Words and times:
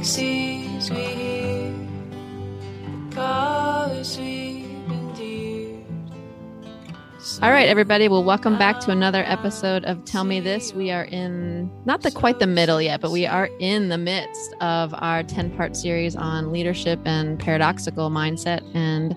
galaxies 0.00 0.90
we 0.90 0.96
hear, 0.96 1.74
colors 3.10 4.16
we've 4.16 4.90
endeared. 4.90 5.84
All 7.42 7.50
right, 7.50 7.68
everybody. 7.68 8.08
Well, 8.08 8.24
welcome 8.24 8.56
back 8.56 8.80
to 8.80 8.92
another 8.92 9.22
episode 9.26 9.84
of 9.84 10.02
Tell 10.06 10.24
Me 10.24 10.40
This. 10.40 10.72
We 10.72 10.90
are 10.90 11.04
in 11.04 11.70
not 11.84 12.00
the 12.00 12.10
quite 12.10 12.38
the 12.38 12.46
middle 12.46 12.80
yet, 12.80 13.02
but 13.02 13.10
we 13.10 13.26
are 13.26 13.50
in 13.58 13.90
the 13.90 13.98
midst 13.98 14.54
of 14.62 14.94
our 14.96 15.22
10 15.22 15.54
part 15.54 15.76
series 15.76 16.16
on 16.16 16.50
leadership 16.50 16.98
and 17.04 17.38
paradoxical 17.38 18.08
mindset. 18.08 18.62
And 18.74 19.14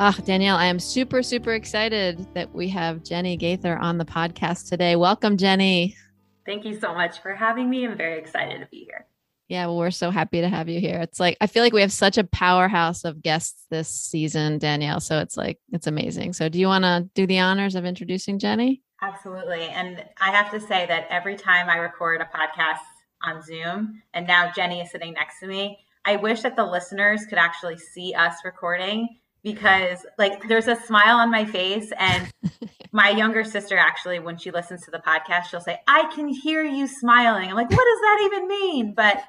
ah, 0.00 0.18
Danielle, 0.24 0.56
I 0.56 0.64
am 0.64 0.80
super, 0.80 1.22
super 1.22 1.52
excited 1.52 2.26
that 2.34 2.52
we 2.52 2.68
have 2.70 3.04
Jenny 3.04 3.36
Gaither 3.36 3.78
on 3.78 3.98
the 3.98 4.04
podcast 4.04 4.68
today. 4.68 4.96
Welcome, 4.96 5.36
Jenny. 5.36 5.96
Thank 6.44 6.64
you 6.64 6.80
so 6.80 6.92
much 6.92 7.20
for 7.20 7.36
having 7.36 7.70
me. 7.70 7.86
I'm 7.86 7.96
very 7.96 8.18
excited 8.18 8.58
to 8.58 8.66
be 8.66 8.82
here. 8.82 9.06
Yeah, 9.52 9.66
well, 9.66 9.76
we're 9.76 9.90
so 9.90 10.10
happy 10.10 10.40
to 10.40 10.48
have 10.48 10.70
you 10.70 10.80
here. 10.80 10.98
It's 11.02 11.20
like 11.20 11.36
I 11.38 11.46
feel 11.46 11.62
like 11.62 11.74
we 11.74 11.82
have 11.82 11.92
such 11.92 12.16
a 12.16 12.24
powerhouse 12.24 13.04
of 13.04 13.20
guests 13.20 13.66
this 13.68 13.86
season, 13.86 14.56
Danielle. 14.56 14.98
So 14.98 15.18
it's 15.18 15.36
like 15.36 15.58
it's 15.70 15.86
amazing. 15.86 16.32
So 16.32 16.48
do 16.48 16.58
you 16.58 16.68
want 16.68 16.84
to 16.84 17.06
do 17.14 17.26
the 17.26 17.38
honors 17.40 17.74
of 17.74 17.84
introducing 17.84 18.38
Jenny? 18.38 18.80
Absolutely. 19.02 19.64
And 19.64 20.06
I 20.18 20.30
have 20.30 20.50
to 20.52 20.58
say 20.58 20.86
that 20.86 21.06
every 21.10 21.36
time 21.36 21.68
I 21.68 21.76
record 21.76 22.22
a 22.22 22.30
podcast 22.34 22.80
on 23.22 23.42
Zoom, 23.42 24.00
and 24.14 24.26
now 24.26 24.50
Jenny 24.56 24.80
is 24.80 24.90
sitting 24.90 25.12
next 25.12 25.38
to 25.40 25.46
me, 25.46 25.80
I 26.06 26.16
wish 26.16 26.40
that 26.40 26.56
the 26.56 26.64
listeners 26.64 27.26
could 27.26 27.36
actually 27.36 27.76
see 27.76 28.14
us 28.14 28.36
recording 28.46 29.18
because 29.42 30.04
like 30.18 30.46
there's 30.48 30.68
a 30.68 30.76
smile 30.76 31.16
on 31.18 31.30
my 31.30 31.44
face 31.44 31.92
and 31.98 32.30
my 32.92 33.08
younger 33.08 33.42
sister 33.42 33.76
actually 33.76 34.18
when 34.18 34.36
she 34.36 34.50
listens 34.50 34.84
to 34.84 34.90
the 34.90 34.98
podcast 34.98 35.44
she'll 35.44 35.60
say 35.60 35.78
i 35.88 36.10
can 36.14 36.28
hear 36.28 36.62
you 36.62 36.86
smiling. 36.86 37.48
I'm 37.48 37.56
like 37.56 37.70
what 37.70 37.84
does 37.84 38.00
that 38.00 38.20
even 38.26 38.48
mean? 38.48 38.94
But 38.94 39.22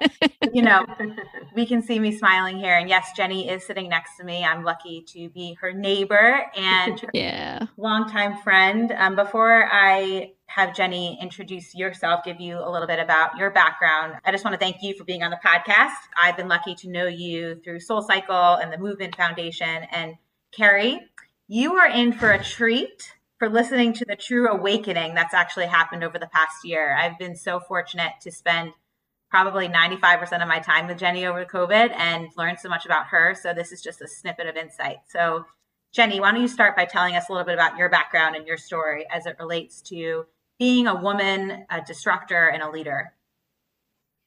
you 0.52 0.62
know 0.62 0.84
we 1.54 1.64
can 1.66 1.82
see 1.82 1.98
me 1.98 2.16
smiling 2.16 2.58
here. 2.58 2.76
And 2.76 2.88
yes 2.88 3.08
jenny 3.16 3.48
is 3.48 3.66
sitting 3.66 3.88
next 3.88 4.16
to 4.18 4.24
me. 4.24 4.44
I'm 4.44 4.64
lucky 4.64 5.02
to 5.14 5.30
be 5.30 5.56
her 5.60 5.72
neighbor 5.72 6.44
and 6.56 7.02
Yeah. 7.14 7.66
longtime 7.76 8.36
friend. 8.42 8.92
Um, 8.92 9.16
before 9.16 9.68
i 9.72 10.33
have 10.46 10.74
jenny 10.74 11.18
introduce 11.20 11.74
yourself 11.74 12.24
give 12.24 12.40
you 12.40 12.58
a 12.58 12.70
little 12.70 12.86
bit 12.86 12.98
about 12.98 13.36
your 13.36 13.50
background 13.50 14.14
i 14.24 14.30
just 14.30 14.44
want 14.44 14.54
to 14.54 14.58
thank 14.58 14.76
you 14.82 14.94
for 14.96 15.04
being 15.04 15.22
on 15.22 15.30
the 15.30 15.40
podcast 15.44 15.94
i've 16.20 16.36
been 16.36 16.48
lucky 16.48 16.74
to 16.74 16.88
know 16.88 17.06
you 17.06 17.60
through 17.64 17.80
soul 17.80 18.02
cycle 18.02 18.54
and 18.54 18.72
the 18.72 18.76
Movemeant 18.76 19.16
Foundation 19.16 19.84
and 19.90 20.14
carey 20.52 21.00
you 21.48 21.74
are 21.74 21.88
in 21.88 22.12
for 22.12 22.30
a 22.30 22.42
treat 22.42 23.12
for 23.38 23.48
listening 23.48 23.92
to 23.92 24.04
the 24.06 24.16
true 24.16 24.48
awakening 24.48 25.14
that's 25.14 25.34
actually 25.34 25.66
happened 25.66 26.02
over 26.02 26.18
the 26.18 26.28
past 26.28 26.64
year. 26.64 26.96
I've 26.96 27.18
been 27.18 27.36
so 27.36 27.60
fortunate 27.60 28.12
to 28.22 28.32
spend 28.32 28.72
probably 29.28 29.68
95% 29.68 30.40
of 30.40 30.48
my 30.48 30.60
time 30.60 30.86
with 30.86 30.98
Jenny 30.98 31.26
over 31.26 31.44
COVID 31.44 31.90
and 31.94 32.28
learn 32.36 32.56
so 32.56 32.68
much 32.68 32.86
about 32.86 33.08
her. 33.08 33.34
So 33.34 33.52
this 33.52 33.72
is 33.72 33.82
just 33.82 34.00
a 34.00 34.08
snippet 34.08 34.46
of 34.46 34.56
insight. 34.56 34.98
So 35.08 35.44
Jenny, 35.92 36.20
why 36.20 36.32
don't 36.32 36.40
you 36.40 36.48
start 36.48 36.76
by 36.76 36.86
telling 36.86 37.16
us 37.16 37.28
a 37.28 37.32
little 37.32 37.44
bit 37.44 37.54
about 37.54 37.76
your 37.76 37.88
background 37.88 38.36
and 38.36 38.46
your 38.46 38.56
story 38.56 39.06
as 39.10 39.26
it 39.26 39.36
relates 39.38 39.82
to 39.82 40.24
being 40.58 40.86
a 40.86 40.94
woman, 40.94 41.66
a 41.70 41.80
disruptor, 41.80 42.48
and 42.48 42.62
a 42.62 42.70
leader? 42.70 43.12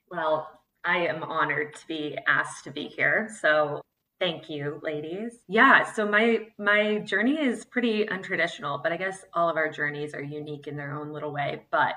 Well, 0.09 0.50
I 0.83 1.08
am 1.08 1.23
honored 1.23 1.75
to 1.75 1.88
be 1.88 2.17
asked 2.28 2.64
to 2.64 2.72
be 2.72 2.88
here. 2.88 3.30
So 3.42 3.81
thank 4.20 4.50
you, 4.50 4.80
ladies. 4.83 5.33
Yeah, 5.48 5.92
so 5.92 6.08
my 6.08 6.48
my 6.58 7.00
journey 7.00 7.39
is 7.39 7.66
pretty 7.66 8.05
untraditional, 8.05 8.81
but 8.81 8.92
I 8.92 8.98
guess 8.98 9.25
all 9.33 9.50
of 9.50 9.58
our 9.58 9.70
journeys 9.70 10.14
are 10.14 10.23
unique 10.23 10.67
in 10.67 10.78
their 10.78 10.94
own 10.94 11.11
little 11.11 11.33
way. 11.33 11.64
But 11.72 11.95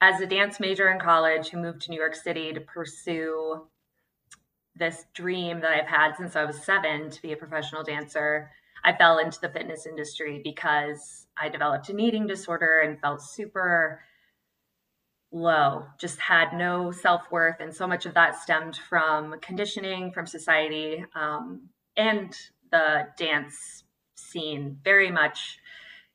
as 0.00 0.20
a 0.20 0.26
dance 0.26 0.60
major 0.60 0.90
in 0.90 1.00
college 1.00 1.48
who 1.48 1.60
moved 1.60 1.82
to 1.82 1.90
New 1.90 1.98
York 1.98 2.14
City 2.14 2.52
to 2.52 2.60
pursue 2.60 3.66
this 4.76 5.04
dream 5.12 5.60
that 5.60 5.72
I've 5.72 5.88
had 5.88 6.16
since 6.16 6.36
I 6.36 6.44
was 6.44 6.62
7 6.62 7.10
to 7.10 7.22
be 7.22 7.32
a 7.32 7.36
professional 7.36 7.82
dancer, 7.82 8.50
I 8.84 8.92
fell 8.94 9.18
into 9.18 9.40
the 9.40 9.48
fitness 9.48 9.86
industry 9.86 10.40
because 10.42 11.26
I 11.36 11.48
developed 11.48 11.88
an 11.88 12.00
eating 12.00 12.26
disorder 12.26 12.80
and 12.80 13.00
felt 13.00 13.22
super 13.22 14.00
low, 15.30 15.86
just 15.98 16.18
had 16.18 16.52
no 16.52 16.90
self 16.90 17.22
worth. 17.30 17.60
And 17.60 17.74
so 17.74 17.86
much 17.86 18.06
of 18.06 18.14
that 18.14 18.40
stemmed 18.40 18.76
from 18.76 19.38
conditioning 19.40 20.12
from 20.12 20.26
society 20.26 21.04
um, 21.14 21.68
and 21.96 22.34
the 22.70 23.08
dance 23.16 23.84
scene 24.16 24.78
very 24.82 25.10
much 25.10 25.58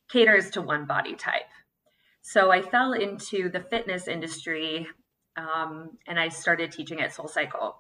caters 0.10 0.52
to 0.52 0.62
one 0.62 0.86
body 0.86 1.16
type. 1.16 1.50
So 2.22 2.52
I 2.52 2.62
fell 2.62 2.94
into 2.94 3.50
the 3.50 3.60
fitness 3.60 4.08
industry 4.08 4.88
um, 5.36 5.98
and 6.08 6.20
I 6.20 6.30
started 6.30 6.72
teaching 6.72 7.02
at 7.02 7.14
Soul 7.14 7.28
Cycle, 7.28 7.78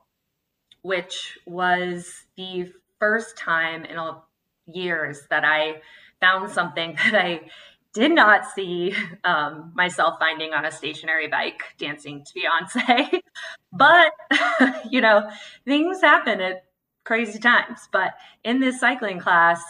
which 0.81 1.37
was 1.45 2.25
the 2.35 2.71
first 2.99 3.37
time 3.37 3.85
in 3.85 3.97
a, 3.97 4.21
years 4.67 5.21
that 5.29 5.43
I 5.43 5.81
found 6.19 6.51
something 6.51 6.95
that 7.11 7.15
I 7.15 7.41
did 7.93 8.11
not 8.11 8.45
see 8.55 8.95
um, 9.23 9.71
myself 9.75 10.15
finding 10.19 10.53
on 10.53 10.65
a 10.65 10.71
stationary 10.71 11.27
bike 11.27 11.61
dancing 11.77 12.25
to 12.25 12.33
Beyonce. 12.39 13.21
but, 13.71 14.11
you 14.89 14.99
know, 14.99 15.29
things 15.65 16.01
happen 16.01 16.41
at 16.41 16.65
crazy 17.03 17.39
times. 17.39 17.87
But 17.91 18.13
in 18.43 18.59
this 18.59 18.79
cycling 18.79 19.19
class, 19.19 19.61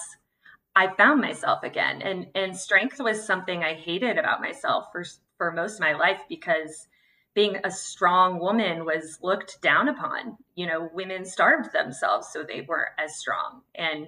I 0.75 0.87
found 0.95 1.21
myself 1.21 1.63
again. 1.63 2.01
And, 2.01 2.27
and 2.33 2.55
strength 2.55 2.99
was 2.99 3.25
something 3.25 3.63
I 3.63 3.73
hated 3.73 4.17
about 4.17 4.41
myself 4.41 4.85
for, 4.91 5.03
for 5.37 5.51
most 5.51 5.75
of 5.75 5.81
my 5.81 5.93
life 5.93 6.21
because 6.29 6.87
being 7.33 7.57
a 7.63 7.71
strong 7.71 8.39
woman 8.39 8.85
was 8.85 9.19
looked 9.21 9.61
down 9.61 9.89
upon. 9.89 10.37
You 10.55 10.67
know, 10.67 10.89
women 10.93 11.25
starved 11.25 11.73
themselves 11.73 12.27
so 12.31 12.43
they 12.43 12.61
weren't 12.61 12.91
as 12.97 13.15
strong 13.15 13.61
and 13.75 14.07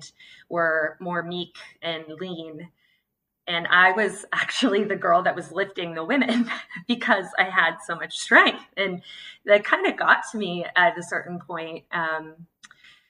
were 0.49 0.97
more 0.99 1.23
meek 1.23 1.55
and 1.81 2.05
lean 2.19 2.69
and 3.47 3.67
I 3.67 3.91
was 3.91 4.25
actually 4.33 4.83
the 4.83 4.95
girl 4.95 5.23
that 5.23 5.35
was 5.35 5.51
lifting 5.51 5.93
the 5.93 6.03
women 6.03 6.49
because 6.87 7.25
I 7.37 7.43
had 7.43 7.77
so 7.85 7.95
much 7.95 8.17
strength, 8.17 8.63
and 8.77 9.01
that 9.45 9.63
kind 9.63 9.87
of 9.87 9.97
got 9.97 10.23
to 10.31 10.37
me 10.37 10.65
at 10.75 10.97
a 10.97 11.03
certain 11.03 11.39
point. 11.39 11.85
Um, 11.91 12.35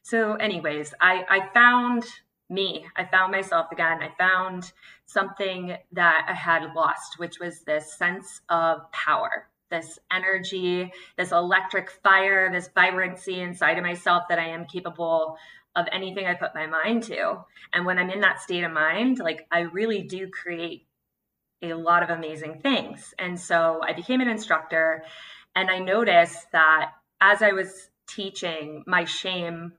so, 0.04 0.36
anyways, 0.36 0.94
I, 1.02 1.26
I 1.30 1.50
found 1.54 2.06
me. 2.50 2.86
I 2.96 3.06
found 3.06 3.32
myself 3.32 3.72
again. 3.72 4.04
I 4.04 4.12
found 4.20 4.72
something 5.08 5.76
that 5.94 6.26
I 6.30 6.34
had 6.34 6.74
lost, 6.76 7.18
which 7.18 7.40
was 7.40 7.62
this 7.62 7.98
sense 7.98 8.42
of 8.50 8.92
power, 8.92 9.48
this 9.70 10.00
energy, 10.12 10.92
this 11.18 11.32
electric 11.32 11.90
fire, 11.90 12.52
this 12.52 12.70
vibrancy 12.74 13.40
inside 13.40 13.78
of 13.78 13.84
myself 13.84 14.24
that 14.30 14.40
I 14.40 14.50
am 14.50 14.66
capable 14.66 15.38
of 15.76 15.88
anything 15.92 16.26
I 16.26 16.36
put 16.36 16.56
my 16.56 16.68
mind 16.68 17.04
to. 17.04 17.44
And 17.74 17.86
when 17.86 18.00
I'm 18.00 18.10
in 18.10 18.22
that 18.22 18.42
state 18.42 18.64
of 18.64 18.72
mind, 18.72 19.20
like 19.20 19.46
I 19.52 19.62
really 19.62 20.04
do 20.04 20.30
create 20.30 20.88
a 21.62 21.74
lot 21.74 22.04
of 22.04 22.10
amazing 22.10 22.60
things. 22.62 23.14
And 23.20 23.40
so 23.40 23.82
I 23.86 23.94
became 23.94 24.22
an 24.22 24.30
instructor 24.30 25.04
and 25.56 25.70
I 25.70 25.80
noticed 25.80 26.52
that 26.52 26.92
as 27.22 27.42
I 27.42 27.52
was 27.52 27.90
teaching, 28.08 28.84
my 28.88 29.06
shame 29.06 29.74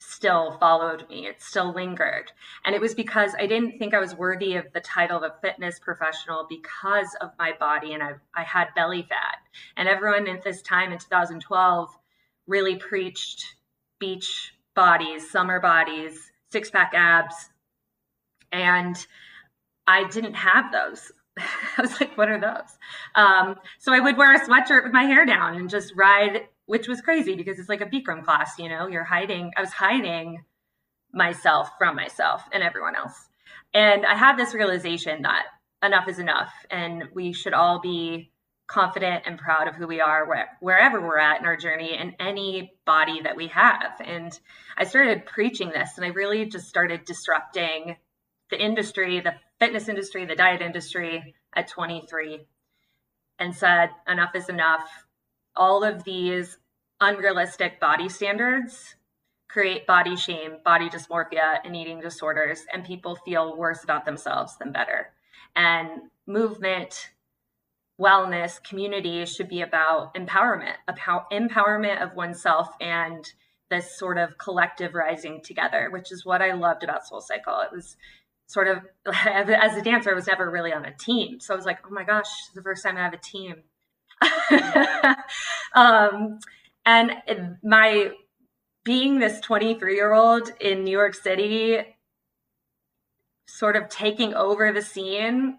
still 0.00 0.52
followed 0.58 1.08
me. 1.08 1.26
It 1.26 1.42
still 1.42 1.72
lingered. 1.72 2.32
And 2.64 2.74
it 2.74 2.80
was 2.80 2.94
because 2.94 3.32
I 3.38 3.46
didn't 3.46 3.78
think 3.78 3.94
I 3.94 4.00
was 4.00 4.14
worthy 4.14 4.56
of 4.56 4.72
the 4.72 4.80
title 4.80 5.18
of 5.18 5.22
a 5.22 5.34
fitness 5.40 5.78
professional 5.78 6.46
because 6.48 7.14
of 7.20 7.30
my 7.38 7.52
body 7.58 7.92
and 7.92 8.02
I, 8.02 8.14
I 8.34 8.42
had 8.42 8.74
belly 8.74 9.06
fat. 9.08 9.36
And 9.76 9.88
everyone 9.88 10.26
at 10.26 10.42
this 10.42 10.62
time 10.62 10.92
in 10.92 10.98
2012 10.98 11.90
really 12.46 12.76
preached 12.76 13.54
beach 13.98 14.54
bodies, 14.74 15.30
summer 15.30 15.60
bodies, 15.60 16.32
six 16.50 16.70
pack 16.70 16.92
abs. 16.94 17.50
And 18.50 18.96
I 19.86 20.08
didn't 20.08 20.34
have 20.34 20.72
those. 20.72 21.12
I 21.38 21.82
was 21.82 22.00
like, 22.00 22.16
what 22.16 22.28
are 22.28 22.40
those? 22.40 22.78
Um, 23.14 23.56
so 23.78 23.92
I 23.92 24.00
would 24.00 24.16
wear 24.16 24.34
a 24.34 24.40
sweatshirt 24.40 24.82
with 24.82 24.92
my 24.92 25.04
hair 25.04 25.26
down 25.26 25.56
and 25.56 25.68
just 25.68 25.94
ride, 25.94 26.48
which 26.70 26.86
was 26.86 27.00
crazy 27.00 27.34
because 27.34 27.58
it's 27.58 27.68
like 27.68 27.80
a 27.80 27.86
Bikram 27.86 28.24
class, 28.24 28.56
you 28.56 28.68
know, 28.68 28.86
you're 28.86 29.02
hiding. 29.02 29.50
I 29.56 29.60
was 29.60 29.72
hiding 29.72 30.44
myself 31.12 31.68
from 31.78 31.96
myself 31.96 32.42
and 32.52 32.62
everyone 32.62 32.94
else. 32.94 33.28
And 33.74 34.06
I 34.06 34.14
had 34.14 34.36
this 34.36 34.54
realization 34.54 35.22
that 35.22 35.46
enough 35.82 36.08
is 36.08 36.20
enough 36.20 36.52
and 36.70 37.08
we 37.12 37.32
should 37.32 37.54
all 37.54 37.80
be 37.80 38.30
confident 38.68 39.24
and 39.26 39.36
proud 39.36 39.66
of 39.66 39.74
who 39.74 39.88
we 39.88 40.00
are 40.00 40.28
where, 40.28 40.48
wherever 40.60 41.00
we're 41.00 41.18
at 41.18 41.40
in 41.40 41.46
our 41.46 41.56
journey 41.56 41.96
and 41.98 42.14
any 42.20 42.72
body 42.86 43.20
that 43.22 43.34
we 43.34 43.48
have. 43.48 44.00
And 44.04 44.30
I 44.78 44.84
started 44.84 45.26
preaching 45.26 45.70
this 45.70 45.96
and 45.96 46.06
I 46.06 46.10
really 46.10 46.46
just 46.46 46.68
started 46.68 47.04
disrupting 47.04 47.96
the 48.52 48.64
industry, 48.64 49.18
the 49.18 49.34
fitness 49.58 49.88
industry, 49.88 50.24
the 50.24 50.36
diet 50.36 50.62
industry 50.62 51.34
at 51.52 51.66
23 51.66 52.46
and 53.40 53.56
said, 53.56 53.90
enough 54.06 54.36
is 54.36 54.48
enough. 54.48 54.88
All 55.56 55.82
of 55.82 56.04
these 56.04 56.56
unrealistic 57.00 57.80
body 57.80 58.08
standards 58.08 58.96
create 59.48 59.86
body 59.86 60.16
shame, 60.16 60.58
body 60.64 60.88
dysmorphia, 60.88 61.58
and 61.64 61.74
eating 61.74 62.00
disorders, 62.00 62.64
and 62.72 62.84
people 62.84 63.16
feel 63.24 63.56
worse 63.56 63.82
about 63.82 64.04
themselves 64.04 64.56
than 64.58 64.72
better. 64.72 65.12
And 65.56 66.02
movement 66.26 67.10
wellness 68.00 68.62
community 68.62 69.26
should 69.26 69.48
be 69.48 69.60
about 69.60 70.14
empowerment, 70.14 70.76
empowerment 70.88 72.02
of 72.02 72.14
oneself 72.14 72.68
and 72.80 73.30
this 73.68 73.98
sort 73.98 74.18
of 74.18 74.38
collective 74.38 74.94
rising 74.94 75.42
together, 75.42 75.90
which 75.92 76.10
is 76.10 76.24
what 76.24 76.40
I 76.40 76.54
loved 76.54 76.82
about 76.82 77.06
Soul 77.06 77.20
Cycle. 77.20 77.60
It 77.60 77.72
was 77.72 77.96
sort 78.46 78.68
of 78.68 78.78
as 79.26 79.76
a 79.76 79.82
dancer, 79.82 80.10
I 80.10 80.14
was 80.14 80.26
never 80.26 80.50
really 80.50 80.72
on 80.72 80.84
a 80.84 80.94
team. 80.96 81.40
So 81.40 81.52
I 81.52 81.56
was 81.56 81.66
like, 81.66 81.78
oh 81.86 81.90
my 81.90 82.04
gosh, 82.04 82.28
the 82.54 82.62
first 82.62 82.82
time 82.82 82.96
I 82.96 83.02
have 83.02 83.12
a 83.12 83.18
team. 83.18 83.56
um, 85.74 86.38
and 86.90 87.56
my 87.62 88.10
being 88.84 89.18
this 89.18 89.40
23 89.40 89.94
year 89.94 90.12
old 90.12 90.50
in 90.60 90.84
New 90.84 90.90
York 90.90 91.14
City, 91.14 91.78
sort 93.46 93.76
of 93.76 93.88
taking 93.88 94.34
over 94.34 94.72
the 94.72 94.82
scene 94.82 95.58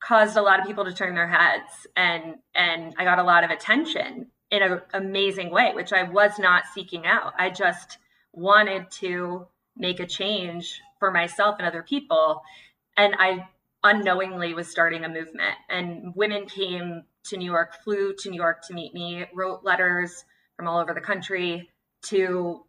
caused 0.00 0.36
a 0.36 0.42
lot 0.42 0.60
of 0.60 0.66
people 0.66 0.84
to 0.84 0.92
turn 0.92 1.14
their 1.14 1.28
heads. 1.28 1.86
And 1.96 2.36
and 2.54 2.94
I 2.98 3.04
got 3.04 3.18
a 3.18 3.22
lot 3.22 3.44
of 3.44 3.50
attention 3.50 4.26
in 4.50 4.62
an 4.62 4.80
amazing 4.92 5.50
way 5.50 5.72
which 5.74 5.92
I 5.92 6.02
was 6.02 6.38
not 6.38 6.64
seeking 6.74 7.06
out. 7.06 7.32
I 7.38 7.50
just 7.50 7.98
wanted 8.32 8.90
to 8.92 9.46
make 9.76 10.00
a 10.00 10.06
change 10.06 10.80
for 10.98 11.10
myself 11.10 11.56
and 11.58 11.66
other 11.66 11.82
people. 11.82 12.42
And 12.96 13.14
I 13.18 13.48
unknowingly 13.82 14.54
was 14.54 14.68
starting 14.68 15.04
a 15.04 15.08
movement. 15.08 15.56
And 15.68 16.14
women 16.14 16.46
came 16.46 17.04
to 17.24 17.36
New 17.36 17.50
York, 17.50 17.74
flew 17.82 18.14
to 18.14 18.30
New 18.30 18.36
York 18.36 18.62
to 18.66 18.74
meet 18.74 18.94
me, 18.94 19.26
wrote 19.34 19.64
letters 19.64 20.24
from 20.56 20.68
all 20.68 20.78
over 20.78 20.94
the 20.94 21.00
country 21.00 21.70
to 22.02 22.64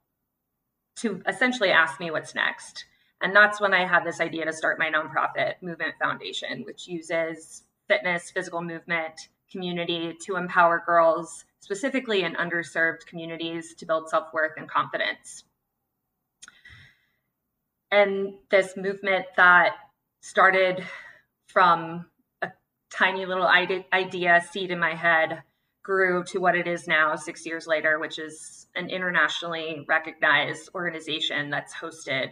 to 0.97 1.21
essentially 1.27 1.71
ask 1.71 1.99
me 1.99 2.09
what's 2.09 2.33
next. 2.33 2.85
And 3.21 3.35
that's 3.35 3.59
when 3.59 3.73
I 3.73 3.85
had 3.85 4.05
this 4.05 4.21
idea 4.21 4.45
to 4.45 4.53
start 4.53 4.79
my 4.79 4.89
nonprofit 4.89 5.55
Movemeant 5.61 5.97
Foundation, 5.99 6.63
which 6.63 6.87
uses 6.87 7.63
fitness, 7.87 8.31
physical 8.31 8.61
movement, 8.61 9.29
community 9.51 10.15
to 10.25 10.35
empower 10.35 10.83
girls, 10.85 11.45
specifically 11.59 12.23
in 12.23 12.33
underserved 12.33 13.05
communities, 13.07 13.73
to 13.75 13.85
build 13.85 14.09
self 14.09 14.33
worth 14.33 14.53
and 14.57 14.69
confidence. 14.69 15.43
And 17.91 18.33
this 18.49 18.75
movement 18.75 19.25
that 19.37 19.71
started 20.21 20.83
from 21.47 22.07
a 22.41 22.51
tiny 22.89 23.25
little 23.25 23.47
idea, 23.47 24.43
seed 24.51 24.71
in 24.71 24.79
my 24.79 24.95
head, 24.95 25.43
grew 25.85 26.23
to 26.23 26.39
what 26.39 26.55
it 26.55 26.65
is 26.67 26.87
now, 26.87 27.15
six 27.15 27.45
years 27.45 27.67
later, 27.67 27.99
which 27.99 28.17
is 28.17 28.65
an 28.75 28.89
internationally 28.89 29.85
recognized 29.87 30.69
organization 30.73 31.51
that's 31.51 31.75
hosted 31.75 32.31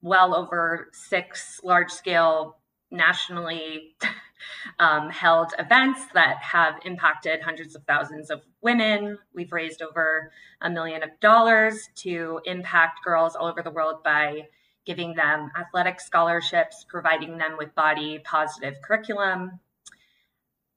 well 0.00 0.34
over 0.34 0.88
six 0.92 1.60
large 1.62 1.90
scale 1.90 2.56
nationally 2.90 3.94
um, 4.78 5.10
held 5.10 5.52
events 5.58 6.00
that 6.14 6.38
have 6.38 6.74
impacted 6.86 7.42
hundreds 7.42 7.74
of 7.76 7.84
thousands 7.84 8.30
of 8.30 8.40
women. 8.62 9.18
We've 9.34 9.52
raised 9.52 9.82
over 9.82 10.32
a 10.62 10.70
million 10.70 11.02
of 11.02 11.10
dollars 11.20 11.90
to 11.96 12.40
impact 12.46 13.04
girls 13.04 13.36
all 13.36 13.48
over 13.48 13.62
the 13.62 13.70
world 13.70 14.02
by 14.02 14.48
giving 14.86 15.14
them 15.14 15.50
athletic 15.58 16.00
scholarships, 16.00 16.86
providing 16.88 17.36
them 17.36 17.56
with 17.58 17.74
body 17.74 18.18
positive 18.24 18.76
curriculum. 18.82 19.60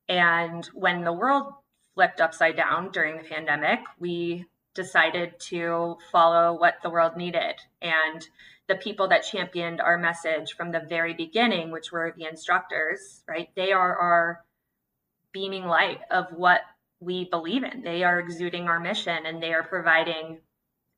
And 0.08 0.64
when 0.74 1.04
the 1.04 1.14
world 1.14 1.54
flipped 1.96 2.22
upside 2.22 2.56
down 2.56 2.92
during 2.92 3.18
the 3.18 3.24
pandemic, 3.24 3.80
we 4.00 4.46
decided 4.76 5.40
to 5.40 5.98
follow 6.12 6.54
what 6.54 6.76
the 6.84 6.90
world 6.90 7.16
needed. 7.18 7.56
And 7.82 8.28
the 8.68 8.76
people 8.76 9.08
that 9.08 9.24
championed 9.24 9.80
our 9.80 9.98
message 9.98 10.54
from 10.56 10.72
the 10.72 10.86
very 10.88 11.14
beginning, 11.14 11.72
which 11.72 11.92
were 11.92 12.14
the 12.16 12.26
instructors, 12.26 13.24
right? 13.28 13.50
They 13.56 13.72
are 13.72 13.96
our 13.96 14.44
beaming 15.32 15.66
light 15.66 16.00
of 16.12 16.28
what 16.32 16.62
we 17.00 17.26
believe 17.26 17.64
in. 17.64 17.82
They 17.82 18.04
are 18.04 18.20
exuding 18.20 18.68
our 18.68 18.80
mission 18.80 19.26
and 19.26 19.42
they 19.42 19.54
are 19.54 19.64
providing 19.64 20.40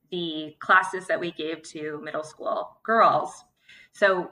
the 0.10 0.56
classes 0.60 1.08
that 1.08 1.20
we 1.20 1.32
gave 1.32 1.62
to 1.64 2.00
middle 2.04 2.24
school 2.24 2.78
girls. 2.84 3.44
So 3.92 4.32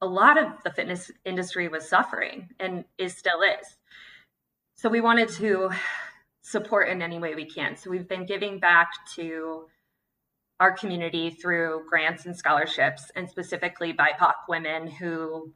a 0.00 0.06
lot 0.06 0.36
of 0.36 0.62
the 0.64 0.70
fitness 0.70 1.10
industry 1.24 1.68
was 1.68 1.88
suffering 1.88 2.48
and 2.58 2.84
is 2.98 3.16
still 3.16 3.40
is. 3.42 3.76
So 4.82 4.88
we 4.88 5.00
wanted 5.00 5.28
to 5.34 5.70
support 6.40 6.88
in 6.88 7.02
any 7.02 7.20
way 7.20 7.36
we 7.36 7.44
can. 7.44 7.76
So 7.76 7.88
we've 7.88 8.08
been 8.08 8.26
giving 8.26 8.58
back 8.58 8.88
to 9.14 9.66
our 10.58 10.72
community 10.72 11.30
through 11.30 11.84
grants 11.88 12.26
and 12.26 12.36
scholarships, 12.36 13.08
and 13.14 13.30
specifically 13.30 13.92
BIPOC 13.92 14.32
women 14.48 14.88
who 14.88 15.52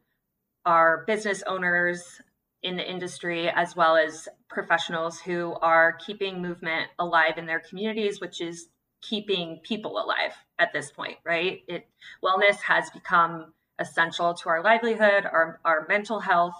are 0.64 1.02
business 1.08 1.43
owners 1.44 2.20
in 2.62 2.76
the 2.76 2.88
industry, 2.88 3.49
as 3.49 3.75
well 3.75 3.96
as 3.96 4.28
professionals 4.49 5.19
who 5.19 5.55
are 5.61 5.94
keeping 5.94 6.40
movement 6.40 6.90
alive 7.00 7.37
in 7.37 7.46
their 7.46 7.58
communities, 7.58 8.20
which 8.20 8.40
is 8.40 8.69
keeping 9.02 9.58
people 9.64 9.99
alive 9.99 10.34
at 10.61 10.72
this 10.72 10.93
point, 10.93 11.17
right? 11.25 11.64
It 11.67 11.88
wellness 12.22 12.61
has 12.61 12.90
become 12.90 13.55
essential 13.81 14.34
to 14.34 14.49
our 14.50 14.62
livelihood, 14.62 15.25
our, 15.25 15.58
our 15.64 15.84
mental 15.88 16.20
health, 16.20 16.55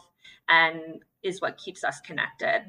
and 0.49 1.05
is 1.27 1.41
what 1.43 1.59
keeps 1.59 1.85
us 1.85 2.01
connected. 2.01 2.65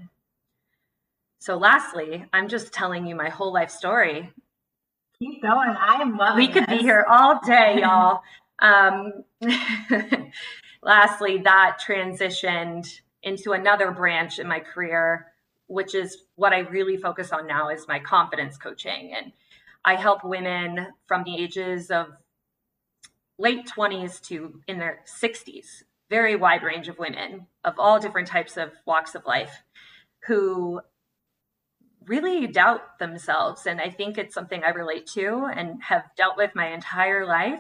So, 1.40 1.58
lastly, 1.58 2.26
I'm 2.34 2.50
just 2.50 2.74
telling 2.74 3.08
you 3.08 3.16
my 3.16 3.30
whole 3.30 3.54
life 3.54 3.72
story 3.72 4.32
Keep 5.20 5.42
going. 5.42 5.70
I 5.72 5.96
am 6.02 6.18
loving 6.18 6.38
We 6.48 6.48
could 6.54 6.68
this. 6.68 6.78
be 6.78 6.78
here 6.80 7.06
all 7.10 7.40
day, 7.46 7.80
y'all. 7.82 8.22
Um, 8.60 9.24
lastly, 10.84 11.40
that 11.40 11.80
transitioned 11.86 13.02
into 13.24 13.54
another 13.54 13.92
branch 13.92 14.40
in 14.40 14.48
my 14.48 14.60
career, 14.60 15.28
which 15.68 15.96
is 15.96 16.26
what 16.36 16.54
I 16.54 16.60
really 16.60 16.98
focus 16.98 17.32
on 17.32 17.48
now 17.48 17.70
is 17.70 17.88
my 17.88 18.00
confidence 18.00 18.58
coaching. 18.58 19.14
And 19.18 19.34
I 19.86 19.96
help 19.96 20.24
women 20.24 20.88
from 21.08 21.24
the 21.24 21.36
ages 21.38 21.90
of 21.92 22.10
late 23.40 23.68
20s 23.68 24.22
to 24.28 24.62
in 24.68 24.80
their 24.80 25.02
60s, 25.22 25.84
very 26.10 26.36
wide 26.36 26.64
range 26.64 26.88
of 26.88 27.00
women 27.00 27.48
of 27.64 27.76
all 27.78 28.00
different 28.00 28.28
types 28.28 28.58
of 28.58 28.72
walks 28.86 29.16
of 29.16 29.26
life 29.26 29.64
who 30.26 30.82
really 32.06 32.48
doubt 32.48 33.00
themselves. 33.00 33.66
And 33.66 33.82
I 33.82 33.90
think 33.90 34.18
it's 34.18 34.34
something 34.34 34.64
I 34.64 34.70
relate 34.70 35.08
to 35.08 35.50
and 35.54 35.82
have 35.84 36.04
dealt 36.16 36.38
with 36.38 36.52
my 36.56 36.68
entire 36.74 37.26
life. 37.26 37.60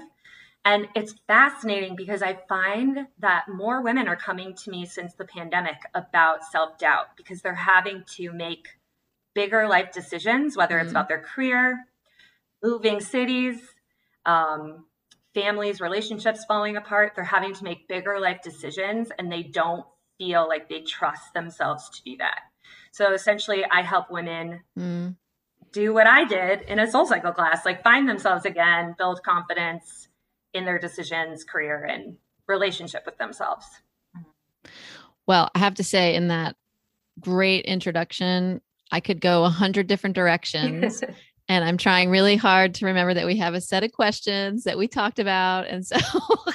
And 0.64 0.88
it's 0.96 1.16
fascinating 1.28 1.96
because 1.96 2.22
I 2.22 2.40
find 2.50 3.08
that 3.20 3.46
more 3.48 3.82
women 3.82 4.08
are 4.08 4.18
coming 4.18 4.54
to 4.56 4.70
me 4.70 4.86
since 4.86 5.14
the 5.14 5.26
pandemic 5.26 5.78
about 5.94 6.44
self 6.44 6.78
doubt 6.78 7.16
because 7.16 7.42
they're 7.42 7.56
having 7.56 8.04
to 8.16 8.34
make 8.34 8.68
bigger 9.34 9.68
life 9.68 9.92
decisions, 9.94 10.58
whether 10.58 10.78
it's 10.78 10.88
mm-hmm. 10.88 10.98
about 10.98 11.08
their 11.08 11.22
career, 11.22 11.86
moving 12.62 13.00
cities, 13.00 13.62
um, 14.26 14.87
families, 15.38 15.80
relationships 15.82 16.46
falling 16.46 16.78
apart. 16.78 17.14
They're 17.16 17.24
having 17.24 17.54
to 17.54 17.64
make 17.64 17.88
bigger 17.88 18.20
life 18.20 18.42
decisions 18.42 19.10
and 19.18 19.32
they 19.32 19.44
don't 19.44 19.86
feel 20.18 20.48
like 20.48 20.68
they 20.68 20.82
trust 20.82 21.34
themselves 21.34 21.90
to 21.90 22.04
do 22.04 22.18
that. 22.18 22.40
So 22.92 23.14
essentially, 23.14 23.64
I 23.66 23.82
help 23.84 24.10
women 24.10 24.62
mm. 24.78 25.16
do 25.72 25.94
what 25.94 26.08
I 26.08 26.26
did 26.26 26.64
in 26.64 26.80
a 26.80 26.90
soul 26.90 27.06
cycle 27.06 27.32
class, 27.32 27.66
like 27.66 27.84
find 27.84 28.10
themselves 28.10 28.46
again, 28.46 28.96
build 28.98 29.22
confidence 29.24 30.08
in 30.54 30.66
their 30.66 30.80
decisions, 30.80 31.44
career, 31.44 31.84
and 31.84 32.18
relationship 32.48 33.04
with 33.06 33.18
themselves. 33.18 33.66
Well, 35.28 35.52
I 35.54 35.60
have 35.60 35.76
to 35.76 35.84
say, 35.84 36.16
in 36.16 36.30
that 36.30 36.56
great 37.20 37.66
introduction, 37.66 38.62
I 38.92 39.02
could 39.02 39.22
go 39.22 39.44
a 39.44 39.50
hundred 39.50 39.88
different 39.88 40.16
directions. 40.16 41.04
and 41.50 41.64
I'm 41.64 41.78
trying 41.78 42.10
really 42.10 42.36
hard 42.36 42.74
to 42.76 42.86
remember 42.86 43.14
that 43.14 43.26
we 43.26 43.38
have 43.38 43.54
a 43.54 43.62
set 43.62 43.84
of 43.84 43.94
questions 43.94 44.64
that 44.66 44.78
we 44.78 44.88
talked 44.88 45.20
about. 45.20 45.68
And 45.68 45.86
so 45.86 45.98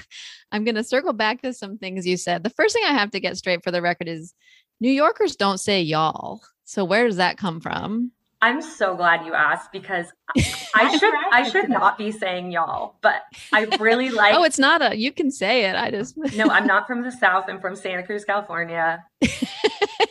I'm 0.52 0.64
going 0.64 0.74
to 0.74 0.84
circle 0.84 1.14
back 1.14 1.40
to 1.42 1.54
some 1.54 1.78
things 1.78 2.06
you 2.06 2.16
said. 2.16 2.44
The 2.44 2.50
first 2.50 2.74
thing 2.74 2.84
I 2.86 2.92
have 2.92 3.10
to 3.12 3.20
get 3.20 3.36
straight 3.36 3.64
for 3.64 3.70
the 3.70 3.80
record 3.82 4.08
is 4.08 4.34
New 4.80 4.90
Yorkers 4.90 5.36
don't 5.36 5.58
say 5.58 5.80
y'all. 5.80 6.42
So 6.64 6.84
where 6.84 7.06
does 7.06 7.16
that 7.16 7.38
come 7.38 7.60
from? 7.60 8.12
I'm 8.42 8.60
so 8.60 8.96
glad 8.96 9.24
you 9.24 9.34
asked 9.34 9.70
because 9.70 10.06
I 10.74 10.96
should 10.98 11.14
I 11.30 11.48
should 11.50 11.68
not 11.68 11.96
be 11.96 12.10
saying 12.10 12.50
y'all, 12.50 12.96
but 13.00 13.22
I 13.52 13.66
really 13.78 14.10
oh, 14.10 14.14
like 14.14 14.34
Oh, 14.34 14.42
it's 14.42 14.58
not 14.58 14.82
a 14.82 14.98
you 14.98 15.12
can 15.12 15.30
say 15.30 15.66
it. 15.66 15.76
I 15.76 15.92
just 15.92 16.16
No, 16.34 16.46
I'm 16.46 16.66
not 16.66 16.88
from 16.88 17.02
the 17.02 17.12
South. 17.12 17.44
I'm 17.48 17.60
from 17.60 17.76
Santa 17.76 18.02
Cruz, 18.02 18.24
California. 18.24 19.04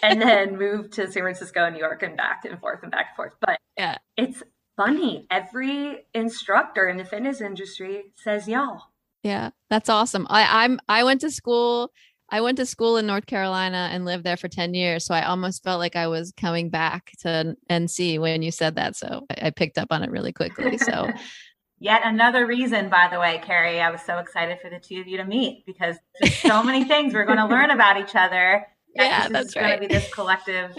and 0.02 0.22
then 0.22 0.58
moved 0.58 0.94
to 0.94 1.12
San 1.12 1.24
Francisco 1.24 1.70
New 1.70 1.80
York 1.80 2.04
and 2.04 2.16
back 2.16 2.46
and 2.46 2.58
forth 2.60 2.80
and 2.84 2.92
back 2.92 3.08
and 3.10 3.16
forth. 3.18 3.36
But 3.42 3.60
yeah, 3.78 3.98
it's 4.16 4.42
funny. 4.86 5.28
Every 5.30 6.06
instructor 6.14 6.88
in 6.90 6.98
the 6.98 7.06
fitness 7.06 7.42
industry 7.42 8.14
says 8.16 8.48
y'all. 8.48 8.82
Yeah, 9.24 9.52
that's 9.70 9.90
awesome. 9.90 10.26
I, 10.30 10.64
I'm 10.64 10.80
I 10.90 11.04
went 11.04 11.22
to 11.22 11.32
school 11.32 11.92
I 12.30 12.42
went 12.42 12.58
to 12.60 12.66
school 12.66 12.96
in 12.96 13.06
North 13.06 13.26
Carolina 13.26 13.90
and 13.92 14.06
lived 14.06 14.24
there 14.24 14.38
for 14.38 14.48
10 14.48 14.74
years. 14.74 15.06
So 15.06 15.14
I 15.14 15.26
almost 15.26 15.64
felt 15.64 15.80
like 15.80 15.98
I 15.98 16.08
was 16.08 16.32
coming 16.38 16.70
back 16.70 17.12
to 17.24 17.58
NC 17.70 18.20
when 18.20 18.42
you 18.42 18.52
said 18.52 18.76
that. 18.76 18.96
So 18.96 19.26
I, 19.30 19.50
picked 19.50 19.78
up 19.78 19.90
on 19.92 20.02
it 20.02 20.10
really 20.10 20.32
quickly. 20.32 20.78
So 20.78 21.10
Yet 21.80 22.04
another 22.06 22.46
reason, 22.46 22.90
by 22.90 23.10
the 23.12 23.20
way, 23.20 23.42
Carey, 23.44 23.82
I 23.82 23.90
was 23.90 24.02
so 24.04 24.20
excited 24.20 24.60
for 24.62 24.70
the 24.70 24.80
two 24.80 25.02
of 25.02 25.08
you 25.08 25.18
to 25.18 25.26
meet 25.26 25.66
because 25.66 25.98
there's 26.22 26.38
so 26.38 26.64
many 26.64 26.84
things 26.88 27.14
we're 27.14 27.26
going 27.26 27.40
to 27.40 27.48
learn 27.48 27.72
about 27.72 28.00
each 28.00 28.16
other 28.16 28.68
yeah, 28.96 29.24
this 29.24 29.32
that's 29.32 29.48
is 29.48 29.56
right. 29.56 29.62
going 29.62 29.82
to 29.82 29.88
be 29.88 29.94
this 29.94 30.14
collective, 30.14 30.78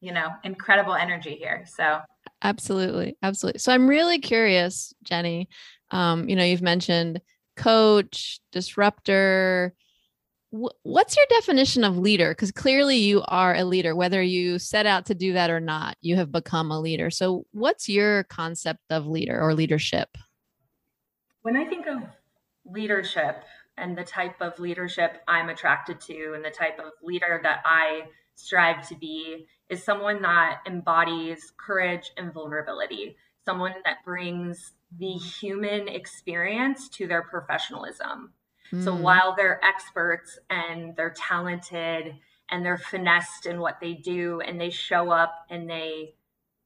you 0.00 0.12
know, 0.12 0.28
incredible 0.44 0.94
energy 0.94 1.34
here. 1.34 1.64
So 1.66 2.00
Absolutely. 2.42 3.16
Absolutely. 3.22 3.58
So 3.58 3.72
I'm 3.72 3.88
really 3.88 4.18
curious, 4.18 4.92
Jenny. 5.02 5.48
Um, 5.90 6.28
you 6.28 6.36
know, 6.36 6.44
you've 6.44 6.62
mentioned 6.62 7.20
coach, 7.56 8.40
disruptor. 8.52 9.74
Wh- 10.50 10.74
What's 10.82 11.16
your 11.16 11.26
definition 11.30 11.84
of 11.84 11.96
leader? 11.96 12.30
Because 12.30 12.52
clearly 12.52 12.96
you 12.96 13.22
are 13.26 13.54
a 13.54 13.64
leader, 13.64 13.94
whether 13.94 14.22
you 14.22 14.58
set 14.58 14.86
out 14.86 15.06
to 15.06 15.14
do 15.14 15.32
that 15.34 15.50
or 15.50 15.60
not, 15.60 15.96
you 16.00 16.16
have 16.16 16.32
become 16.32 16.70
a 16.70 16.80
leader. 16.80 17.10
So, 17.10 17.46
what's 17.52 17.88
your 17.88 18.24
concept 18.24 18.80
of 18.90 19.06
leader 19.06 19.40
or 19.40 19.54
leadership? 19.54 20.08
When 21.42 21.56
I 21.56 21.64
think 21.64 21.86
of 21.86 22.02
leadership 22.64 23.44
and 23.76 23.96
the 23.96 24.04
type 24.04 24.40
of 24.40 24.58
leadership 24.58 25.22
I'm 25.28 25.48
attracted 25.48 26.00
to 26.02 26.32
and 26.34 26.44
the 26.44 26.50
type 26.50 26.78
of 26.78 26.92
leader 27.02 27.40
that 27.42 27.60
I 27.64 28.04
strive 28.34 28.86
to 28.88 28.96
be 28.96 29.46
is 29.68 29.82
someone 29.82 30.22
that 30.22 30.60
embodies 30.66 31.52
courage 31.56 32.12
and 32.16 32.32
vulnerability, 32.32 33.16
someone 33.44 33.74
that 33.84 34.04
brings 34.04 34.72
the 34.98 35.12
human 35.12 35.88
experience 35.88 36.88
to 36.90 37.06
their 37.06 37.22
professionalism. 37.22 38.32
So 38.78 38.94
Mm, 38.94 39.00
while 39.00 39.34
they're 39.36 39.64
experts 39.64 40.38
and 40.50 40.96
they're 40.96 41.14
talented 41.16 42.16
and 42.50 42.64
they're 42.64 42.78
finessed 42.78 43.46
in 43.46 43.60
what 43.60 43.80
they 43.80 43.94
do 43.94 44.40
and 44.40 44.60
they 44.60 44.70
show 44.70 45.10
up 45.10 45.46
and 45.50 45.68
they 45.70 46.14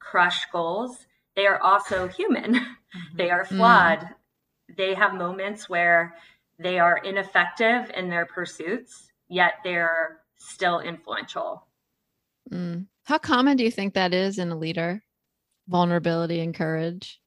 crush 0.01 0.47
goals, 0.51 1.07
they 1.37 1.47
are 1.47 1.61
also 1.61 2.09
human. 2.09 2.61
they 3.15 3.31
are 3.31 3.45
Mm. 3.45 3.57
flawed. 3.57 4.09
They 4.77 4.95
have 4.95 5.15
moments 5.15 5.69
where 5.69 6.17
they 6.59 6.79
are 6.81 6.99
ineffective 6.99 7.91
in 7.95 8.11
their 8.11 8.27
pursuits, 8.27 9.13
yet 9.29 9.55
they're 9.65 10.23
still 10.39 10.81
influential. 10.81 11.68
Mm. 12.51 12.87
How 13.05 13.19
common 13.19 13.57
do 13.57 13.65
you 13.65 13.71
think 13.71 13.95
that 13.95 14.15
is 14.15 14.39
in 14.39 14.51
a 14.51 14.57
leader? 14.59 15.03
Vulnerability 15.69 16.41
and 16.41 16.55
courage. 16.55 17.21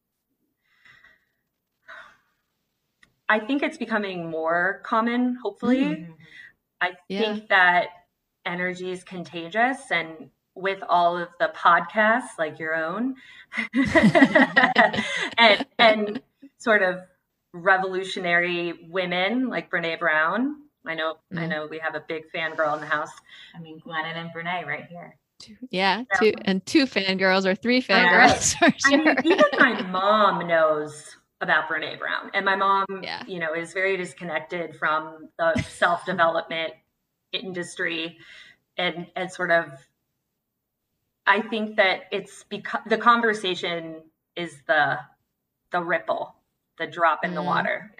I 3.29 3.39
think 3.39 3.63
it's 3.63 3.77
becoming 3.77 4.29
more 4.29 4.81
common, 4.85 5.35
hopefully. 5.35 5.83
Mhm. 5.85 6.15
I 6.81 6.93
Yeah. 7.07 7.37
think 7.37 7.49
that 7.49 7.89
energy 8.45 8.91
is 8.91 9.03
contagious 9.03 9.91
and 9.91 10.31
with 10.55 10.83
all 10.89 11.17
of 11.17 11.29
the 11.39 11.49
podcasts 11.55 12.37
like 12.37 12.59
your 12.59 12.75
own 12.75 13.15
and 15.37 15.65
and 15.79 16.21
sort 16.57 16.81
of 16.83 17.01
revolutionary 17.53 18.87
women 18.89 19.47
like 19.49 19.69
Brene 19.71 19.99
Brown. 19.99 20.57
I 20.85 20.95
know 20.95 21.17
I 21.31 21.35
Mm. 21.35 21.49
know 21.49 21.67
we 21.67 21.79
have 21.79 21.95
a 21.95 21.99
big 22.07 22.23
fangirl 22.31 22.73
in 22.75 22.81
the 22.81 22.87
house. 22.87 23.11
I 23.55 23.59
mean, 23.59 23.79
Glennon 23.81 24.15
and 24.15 24.29
Brene 24.33 24.65
right 24.65 24.85
here. 24.85 25.15
Two- 25.39 25.57
Yeah, 25.69 25.99
Yeah. 25.99 26.19
two 26.19 26.33
and 26.45 26.65
two 26.65 26.85
fangirls 26.85 27.45
or 27.45 27.55
three 27.55 27.81
fangirls 27.81 28.55
for 28.59 28.73
I 28.85 28.97
mean, 28.97 29.15
even 29.23 29.45
my 29.59 29.81
mom 29.83 30.47
knows 30.47 31.15
about 31.39 31.67
Brene 31.69 31.97
Brown. 31.99 32.29
And 32.33 32.45
my 32.45 32.55
mom, 32.55 32.85
Yeah. 33.01 33.23
you 33.27 33.39
know, 33.39 33.53
is 33.53 33.73
very 33.73 33.97
disconnected 33.97 34.75
from 34.77 35.29
the 35.37 35.59
self-development 35.63 36.73
industry 37.31 38.17
and 38.77 39.07
and 39.15 39.31
sort 39.31 39.51
of 39.51 39.71
I 41.27 41.41
think 41.41 41.75
that 41.77 42.03
it's 42.11 42.43
because 42.45 42.81
the 42.87 42.97
conversation 42.97 44.01
is 44.35 44.61
the 44.67 44.99
the 45.71 45.81
ripple, 45.81 46.35
the 46.77 46.87
drop 46.87 47.23
in 47.23 47.33
the 47.35 47.41
Mm. 47.41 47.45
water. 47.45 47.91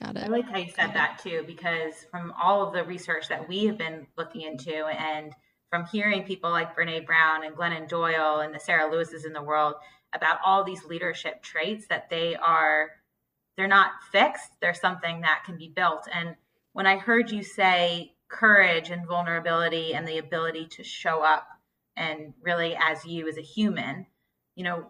Got 0.00 0.16
I 0.16 0.26
like 0.26 0.48
how 0.48 0.58
you 0.58 0.70
said 0.70 0.94
that 0.94 1.20
too, 1.22 1.44
because 1.46 2.06
from 2.10 2.32
all 2.42 2.66
of 2.66 2.72
the 2.72 2.84
research 2.84 3.28
that 3.28 3.48
we 3.48 3.66
have 3.66 3.76
been 3.76 4.06
looking 4.16 4.42
into 4.42 4.86
and 4.86 5.34
from 5.70 5.86
hearing 5.86 6.24
people 6.24 6.50
like 6.50 6.76
Brene 6.76 7.06
Brown 7.06 7.44
and 7.44 7.54
Glennon 7.54 7.88
Doyle 7.88 8.40
and 8.40 8.54
the 8.54 8.58
Sarah 8.58 8.90
Lewises 8.90 9.24
in 9.24 9.32
the 9.32 9.42
world 9.42 9.74
about 10.14 10.38
all 10.44 10.64
these 10.64 10.84
leadership 10.84 11.42
traits 11.42 11.86
that 11.88 12.10
they 12.10 12.36
are, 12.36 12.90
they're 13.56 13.68
not 13.68 13.92
fixed. 14.10 14.50
They're 14.60 14.74
something 14.74 15.22
that 15.22 15.44
can 15.44 15.56
be 15.56 15.68
built. 15.68 16.08
And 16.12 16.36
when 16.72 16.86
I 16.86 16.98
heard 16.98 17.30
you 17.30 17.42
say 17.42 18.12
courage 18.28 18.90
and 18.90 19.06
vulnerability 19.06 19.94
and 19.94 20.06
the 20.06 20.18
ability 20.18 20.66
to 20.66 20.82
show 20.82 21.22
up 21.22 21.46
and 21.96 22.32
really 22.42 22.76
as 22.76 23.04
you 23.04 23.28
as 23.28 23.36
a 23.36 23.42
human, 23.42 24.06
you 24.54 24.64
know, 24.64 24.86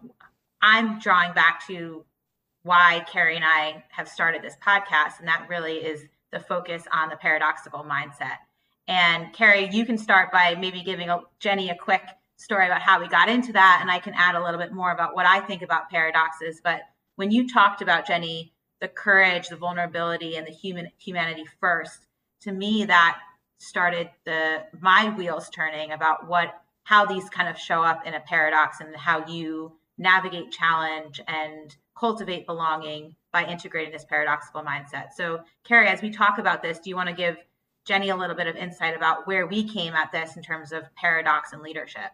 I'm 0.61 0.99
drawing 0.99 1.33
back 1.33 1.65
to 1.67 2.05
why 2.63 3.05
Carey 3.11 3.35
and 3.35 3.45
I 3.45 3.83
have 3.89 4.07
started 4.07 4.41
this 4.41 4.55
podcast, 4.65 5.19
and 5.19 5.27
that 5.27 5.47
really 5.49 5.77
is 5.77 6.05
the 6.31 6.39
focus 6.39 6.83
on 6.91 7.09
the 7.09 7.15
paradoxical 7.15 7.83
mindset. 7.83 8.37
And 8.87 9.31
Carey, 9.33 9.69
you 9.71 9.85
can 9.85 9.97
start 9.97 10.31
by 10.31 10.55
maybe 10.55 10.81
giving 10.81 11.09
a, 11.09 11.21
Jenny 11.39 11.69
a 11.69 11.75
quick 11.75 12.03
story 12.37 12.65
about 12.65 12.81
how 12.81 12.99
we 12.99 13.07
got 13.07 13.29
into 13.29 13.53
that, 13.53 13.79
and 13.81 13.91
I 13.91 13.99
can 13.99 14.13
add 14.15 14.35
a 14.35 14.43
little 14.43 14.59
bit 14.59 14.73
more 14.73 14.91
about 14.91 15.15
what 15.15 15.25
I 15.25 15.39
think 15.39 15.61
about 15.61 15.89
paradoxes. 15.89 16.59
But 16.63 16.81
when 17.15 17.31
you 17.31 17.47
talked 17.47 17.81
about 17.81 18.07
Jenny, 18.07 18.53
the 18.81 18.87
courage, 18.87 19.49
the 19.49 19.55
vulnerability, 19.55 20.35
and 20.35 20.45
the 20.45 20.51
human 20.51 20.89
humanity 20.97 21.45
first, 21.59 22.05
to 22.41 22.51
me 22.51 22.85
that 22.85 23.19
started 23.57 24.09
the 24.25 24.63
my 24.81 25.09
wheels 25.15 25.49
turning 25.49 25.91
about 25.91 26.27
what 26.27 26.53
how 26.83 27.05
these 27.05 27.29
kind 27.29 27.47
of 27.47 27.57
show 27.57 27.81
up 27.81 28.05
in 28.05 28.13
a 28.13 28.19
paradox 28.19 28.81
and 28.81 28.93
how 28.95 29.25
you 29.25 29.71
navigate 29.97 30.51
challenge 30.51 31.21
and 31.27 31.75
cultivate 31.95 32.45
belonging 32.45 33.15
by 33.31 33.45
integrating 33.45 33.91
this 33.91 34.05
paradoxical 34.05 34.61
mindset. 34.61 35.13
So, 35.15 35.41
Carey, 35.63 35.87
as 35.87 36.01
we 36.01 36.09
talk 36.09 36.37
about 36.37 36.61
this, 36.61 36.79
do 36.79 36.89
you 36.89 36.95
want 36.95 37.09
to 37.09 37.15
give 37.15 37.37
Jenny 37.85 38.09
a 38.09 38.15
little 38.15 38.35
bit 38.35 38.47
of 38.47 38.55
insight 38.55 38.95
about 38.95 39.27
where 39.27 39.47
we 39.47 39.67
came 39.67 39.93
at 39.93 40.11
this 40.11 40.37
in 40.37 40.43
terms 40.43 40.71
of 40.71 40.83
paradox 40.95 41.53
and 41.53 41.61
leadership? 41.61 42.11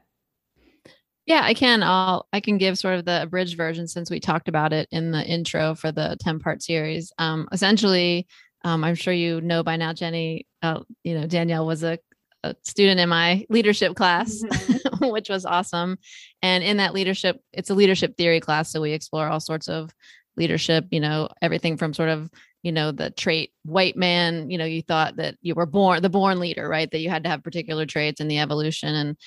Yeah, 1.26 1.42
I 1.44 1.54
can. 1.54 1.84
I'll 1.84 2.28
I 2.34 2.40
can 2.40 2.58
give 2.58 2.80
sort 2.80 2.96
of 2.96 3.06
the 3.06 3.22
abridged 3.22 3.56
version 3.56 3.88
since 3.88 4.10
we 4.10 4.20
talked 4.20 4.48
about 4.48 4.74
it 4.74 4.88
in 4.92 5.12
the 5.12 5.24
intro 5.24 5.76
for 5.76 5.92
the 5.92 6.18
10 6.22 6.40
part 6.40 6.64
series. 6.64 7.12
Um, 7.20 7.48
essentially, 7.52 8.26
um, 8.64 8.84
I'm 8.84 8.96
sure 8.96 9.14
you 9.14 9.40
know 9.42 9.62
by 9.62 9.78
now, 9.78 9.94
Jenny, 9.94 10.48
uh, 10.64 10.82
you 11.04 11.20
know, 11.20 11.28
Danielle 11.28 11.68
was 11.68 11.84
a, 11.84 12.00
a 12.44 12.56
student 12.64 13.00
in 13.00 13.10
my 13.10 13.46
leadership 13.50 13.96
class, 13.96 14.42
mm-hmm. 14.44 15.06
which 15.12 15.30
was 15.30 15.46
awesome. 15.46 15.98
And 16.42 16.64
in 16.64 16.78
that 16.78 16.94
leadership, 16.94 17.42
it's 17.52 17.70
a 17.70 17.76
leadership 17.76 18.18
theory 18.18 18.40
class. 18.40 18.72
So 18.72 18.82
we 18.82 18.92
explore 18.92 19.28
all 19.28 19.40
sorts 19.40 19.68
of 19.68 19.92
leadership, 20.38 20.86
you 20.92 21.00
know, 21.00 21.30
everything 21.42 21.78
from 21.78 21.94
sort 21.94 22.10
of, 22.10 22.30
you 22.64 22.72
know, 22.72 22.92
the 22.92 23.10
trait 23.10 23.52
white 23.64 23.98
man, 23.98 24.50
you 24.50 24.58
know, 24.58 24.66
you 24.66 24.82
thought 24.82 25.18
that 25.18 25.36
you 25.42 25.56
were 25.56 25.66
born 25.66 26.02
the 26.02 26.10
born 26.10 26.40
leader, 26.40 26.68
right? 26.68 26.90
That 26.92 27.00
you 27.00 27.10
had 27.10 27.24
to 27.24 27.30
have 27.30 27.44
particular 27.44 27.86
traits 27.86 28.22
in 28.22 28.28
the 28.28 28.40
evolution. 28.40 28.96
And 28.96 29.18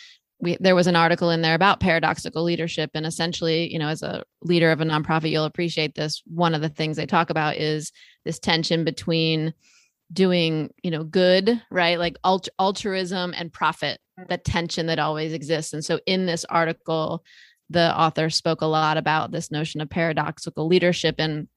we 0.43 0.57
there 0.61 0.75
was 0.75 0.87
an 0.87 0.97
article 0.97 1.31
in 1.31 1.41
there 1.41 1.55
about 1.55 1.81
paradoxical 1.81 2.43
leadership 2.43 2.91
and 2.95 3.07
essentially 3.07 3.73
you 3.73 3.79
know 3.79 3.89
as 3.89 4.03
a 4.03 4.25
leader 4.43 4.71
of 4.71 4.81
a 4.81 4.85
nonprofit 4.85 5.31
you'll 5.31 5.45
appreciate 5.45 5.95
this 5.95 6.21
one 6.27 6.55
of 6.55 6.61
the 6.61 6.69
things 6.69 6.97
they 6.97 7.07
talk 7.07 7.31
about 7.31 7.57
is 7.57 7.93
this 8.25 8.39
tension 8.39 8.85
between 8.85 9.55
doing 10.13 10.71
you 10.83 10.91
know 10.91 11.05
good 11.05 11.61
right? 11.71 11.99
Like 11.99 12.17
alt- 12.25 12.49
altruism 12.59 13.35
and 13.37 13.53
profit 13.53 13.99
mm. 14.19 14.29
the 14.29 14.39
tension 14.39 14.87
that 14.87 14.99
always 14.99 15.33
exists. 15.33 15.73
And 15.73 15.85
so 15.85 16.01
in 16.07 16.27
this 16.27 16.45
article 16.45 17.25
the 17.71 17.99
author 17.99 18.29
spoke 18.29 18.61
a 18.61 18.67
lot 18.67 18.99
about 18.99 19.31
this 19.31 19.51
notion 19.51 19.81
of 19.81 19.89
paradoxical 19.89 20.67
leadership. 20.67 21.15
And 21.19 21.49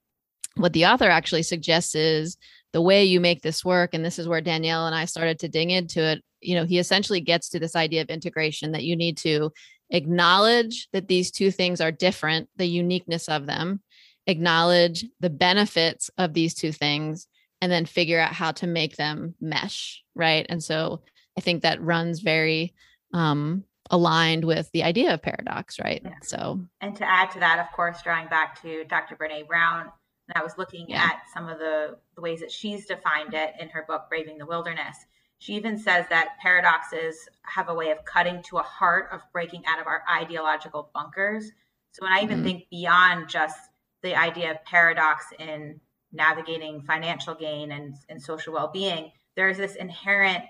what 0.56 0.72
the 0.72 0.86
author 0.86 1.10
actually 1.10 1.44
suggests 1.44 1.96
is 1.96 2.38
the 2.72 2.82
way 2.82 3.04
you 3.06 3.20
make 3.20 3.42
this 3.42 3.64
work 3.64 3.94
and 3.94 4.04
this 4.04 4.20
is 4.20 4.28
where 4.28 4.42
danielle 4.42 4.86
and 4.86 4.96
i 4.96 5.06
started 5.06 5.40
to 5.40 5.48
dig 5.48 5.70
into 5.70 6.02
it 6.02 6.22
you 6.42 6.56
know 6.56 6.66
he 6.66 6.80
essentially 6.80 7.22
gets 7.22 7.50
to 7.50 7.60
this 7.60 7.76
idea 7.76 8.02
of 8.02 8.10
integration 8.10 8.72
that 8.72 8.84
you 8.84 8.96
need 8.96 9.18
to 9.18 9.52
acknowledge 9.92 10.88
that 10.92 11.08
these 11.08 11.32
two 11.32 11.52
things 11.52 11.80
are 11.80 11.92
different 11.92 12.50
the 12.58 12.66
uniqueness 12.66 13.30
of 13.30 13.46
them 13.46 13.82
acknowledge 14.28 15.06
the 15.20 15.30
benefits 15.30 16.10
of 16.18 16.34
these 16.34 16.54
two 16.54 16.72
things 16.72 17.28
and 17.62 17.72
then 17.72 17.86
figure 17.86 18.20
out 18.20 18.34
how 18.34 18.52
to 18.52 18.68
make 18.68 18.96
them 18.96 19.36
mesh 19.42 20.04
right 20.16 20.46
and 20.50 20.64
so 20.64 21.02
i 21.38 21.42
think 21.42 21.62
that 21.64 21.82
runs 21.82 22.20
very 22.20 22.74
um 23.14 23.64
aligned 23.92 24.44
with 24.44 24.70
the 24.74 24.84
idea 24.84 25.14
of 25.14 25.22
paradox 25.22 25.80
right 25.80 26.02
Yeah. 26.04 26.12
so 26.24 26.60
And 26.82 26.96
to 26.98 27.06
add 27.08 27.30
to 27.32 27.40
that, 27.40 27.60
of 27.60 27.72
course, 27.76 28.02
drawing 28.02 28.28
back 28.28 28.60
to 28.64 28.84
Dr. 28.86 29.16
Brene 29.16 29.46
Brown, 29.48 29.82
and 30.28 30.36
I 30.36 30.42
was 30.44 30.58
looking 30.58 30.86
Yeah. 30.90 31.04
at 31.04 31.22
some 31.32 31.48
of 31.48 31.60
the, 31.60 31.98
the 32.16 32.22
ways 32.22 32.40
that 32.40 32.52
she's 32.52 32.88
defined 32.88 33.36
it 33.36 33.54
in 33.60 33.70
her 33.70 33.86
book, 33.88 34.10
Braving 34.10 34.40
the 34.40 34.46
Wilderness. 34.48 34.98
She 35.38 35.54
even 35.54 35.78
says 35.78 36.06
that 36.10 36.30
paradoxes 36.42 37.30
have 37.44 37.70
a 37.70 37.74
way 37.76 37.92
of 37.92 38.04
cutting 38.06 38.42
to 38.50 38.58
a 38.58 38.64
heart 38.64 39.10
of 39.12 39.22
breaking 39.32 39.64
out 39.68 39.80
of 39.80 39.86
our 39.86 40.02
ideological 40.10 40.90
bunkers. 40.96 41.52
So 41.92 42.04
when 42.04 42.12
I 42.14 42.22
even 42.24 42.40
Mhm. 42.40 42.44
think 42.44 42.70
beyond 42.72 43.30
just 43.30 43.70
the 44.02 44.16
idea 44.16 44.50
of 44.50 44.66
paradox 44.66 45.26
in 45.38 45.80
navigating 46.12 46.82
financial 46.82 47.36
gain 47.36 47.72
and, 47.72 47.96
and 48.10 48.22
social 48.22 48.54
well-being, 48.54 49.12
there's 49.36 49.58
this 49.58 49.76
inherent 49.76 50.44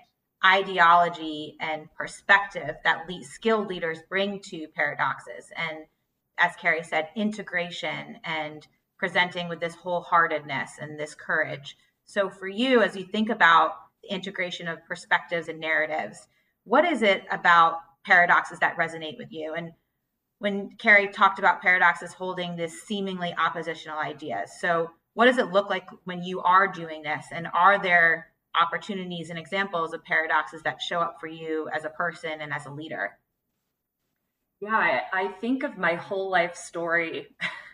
ideology 0.44 1.56
and 1.60 1.88
perspective 1.96 2.76
that 2.84 3.08
le- 3.08 3.24
skilled 3.24 3.68
leaders 3.68 3.98
bring 4.08 4.40
to 4.40 4.68
paradoxes. 4.74 5.50
And 5.56 5.86
as 6.38 6.54
Carey 6.56 6.82
said, 6.82 7.08
integration 7.16 8.18
and 8.24 8.66
presenting 8.98 9.48
with 9.48 9.60
this 9.60 9.76
wholeheartedness 9.76 10.70
and 10.80 10.98
this 10.98 11.14
courage. 11.14 11.76
So 12.04 12.30
for 12.30 12.48
you, 12.48 12.82
as 12.82 12.96
you 12.96 13.04
think 13.04 13.30
about 13.30 13.72
the 14.06 14.14
integration 14.14 14.68
of 14.68 14.84
perspectives 14.84 15.48
and 15.48 15.60
narratives. 15.60 16.28
What 16.64 16.84
is 16.84 17.02
it 17.02 17.24
about 17.30 17.78
paradoxes 18.04 18.58
that 18.60 18.76
resonate 18.76 19.18
with 19.18 19.32
you? 19.32 19.54
And 19.54 19.72
when 20.38 20.70
Carey 20.78 21.08
talked 21.08 21.38
about 21.38 21.62
paradoxes 21.62 22.12
holding 22.12 22.56
this 22.56 22.82
seemingly 22.82 23.34
oppositional 23.38 23.98
ideas. 23.98 24.50
So, 24.60 24.90
what 25.16 25.24
does 25.24 25.38
it 25.38 25.50
look 25.50 25.70
like 25.70 25.88
when 26.04 26.22
you 26.22 26.42
are 26.42 26.68
doing 26.68 27.02
this? 27.02 27.24
And 27.32 27.48
are 27.54 27.82
there 27.82 28.26
opportunities 28.54 29.30
and 29.30 29.38
examples 29.38 29.94
of 29.94 30.04
paradoxes 30.04 30.62
that 30.64 30.82
show 30.82 31.00
up 31.00 31.16
for 31.20 31.26
you 31.26 31.70
as 31.74 31.86
a 31.86 31.88
person 31.88 32.42
and 32.42 32.52
as 32.52 32.66
a 32.66 32.70
leader? 32.70 33.12
Yeah, 34.60 34.76
I, 34.76 35.00
I 35.14 35.28
think 35.28 35.62
of 35.62 35.78
my 35.78 35.94
whole 35.94 36.30
life 36.30 36.54
story 36.54 37.28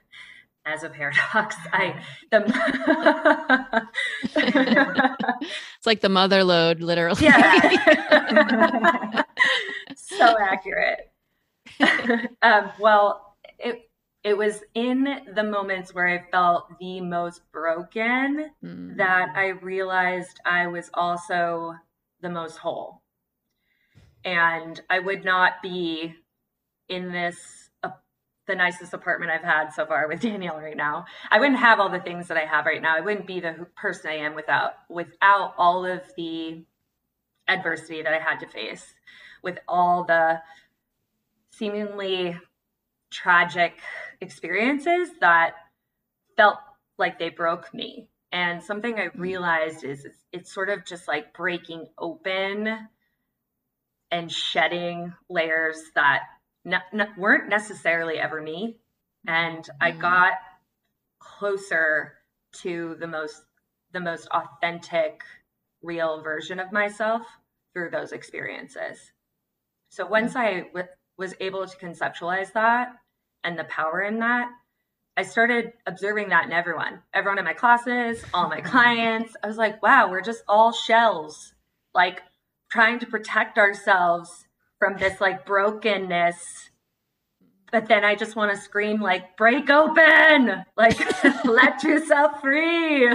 as 0.65 0.85
a 0.85 0.89
paradox. 0.89 1.57
I 1.73 2.01
the 2.31 3.89
it's 4.37 5.87
like 5.87 6.01
the 6.01 6.09
mother 6.09 6.45
load, 6.45 6.81
literally. 6.81 7.25
Yeah, 7.25 9.25
so 9.97 10.37
accurate. 10.41 11.11
um, 12.41 12.71
well, 12.79 13.35
it 13.59 13.91
it 14.25 14.37
was 14.37 14.63
in 14.75 15.07
the 15.35 15.43
moments 15.43 15.95
where 15.95 16.07
I 16.07 16.25
felt 16.31 16.79
the 16.79 17.01
most 17.01 17.43
broken 17.51 18.51
mm. 18.65 18.97
that 18.97 19.31
I 19.35 19.49
realized 19.49 20.41
I 20.47 20.69
was 20.69 20.91
also 20.95 21.75
the 22.21 22.31
most 22.31 22.59
whole. 22.59 23.03
And 24.25 24.81
I 24.89 25.01
would 25.01 25.25
not 25.25 25.55
be 25.61 26.15
in 26.89 27.11
this 27.11 27.71
uh, 27.83 27.91
the 28.47 28.55
nicest 28.55 28.95
apartment 28.95 29.33
I've 29.33 29.43
had 29.43 29.71
so 29.71 29.87
far 29.87 30.07
with 30.07 30.21
Danielle 30.23 30.61
right 30.61 30.77
now. 30.77 31.07
I 31.29 31.41
wouldn't 31.41 31.59
have 31.59 31.81
all 31.81 31.89
the 31.89 31.99
things 31.99 32.29
that 32.29 32.37
I 32.37 32.45
have 32.45 32.65
right 32.65 32.81
now. 32.81 32.97
I 32.97 33.01
wouldn't 33.01 33.27
be 33.27 33.41
the 33.41 33.67
person 33.75 34.11
I 34.11 34.19
am 34.19 34.37
without 34.37 34.75
without 34.89 35.55
all 35.59 35.85
of 35.85 36.03
the 36.17 36.65
adversity 37.49 38.03
that 38.03 38.15
I 38.15 38.21
had 38.21 38.39
to 38.39 38.47
face, 38.47 38.95
with 39.43 39.59
all 39.67 40.05
the 40.05 40.41
seemingly 41.51 42.39
tragic 43.11 43.75
experiences 44.23 45.11
that 45.21 45.55
felt 46.37 46.59
like 46.99 47.19
they 47.19 47.29
broke 47.29 47.73
me. 47.75 48.09
And 48.31 48.63
something 48.63 48.95
I 48.95 49.09
mm-hmm. 49.09 49.21
realized 49.21 49.85
is 49.85 50.05
it's, 50.05 50.19
it's 50.33 50.55
sort 50.55 50.71
of 50.71 50.87
just 50.87 51.07
like 51.07 51.35
breaking 51.35 51.87
open 51.99 52.89
and 54.11 54.33
shedding 54.33 55.13
layers 55.29 55.79
that 55.95 56.23
weren't 57.19 57.49
necessarily 57.49 58.19
ever 58.19 58.41
me. 58.41 58.79
And 59.27 59.69
I 59.81 59.91
mm-hmm. 59.91 60.01
got 60.01 60.33
closer 61.19 62.15
to 62.63 62.97
the 62.99 63.07
most 63.07 63.43
the 63.93 64.01
most 64.01 64.27
authentic 64.29 65.23
real 65.83 66.23
version 66.23 66.59
of 66.59 66.73
myself 66.73 67.23
through 67.75 67.91
those 67.91 68.13
experiences. 68.13 69.13
So 69.91 70.07
once 70.07 70.35
I 70.35 70.61
w- 70.61 70.87
was 71.19 71.35
able 71.41 71.67
to 71.67 71.77
conceptualize 71.77 72.55
that 72.55 72.95
and 73.45 73.59
the 73.59 73.65
power 73.65 74.01
in 74.03 74.19
that, 74.21 74.51
I 75.17 75.25
started 75.25 75.73
observing 75.87 76.31
that 76.31 76.47
in 76.47 76.53
everyone, 76.53 77.01
everyone 77.13 77.39
in 77.39 77.45
my 77.45 77.53
classes, 77.53 78.23
all 78.33 78.49
my 78.49 78.61
clients. 78.61 79.37
I 79.43 79.47
was 79.47 79.59
like, 79.59 79.83
wow, 79.83 80.11
we're 80.11 80.23
just 80.23 80.43
all 80.49 80.73
shells, 80.73 81.53
like 81.95 82.23
trying 82.71 82.99
to 83.01 83.07
protect 83.07 83.59
ourselves 83.59 84.47
from 84.79 84.97
this 84.97 85.21
like 85.21 85.45
brokenness. 85.45 86.71
But 87.71 87.89
then 87.89 88.05
I 88.05 88.15
just 88.15 88.37
want 88.37 88.53
to 88.53 88.61
scream, 88.61 89.01
like, 89.01 89.35
break 89.39 89.71
open, 89.71 90.63
like, 90.77 90.99
let 91.47 91.83
yourself 91.83 92.39
free. 92.43 93.11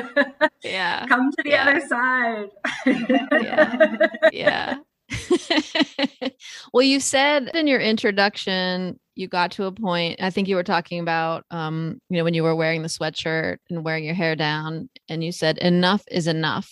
Yeah. 0.63 1.05
Come 1.09 1.29
to 1.29 1.43
the 1.43 1.49
yeah. 1.51 1.69
other 1.69 1.87
side. 1.87 2.49
yeah. 4.33 4.77
Yeah. 5.11 6.29
well, 6.73 6.81
you 6.81 6.99
said 6.99 7.51
in 7.53 7.67
your 7.67 7.79
introduction, 7.79 8.99
you 9.17 9.27
got 9.27 9.51
to 9.51 9.65
a 9.65 9.71
point, 9.71 10.21
I 10.21 10.29
think 10.29 10.47
you 10.47 10.55
were 10.55 10.63
talking 10.63 10.99
about, 10.99 11.45
um, 11.51 11.99
you 12.09 12.17
know, 12.17 12.23
when 12.23 12.33
you 12.33 12.43
were 12.43 12.55
wearing 12.55 12.81
the 12.81 12.87
sweatshirt 12.87 13.57
and 13.69 13.83
wearing 13.83 14.03
your 14.03 14.13
hair 14.13 14.35
down, 14.35 14.89
and 15.09 15.23
you 15.23 15.31
said, 15.31 15.57
enough 15.57 16.03
is 16.11 16.27
enough. 16.27 16.71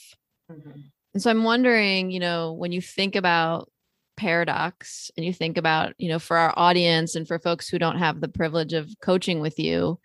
Mm-hmm. 0.51 0.79
And 1.13 1.23
so 1.23 1.31
I'm 1.31 1.43
wondering, 1.43 2.11
you 2.11 2.19
know, 2.19 2.53
when 2.53 2.71
you 2.71 2.81
think 2.81 3.15
about 3.15 3.69
paradox 4.17 5.11
and 5.17 5.25
you 5.25 5.33
think 5.33 5.57
about, 5.57 5.93
you 5.97 6.09
know, 6.09 6.19
for 6.19 6.37
our 6.37 6.53
audience 6.55 7.15
and 7.15 7.27
for 7.27 7.39
folks 7.39 7.67
who 7.67 7.79
don't 7.79 7.97
have 7.97 8.21
the 8.21 8.27
privilege 8.27 8.73
of 8.73 8.89
coaching 9.01 9.39
with 9.39 9.57
you, 9.57 9.99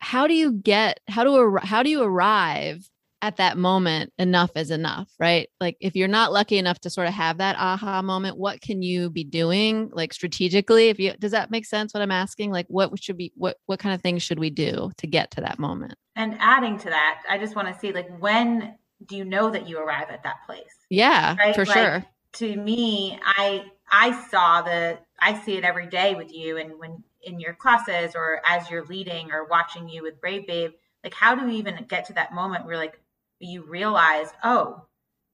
how 0.00 0.26
do 0.26 0.34
you 0.34 0.52
get, 0.52 1.00
how 1.08 1.24
do, 1.24 1.58
how 1.62 1.82
do 1.82 1.90
you 1.90 2.02
arrive 2.02 2.88
at 3.20 3.36
that 3.36 3.58
moment 3.58 4.12
enough 4.18 4.50
is 4.56 4.70
enough 4.70 5.08
right? 5.18 5.48
Like 5.60 5.76
if 5.80 5.96
you're 5.96 6.08
not 6.08 6.32
lucky 6.32 6.58
enough 6.58 6.78
to 6.80 6.90
sort 6.90 7.08
of 7.08 7.14
have 7.14 7.38
that 7.38 7.56
aha 7.58 8.02
moment 8.02 8.36
what 8.36 8.60
can 8.60 8.82
you 8.82 9.10
be 9.10 9.24
doing 9.24 9.90
like 9.92 10.12
strategically? 10.12 10.88
If 10.88 10.98
you 10.98 11.14
does 11.18 11.32
that 11.32 11.50
make 11.50 11.66
sense 11.66 11.92
what 11.94 12.02
i'm 12.02 12.12
asking? 12.12 12.50
Like 12.50 12.66
what 12.68 12.90
should 13.02 13.16
be 13.16 13.32
what 13.34 13.56
what 13.66 13.78
kind 13.80 13.94
of 13.94 14.02
things 14.02 14.22
should 14.22 14.38
we 14.38 14.50
do 14.50 14.90
to 14.98 15.06
get 15.06 15.30
to 15.32 15.40
that 15.40 15.58
moment? 15.58 15.94
And 16.16 16.36
adding 16.40 16.78
to 16.78 16.90
that 16.90 17.22
i 17.28 17.38
just 17.38 17.56
want 17.56 17.68
to 17.68 17.78
see 17.78 17.92
like 17.92 18.08
when 18.18 18.76
do 19.06 19.16
you 19.16 19.24
know 19.24 19.50
that 19.50 19.68
you 19.68 19.78
arrive 19.78 20.10
at 20.10 20.22
that 20.24 20.44
place? 20.46 20.64
Yeah 20.90 21.36
right? 21.36 21.54
for 21.54 21.64
like, 21.64 21.76
sure. 21.76 22.04
to 22.34 22.56
me 22.56 23.18
i 23.24 23.64
i 23.90 24.28
saw 24.28 24.62
the 24.62 24.98
i 25.20 25.38
see 25.40 25.56
it 25.56 25.64
every 25.64 25.86
day 25.86 26.14
with 26.14 26.32
you 26.32 26.56
and 26.56 26.78
when 26.78 27.02
in 27.22 27.40
your 27.40 27.54
classes 27.54 28.12
or 28.14 28.40
as 28.46 28.70
you're 28.70 28.84
leading 28.84 29.32
or 29.32 29.44
watching 29.44 29.88
you 29.88 30.02
with 30.02 30.20
brave 30.20 30.46
babe 30.46 30.70
like 31.04 31.14
how 31.14 31.34
do 31.34 31.46
we 31.46 31.56
even 31.56 31.84
get 31.88 32.04
to 32.06 32.12
that 32.12 32.32
moment 32.32 32.64
where 32.64 32.76
like 32.76 33.00
you 33.40 33.64
realize, 33.64 34.28
oh, 34.42 34.86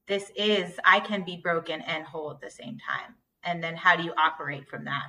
this 0.07 0.31
is, 0.35 0.79
I 0.83 0.99
can 0.99 1.23
be 1.23 1.37
broken 1.37 1.81
and 1.81 2.05
whole 2.05 2.31
at 2.31 2.41
the 2.41 2.49
same 2.49 2.77
time. 2.77 3.15
And 3.43 3.63
then 3.63 3.75
how 3.75 3.95
do 3.95 4.03
you 4.03 4.13
operate 4.17 4.67
from 4.67 4.85
that? 4.85 5.05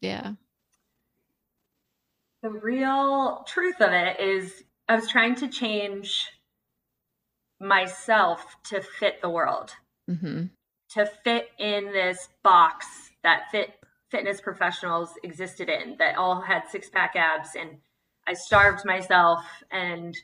Yeah. 0.00 0.32
The 2.42 2.50
real 2.50 3.44
truth 3.48 3.80
of 3.80 3.92
it 3.92 4.20
is, 4.20 4.62
I 4.88 4.94
was 4.94 5.08
trying 5.08 5.34
to 5.36 5.48
change 5.48 6.28
myself 7.58 8.56
to 8.64 8.80
fit 8.80 9.20
the 9.20 9.30
world, 9.30 9.72
mm-hmm. 10.08 10.44
to 10.90 11.06
fit 11.24 11.48
in 11.58 11.86
this 11.86 12.28
box 12.44 12.86
that 13.24 13.50
fit 13.50 13.74
fitness 14.10 14.40
professionals 14.40 15.10
existed 15.24 15.68
in, 15.68 15.96
that 15.98 16.16
all 16.16 16.40
had 16.40 16.62
six 16.70 16.88
pack 16.88 17.16
abs. 17.16 17.56
And 17.58 17.78
I 18.28 18.34
starved 18.34 18.84
myself 18.84 19.42
and 19.72 20.14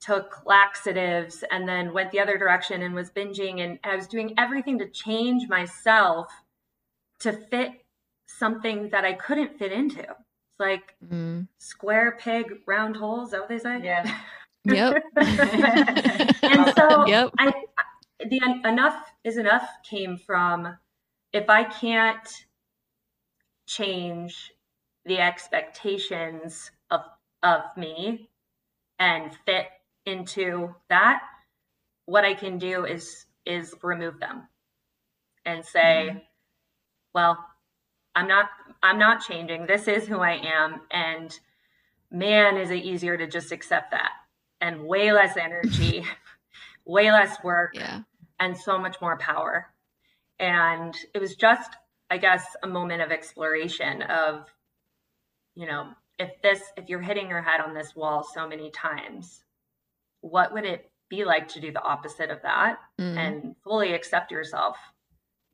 took 0.00 0.44
laxatives 0.46 1.42
and 1.50 1.68
then 1.68 1.92
went 1.92 2.10
the 2.12 2.20
other 2.20 2.36
direction 2.36 2.82
and 2.82 2.94
was 2.94 3.10
binging 3.10 3.60
and 3.60 3.78
I 3.82 3.96
was 3.96 4.06
doing 4.06 4.34
everything 4.38 4.78
to 4.78 4.88
change 4.88 5.48
myself 5.48 6.28
to 7.20 7.32
fit 7.32 7.72
something 8.26 8.90
that 8.90 9.04
I 9.04 9.14
couldn't 9.14 9.58
fit 9.58 9.72
into. 9.72 10.00
It's 10.00 10.60
like 10.60 10.94
mm. 11.04 11.46
square 11.58 12.18
peg 12.20 12.60
round 12.66 12.96
hole, 12.96 13.24
is 13.24 13.30
that 13.30 13.40
what 13.40 13.48
they 13.48 13.58
say? 13.58 13.82
Yeah. 13.82 14.18
Yep. 14.68 15.00
and 15.16 16.74
so 16.76 17.06
yep. 17.06 17.30
I 17.38 17.52
the 18.18 18.40
enough 18.64 19.12
is 19.22 19.36
enough 19.36 19.68
came 19.88 20.16
from 20.16 20.76
if 21.32 21.48
I 21.48 21.62
can't 21.62 22.28
change 23.68 24.52
the 25.04 25.20
expectations 25.20 26.72
of 26.90 27.02
of 27.44 27.62
me 27.76 28.28
and 28.98 29.30
fit 29.44 29.68
into 30.06 30.74
that, 30.88 31.20
what 32.06 32.24
I 32.24 32.34
can 32.34 32.58
do 32.58 32.86
is 32.86 33.26
is 33.44 33.74
remove 33.82 34.18
them 34.18 34.48
and 35.44 35.64
say, 35.64 36.08
mm-hmm. 36.08 36.18
well, 37.14 37.38
I'm 38.14 38.28
not 38.28 38.46
I'm 38.82 38.98
not 38.98 39.22
changing. 39.22 39.66
This 39.66 39.88
is 39.88 40.06
who 40.06 40.20
I 40.20 40.40
am 40.42 40.80
and 40.90 41.38
man 42.10 42.56
is 42.56 42.70
it 42.70 42.84
easier 42.84 43.16
to 43.16 43.26
just 43.26 43.52
accept 43.52 43.90
that 43.90 44.12
and 44.60 44.84
way 44.84 45.12
less 45.12 45.36
energy, 45.36 46.04
way 46.86 47.10
less 47.10 47.36
work 47.42 47.72
yeah. 47.74 48.00
and 48.38 48.56
so 48.56 48.78
much 48.78 48.96
more 49.00 49.18
power. 49.18 49.66
And 50.38 50.94
it 51.14 51.18
was 51.18 51.34
just 51.34 51.70
I 52.08 52.18
guess 52.18 52.44
a 52.62 52.68
moment 52.68 53.02
of 53.02 53.10
exploration 53.10 54.02
of 54.02 54.46
you 55.56 55.66
know, 55.66 55.88
if 56.18 56.30
this 56.42 56.60
if 56.76 56.88
you're 56.88 57.00
hitting 57.00 57.28
your 57.28 57.42
head 57.42 57.60
on 57.60 57.74
this 57.74 57.96
wall 57.96 58.24
so 58.34 58.46
many 58.48 58.70
times, 58.70 59.42
what 60.30 60.52
would 60.52 60.64
it 60.64 60.90
be 61.08 61.24
like 61.24 61.48
to 61.48 61.60
do 61.60 61.72
the 61.72 61.82
opposite 61.82 62.30
of 62.30 62.42
that 62.42 62.78
mm. 63.00 63.16
and 63.16 63.54
fully 63.62 63.92
accept 63.92 64.32
yourself 64.32 64.76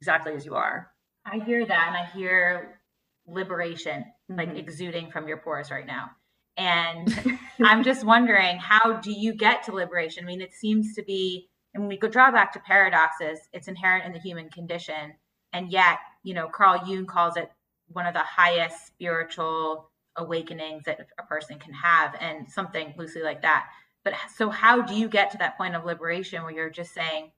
exactly 0.00 0.32
as 0.32 0.44
you 0.46 0.54
are? 0.54 0.90
I 1.24 1.38
hear 1.38 1.64
that 1.64 1.88
and 1.88 1.96
I 1.96 2.06
hear 2.06 2.80
liberation 3.26 4.04
mm-hmm. 4.30 4.38
like 4.38 4.56
exuding 4.56 5.10
from 5.10 5.28
your 5.28 5.36
pores 5.36 5.70
right 5.70 5.86
now. 5.86 6.10
And 6.56 7.38
I'm 7.62 7.84
just 7.84 8.04
wondering, 8.04 8.58
how 8.58 8.94
do 8.94 9.12
you 9.12 9.34
get 9.34 9.62
to 9.64 9.72
liberation? 9.72 10.24
I 10.24 10.26
mean, 10.26 10.40
it 10.40 10.52
seems 10.52 10.94
to 10.94 11.02
be, 11.02 11.48
and 11.74 11.82
when 11.82 11.88
we 11.88 11.98
go 11.98 12.08
draw 12.08 12.30
back 12.30 12.52
to 12.52 12.60
paradoxes, 12.60 13.38
it's 13.52 13.68
inherent 13.68 14.04
in 14.04 14.12
the 14.12 14.18
human 14.18 14.50
condition. 14.50 15.14
And 15.52 15.70
yet, 15.70 15.98
you 16.22 16.34
know, 16.34 16.48
Carl 16.48 16.82
Jung 16.86 17.06
calls 17.06 17.36
it 17.36 17.50
one 17.88 18.06
of 18.06 18.14
the 18.14 18.20
highest 18.20 18.86
spiritual 18.86 19.90
awakenings 20.16 20.84
that 20.84 21.06
a 21.18 21.22
person 21.22 21.58
can 21.58 21.72
have, 21.72 22.14
and 22.20 22.50
something 22.50 22.92
loosely 22.98 23.22
like 23.22 23.42
that 23.42 23.66
but 24.04 24.14
so 24.34 24.50
how 24.50 24.82
do 24.82 24.94
you 24.94 25.08
get 25.08 25.30
to 25.30 25.38
that 25.38 25.56
point 25.56 25.74
of 25.76 25.84
liberation 25.84 26.42
where 26.42 26.52
you're 26.52 26.70
just 26.70 26.92
saying 26.94 27.30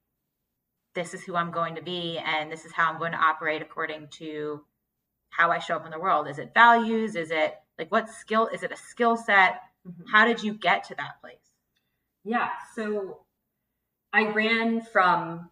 this 0.95 1.15
is 1.15 1.23
who 1.25 1.35
i'm 1.37 1.51
going 1.51 1.75
to 1.75 1.83
be 1.83 2.19
and 2.19 2.51
this 2.51 2.65
is 2.65 2.73
how 2.73 2.91
i'm 2.91 2.99
going 2.99 3.13
to 3.13 3.19
operate 3.19 3.63
according 3.63 4.09
to 4.09 4.65
how 5.31 5.51
i 5.51 5.59
show 5.59 5.77
up 5.77 5.85
in 5.85 5.91
the 5.91 5.99
world 5.99 6.29
is 6.29 6.39
it 6.39 6.53
values 6.55 7.17
is 7.17 7.31
it 7.31 7.57
like 7.79 7.91
what 7.91 8.09
skill 8.09 8.47
is 8.49 8.63
it 8.63 8.73
a 8.73 8.77
skill 8.77 9.17
set 9.17 9.61
Mhm. 9.87 10.05
how 10.11 10.25
did 10.25 10.43
you 10.43 10.55
get 10.55 10.85
to 10.85 10.95
that 10.95 11.21
place 11.21 11.37
Yeah. 12.25 12.49
So 12.75 13.21
I 14.15 14.29
ran 14.33 14.81
from 14.81 15.51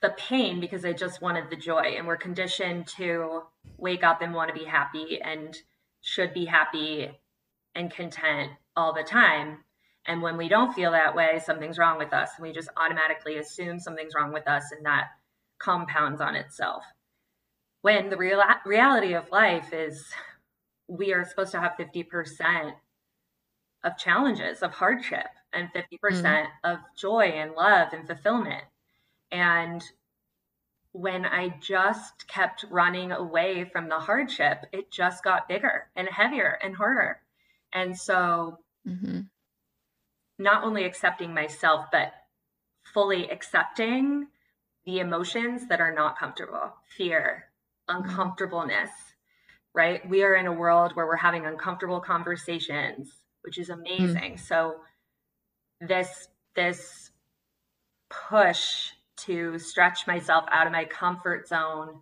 the 0.00 0.10
pain 0.16 0.60
because 0.60 0.84
I 0.86 0.94
just 0.94 1.20
wanted 1.20 1.50
the 1.50 1.56
joy. 1.56 1.94
And 1.98 2.06
we're 2.06 2.16
conditioned 2.16 2.86
to 2.96 3.42
wake 3.76 4.02
up 4.02 4.22
and 4.22 4.32
want 4.32 4.48
to 4.50 4.58
be 4.58 4.64
happy 4.64 5.20
and 5.20 5.54
should 6.00 6.32
be 6.32 6.46
happy 6.46 7.10
and 7.74 7.90
content 7.90 8.52
all 8.74 8.94
the 8.94 9.02
time. 9.02 9.62
And 10.10 10.22
when 10.22 10.36
we 10.36 10.48
don't 10.48 10.72
feel 10.72 10.90
that 10.90 11.14
way, 11.14 11.38
something's 11.38 11.78
wrong 11.78 11.96
with 11.96 12.12
us. 12.12 12.30
And 12.36 12.42
we 12.44 12.52
just 12.52 12.68
automatically 12.76 13.36
assume 13.36 13.78
something's 13.78 14.12
wrong 14.16 14.32
with 14.32 14.48
us 14.48 14.64
and 14.76 14.84
that 14.84 15.04
compounds 15.60 16.20
on 16.20 16.34
itself. 16.34 16.82
When 17.82 18.10
the 18.10 18.16
real 18.16 18.42
reality 18.66 19.12
of 19.12 19.30
life 19.30 19.72
is 19.72 20.04
we 20.88 21.12
are 21.12 21.24
supposed 21.24 21.52
to 21.52 21.60
have 21.60 21.76
50% 21.78 22.72
of 23.84 23.96
challenges, 23.98 24.62
of 24.62 24.72
hardship, 24.72 25.28
and 25.52 25.68
50% 25.72 26.46
of 26.64 26.78
joy 26.98 27.26
and 27.26 27.52
love 27.52 27.92
and 27.92 28.04
fulfillment. 28.04 28.64
And 29.30 29.80
when 30.90 31.24
I 31.24 31.54
just 31.60 32.26
kept 32.26 32.64
running 32.68 33.12
away 33.12 33.64
from 33.64 33.88
the 33.88 34.00
hardship, 34.00 34.66
it 34.72 34.90
just 34.90 35.22
got 35.22 35.46
bigger 35.46 35.86
and 35.94 36.08
heavier 36.08 36.58
and 36.64 36.74
harder. 36.74 37.20
And 37.72 37.96
so, 37.96 38.58
hmm 38.84 39.20
not 40.40 40.64
only 40.64 40.84
accepting 40.84 41.34
myself, 41.34 41.86
but 41.92 42.12
fully 42.82 43.30
accepting 43.30 44.26
the 44.86 44.98
emotions 44.98 45.68
that 45.68 45.80
are 45.80 45.94
not 45.94 46.18
comfortable 46.18 46.72
fear, 46.96 47.50
mm-hmm. 47.88 48.02
uncomfortableness, 48.02 48.90
right? 49.74 50.08
We 50.08 50.24
are 50.24 50.34
in 50.34 50.46
a 50.46 50.52
world 50.52 50.92
where 50.96 51.06
we're 51.06 51.16
having 51.16 51.46
uncomfortable 51.46 52.00
conversations, 52.00 53.12
which 53.42 53.58
is 53.58 53.68
mm-hmm. 53.68 53.82
amazing. 53.82 54.38
So, 54.38 54.76
this, 55.80 56.28
this 56.56 57.10
push 58.08 58.92
to 59.18 59.58
stretch 59.58 60.06
myself 60.06 60.44
out 60.50 60.66
of 60.66 60.72
my 60.72 60.86
comfort 60.86 61.48
zone, 61.48 62.00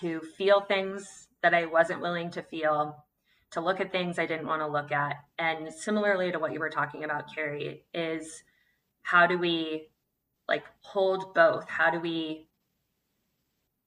to 0.00 0.20
feel 0.20 0.60
things 0.60 1.28
that 1.42 1.54
I 1.54 1.66
wasn't 1.66 2.00
willing 2.00 2.30
to 2.32 2.42
feel, 2.42 3.04
to 3.52 3.60
look 3.60 3.80
at 3.80 3.92
things 3.92 4.18
I 4.18 4.26
didn't 4.26 4.46
want 4.46 4.62
to 4.62 4.66
look 4.66 4.92
at. 4.92 5.16
And 5.38 5.72
similarly 5.72 6.30
to 6.32 6.38
what 6.38 6.52
you 6.52 6.60
were 6.60 6.70
talking 6.70 7.04
about, 7.04 7.34
Carey, 7.34 7.84
is 7.94 8.42
how 9.02 9.26
do 9.26 9.38
we 9.38 9.88
like 10.48 10.64
hold 10.80 11.34
both? 11.34 11.68
How 11.68 11.90
do 11.90 12.00
we 12.00 12.48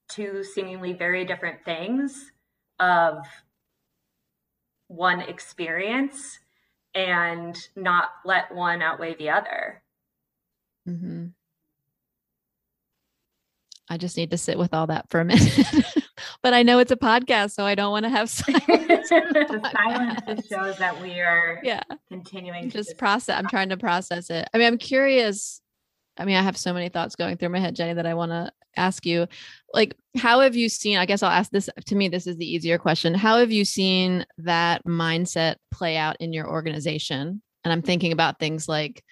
two 0.10 0.44
seemingly 0.44 0.94
very 0.94 1.26
different 1.26 1.64
things 1.64 2.32
of 2.80 3.26
one 4.88 5.22
experience 5.22 6.40
and 6.94 7.56
not 7.76 8.10
let 8.26 8.54
one 8.54 8.82
outweigh 8.82 9.16
the 9.16 9.30
other? 9.30 9.84
hmm 10.86 11.28
I 13.92 13.98
just 13.98 14.16
need 14.16 14.32
to 14.32 14.38
sit 14.38 14.58
with 14.58 14.74
all 14.74 14.88
that 14.88 15.10
for 15.10 15.20
a 15.20 15.26
minute. 15.26 15.66
but 16.42 16.54
I 16.54 16.64
know 16.64 16.80
it's 16.80 16.92
a 16.92 16.96
podcast, 16.96 17.52
so 17.52 17.66
I 17.66 17.76
don't 17.76 17.92
want 17.92 18.06
to 18.06 18.10
have 18.10 18.30
silence. 18.30 19.10
the 19.10 19.72
silence 19.74 20.22
just 20.28 20.50
shows 20.50 20.78
that 20.78 21.02
we 21.02 21.20
are 21.20 21.60
yeah. 21.64 21.82
continuing 22.10 22.70
to 22.70 22.78
just 22.78 22.98
process 22.98 23.38
i'm 23.38 23.48
trying 23.48 23.70
to 23.70 23.78
process 23.78 24.30
it 24.30 24.48
i 24.54 24.58
mean 24.58 24.68
i'm 24.68 24.78
curious 24.78 25.62
i 26.18 26.26
mean 26.26 26.36
i 26.36 26.42
have 26.42 26.58
so 26.58 26.74
many 26.74 26.90
thoughts 26.90 27.16
going 27.16 27.38
through 27.38 27.50
my 27.50 27.60
head 27.60 27.76
jenny 27.76 27.94
that 27.94 28.06
i 28.06 28.14
want 28.14 28.32
to 28.32 28.52
ask 28.78 29.06
you 29.06 29.28
like 29.74 29.96
how 30.18 30.40
have 30.40 30.56
you 30.56 30.70
seen 30.70 30.98
i 30.98 31.06
guess 31.06 31.24
i'll 31.24 31.30
ask 31.30 31.52
this 31.52 31.70
to 31.86 31.96
me 31.96 32.08
this 32.08 32.28
is 32.28 32.38
the 32.38 32.50
easier 32.50 32.78
question 32.78 33.14
how 33.14 33.38
have 33.38 33.52
you 33.52 33.66
seen 33.66 34.26
that 34.38 34.84
mindset 34.86 35.56
play 35.72 35.98
out 35.98 36.16
in 36.20 36.32
your 36.32 36.48
organization 36.48 37.42
and 37.64 37.74
i'm 37.74 37.82
thinking 37.82 38.14
about 38.14 38.40
things 38.40 38.70
like 38.70 39.04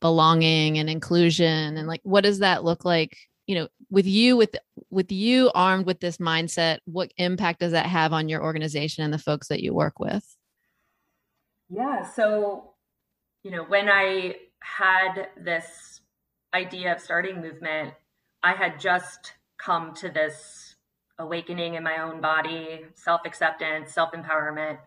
belonging 0.00 0.78
and 0.78 0.90
inclusion 0.90 1.76
and 1.76 1.88
like 1.88 2.00
what 2.02 2.22
does 2.22 2.40
that 2.40 2.64
look 2.64 2.84
like 2.84 3.16
you 3.46 3.54
know 3.54 3.68
with 3.90 4.06
you 4.06 4.36
with 4.36 4.56
with 4.90 5.12
you 5.12 5.50
armed 5.54 5.86
with 5.86 6.00
this 6.00 6.18
mindset 6.18 6.78
what 6.86 7.12
impact 7.18 7.60
does 7.60 7.72
that 7.72 7.86
have 7.86 8.12
on 8.12 8.28
your 8.28 8.42
organization 8.42 9.04
and 9.04 9.12
the 9.12 9.18
folks 9.18 9.48
that 9.48 9.62
you 9.62 9.72
work 9.72 10.00
with 10.00 10.36
Yeah. 11.68 12.04
So, 12.04 12.74
you 13.42 13.50
know, 13.50 13.64
when 13.64 13.88
I 13.88 14.36
had 14.60 15.28
this 15.36 16.00
idea 16.54 16.94
of 16.94 17.00
starting 17.00 17.36
Movemeant, 17.36 17.92
I 18.42 18.52
had 18.52 18.78
just 18.78 19.34
come 19.58 19.94
to 19.94 20.08
this 20.08 20.76
awakening 21.18 21.74
in 21.74 21.82
my 21.82 22.02
own 22.02 22.20
body, 22.20 22.84
self 22.94 23.22
acceptance, 23.24 23.92
self 23.92 24.12
empowerment. 24.12 24.78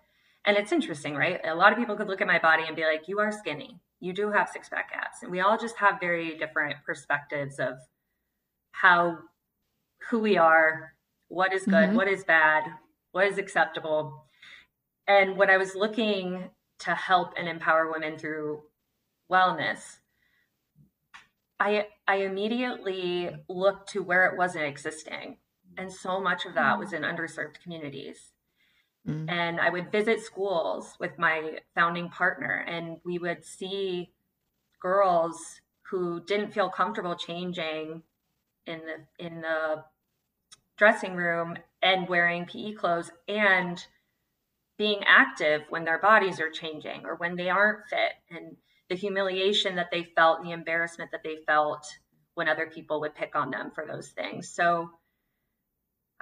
And 0.46 0.58
it's 0.58 0.72
interesting, 0.72 1.16
right? 1.16 1.40
A 1.46 1.54
lot 1.54 1.74
of 1.74 1.78
people 1.78 1.96
could 1.96 2.08
look 2.08 2.22
at 2.22 2.28
my 2.28 2.40
body 2.40 2.64
and 2.66 2.76
be 2.76 2.86
like, 2.86 3.08
you 3.08 3.20
are 3.20 3.32
skinny. 3.32 3.78
You 4.00 4.14
do 4.14 4.32
have 4.32 4.48
six 4.48 4.70
pack 4.70 4.92
abs. 4.94 5.22
And 5.22 5.32
we 5.32 5.42
all 5.42 5.58
just 5.58 5.76
have 5.78 6.00
very 6.00 6.38
different 6.38 6.78
perspectives 6.86 7.60
of 7.60 7.74
how, 8.72 9.20
who 10.10 10.20
we 10.20 10.38
are, 10.38 10.96
what 11.28 11.54
is 11.54 11.66
good, 11.66 11.90
Mhm. 11.90 11.96
what 11.96 12.08
is 12.08 12.24
bad, 12.24 12.64
what 13.12 13.28
is 13.28 13.38
acceptable. 13.38 14.26
And 15.08 15.38
when 15.38 15.50
I 15.50 15.58
was 15.58 15.76
looking 15.76 16.52
to 16.80 16.96
help 16.96 17.34
and 17.38 17.48
empower 17.48 17.92
women 17.92 18.18
through 18.18 18.64
wellness, 19.30 20.00
I 21.60 21.90
I 22.08 22.18
immediately 22.18 23.36
looked 23.48 23.90
to 23.90 24.02
where 24.02 24.26
it 24.28 24.38
wasn't 24.38 24.66
existing. 24.66 25.40
And 25.78 25.92
so 25.92 26.20
much 26.20 26.46
of 26.46 26.56
that 26.56 26.80
was 26.80 26.94
in 26.94 27.04
underserved 27.04 27.62
communities. 27.62 28.34
Mm. 29.08 29.30
And 29.30 29.62
I 29.62 29.70
would 29.70 29.92
visit 29.92 30.20
schools 30.22 30.98
with 31.00 31.18
my 31.18 31.60
founding 31.76 32.10
partner, 32.10 32.66
and 32.68 33.00
we 33.04 33.18
would 33.20 33.46
see 33.46 34.14
girls 34.82 35.62
who 35.90 36.24
didn't 36.24 36.52
feel 36.54 36.70
comfortable 36.70 37.16
changing 37.16 38.04
in 38.66 38.80
the 38.80 39.26
in 39.26 39.42
the 39.42 39.84
dressing 40.78 41.16
room 41.16 41.58
and 41.82 42.08
wearing 42.08 42.46
PE 42.46 42.74
clothes 42.74 43.12
and 43.28 43.86
being 44.78 45.04
active 45.06 45.64
when 45.70 45.84
their 45.84 46.00
bodies 46.00 46.40
are 46.40 46.50
changing 46.50 47.06
or 47.06 47.16
when 47.16 47.36
they 47.36 47.50
aren't 47.50 47.86
fit 47.90 48.14
and 48.32 48.56
the 48.90 48.96
humiliation 48.96 49.76
that 49.76 49.90
they 49.92 50.04
felt 50.16 50.40
and 50.40 50.48
the 50.48 50.54
embarrassment 50.54 51.12
that 51.12 51.22
they 51.24 51.38
felt 51.46 51.86
when 52.36 52.48
other 52.48 52.72
people 52.74 53.02
would 53.02 53.14
pick 53.14 53.36
on 53.36 53.52
them 53.52 53.72
for 53.76 53.86
those 53.86 54.08
things. 54.08 54.50
So 54.50 54.90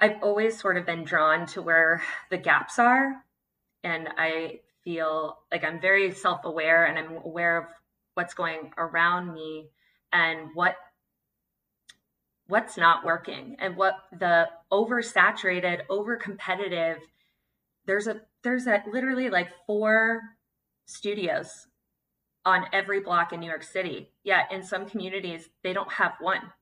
I've 0.00 0.22
always 0.22 0.58
sort 0.58 0.76
of 0.76 0.84
been 0.84 1.04
drawn 1.04 1.46
to 1.46 1.62
where 1.62 2.02
the 2.30 2.36
gaps 2.36 2.78
are 2.78 3.24
and 3.84 4.08
I 4.16 4.60
feel 4.82 5.38
like 5.52 5.64
I'm 5.64 5.80
very 5.80 6.10
self-aware 6.12 6.84
and 6.84 6.98
I'm 6.98 7.16
aware 7.24 7.58
of 7.58 7.64
what's 8.14 8.34
going 8.34 8.72
around 8.76 9.32
me 9.32 9.70
and 10.12 10.50
what 10.54 10.74
what's 12.48 12.76
not 12.76 13.04
working 13.04 13.56
and 13.60 13.76
what 13.76 13.94
the 14.18 14.48
oversaturated, 14.72 15.82
over 15.88 16.16
competitive. 16.16 16.98
There's 17.86 18.06
a 18.06 18.22
there's 18.42 18.66
a 18.66 18.82
literally 18.90 19.30
like 19.30 19.48
four 19.66 20.20
studios 20.86 21.66
on 22.44 22.64
every 22.72 23.00
block 23.00 23.32
in 23.32 23.40
New 23.40 23.48
York 23.48 23.62
City. 23.62 24.10
Yet 24.24 24.50
in 24.50 24.62
some 24.62 24.88
communities 24.88 25.48
they 25.62 25.72
don't 25.72 25.92
have 25.92 26.14
one, 26.20 26.52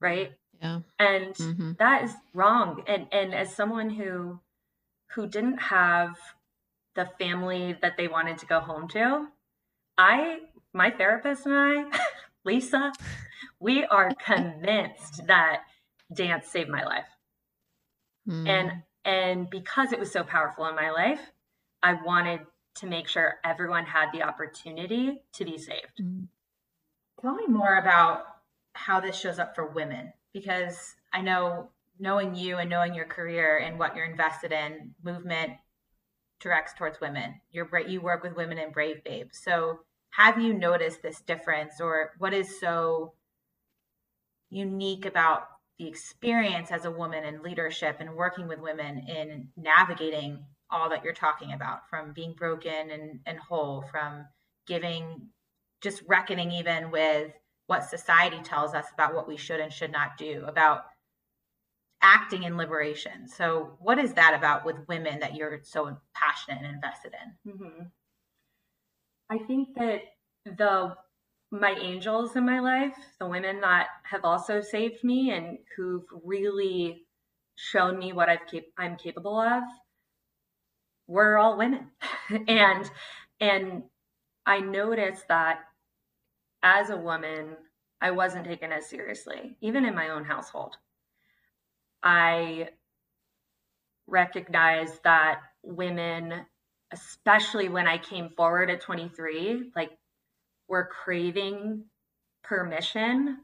right? 0.00 0.32
yeah 0.60 0.80
And 0.98 1.36
hmm 1.36 1.72
that 1.78 2.04
is 2.04 2.12
wrong. 2.32 2.84
And 2.86 3.08
and 3.12 3.34
as 3.34 3.54
someone 3.54 3.90
who 3.90 4.40
who 5.12 5.26
didn't 5.26 5.58
have 5.58 6.16
the 6.94 7.08
family 7.18 7.76
that 7.82 7.96
they 7.96 8.08
wanted 8.08 8.38
to 8.38 8.46
go 8.46 8.60
home 8.60 8.88
to, 8.88 9.28
I 9.98 10.40
my 10.72 10.90
therapist 10.90 11.46
and 11.46 11.54
I, 11.54 11.84
Lisa, 12.44 12.92
we 13.60 13.84
are 13.84 14.10
convinced 14.24 15.26
that 15.26 15.62
dance 16.12 16.48
saved 16.48 16.70
my 16.70 16.84
life. 16.84 17.06
Mm-hmm. 18.28 18.46
And 18.46 18.82
and 19.04 19.50
because 19.50 19.92
it 19.92 19.98
was 19.98 20.10
so 20.10 20.24
powerful 20.24 20.66
in 20.66 20.74
my 20.74 20.90
life, 20.90 21.20
I 21.82 21.94
wanted 21.94 22.40
to 22.76 22.86
make 22.86 23.06
sure 23.06 23.34
everyone 23.44 23.84
had 23.84 24.10
the 24.12 24.22
opportunity 24.22 25.20
to 25.34 25.44
be 25.44 25.58
saved. 25.58 26.00
Mm. 26.00 26.28
Tell 27.20 27.34
me 27.34 27.46
more 27.46 27.76
about 27.76 28.24
how 28.72 29.00
this 29.00 29.16
shows 29.16 29.38
up 29.38 29.54
for 29.54 29.66
women 29.66 30.12
because 30.32 30.94
I 31.12 31.20
know 31.20 31.70
knowing 31.98 32.34
you 32.34 32.56
and 32.56 32.68
knowing 32.68 32.94
your 32.94 33.04
career 33.04 33.58
and 33.58 33.78
what 33.78 33.94
you're 33.94 34.06
invested 34.06 34.52
in, 34.52 34.94
Movemeant 35.04 35.58
directs 36.40 36.74
towards 36.74 37.00
women. 37.00 37.40
You're 37.52 37.68
you 37.86 38.00
work 38.00 38.22
with 38.22 38.36
women 38.36 38.58
in 38.58 38.72
Brave 38.72 39.04
Babe. 39.04 39.28
So 39.32 39.80
have 40.16 40.40
you 40.40 40.54
noticed 40.54 41.02
this 41.02 41.20
difference 41.20 41.80
or 41.80 42.12
what 42.18 42.32
is 42.32 42.60
so 42.60 43.14
unique 44.50 45.06
about 45.06 45.48
the 45.78 45.88
experience 45.88 46.70
as 46.70 46.84
a 46.84 46.90
woman 46.90 47.24
in 47.24 47.42
leadership 47.42 47.96
and 47.98 48.14
working 48.14 48.46
with 48.46 48.60
women 48.60 48.98
in 49.08 49.48
navigating 49.56 50.44
all 50.70 50.88
that 50.88 51.02
you're 51.02 51.12
talking 51.12 51.52
about 51.52 51.88
from 51.90 52.12
being 52.12 52.32
broken 52.32 52.90
and, 52.90 53.18
and 53.26 53.38
whole 53.38 53.82
from 53.90 54.24
giving 54.66 55.28
just 55.82 56.02
reckoning 56.06 56.50
even 56.52 56.90
with 56.90 57.32
what 57.66 57.84
society 57.84 58.38
tells 58.42 58.74
us 58.74 58.86
about 58.92 59.14
what 59.14 59.26
we 59.26 59.36
should 59.36 59.60
and 59.60 59.72
should 59.72 59.92
not 59.92 60.16
do, 60.16 60.44
about 60.46 60.84
acting 62.02 62.42
in 62.42 62.56
liberation. 62.56 63.26
So, 63.26 63.76
what 63.80 63.98
is 63.98 64.12
that 64.14 64.34
about 64.34 64.64
with 64.64 64.76
women 64.88 65.20
that 65.20 65.34
you're 65.34 65.60
so 65.64 65.96
passionate 66.14 66.62
and 66.62 66.74
invested 66.74 67.12
in? 67.14 67.52
Mm-hmm. 67.52 67.82
I 69.30 69.38
think 69.38 69.74
that 69.76 70.00
the 70.44 70.94
my 71.50 71.70
angels 71.80 72.34
in 72.36 72.44
my 72.44 72.60
life, 72.60 72.96
the 73.20 73.26
women 73.28 73.60
that 73.60 73.88
have 74.04 74.24
also 74.24 74.60
saved 74.60 75.04
me 75.04 75.30
and 75.30 75.58
who've 75.76 76.04
really 76.24 77.06
shown 77.56 77.98
me 77.98 78.12
what 78.12 78.28
I've 78.28 78.46
cap- 78.50 78.64
I'm 78.76 78.96
capable 78.96 79.38
of, 79.38 79.62
we're 81.06 81.38
all 81.38 81.58
women, 81.58 81.90
and 82.48 82.90
and 83.40 83.84
I 84.46 84.60
noticed 84.60 85.28
that 85.28 85.60
as 86.62 86.90
a 86.90 86.96
woman, 86.96 87.56
I 88.00 88.10
wasn't 88.12 88.46
taken 88.46 88.72
as 88.72 88.86
seriously, 88.88 89.56
even 89.60 89.84
in 89.84 89.94
my 89.94 90.10
own 90.10 90.24
household. 90.24 90.76
I 92.02 92.70
recognized 94.06 95.02
that 95.04 95.40
women, 95.62 96.46
especially 96.92 97.68
when 97.68 97.86
I 97.86 97.98
came 97.98 98.30
forward 98.30 98.70
at 98.70 98.80
23, 98.80 99.72
like 99.74 99.90
were 100.68 100.88
craving 101.04 101.84
permission 102.42 103.38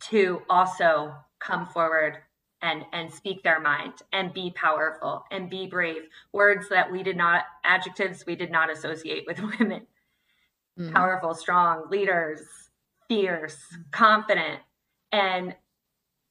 to 0.00 0.42
also 0.48 1.14
come 1.40 1.66
forward 1.66 2.18
and 2.62 2.84
and 2.92 3.12
speak 3.12 3.42
their 3.42 3.60
mind 3.60 3.92
and 4.12 4.32
be 4.32 4.52
powerful 4.56 5.24
and 5.30 5.50
be 5.50 5.66
brave. 5.66 6.02
Words 6.32 6.68
that 6.70 6.90
we 6.90 7.02
did 7.02 7.16
not 7.16 7.44
adjectives 7.62 8.24
we 8.26 8.36
did 8.36 8.50
not 8.50 8.70
associate 8.70 9.24
with 9.26 9.40
women. 9.58 9.86
Mm. 10.78 10.92
powerful 10.92 11.34
strong 11.34 11.88
leaders 11.88 12.40
fierce 13.08 13.58
confident. 13.92 14.60
And 15.12 15.54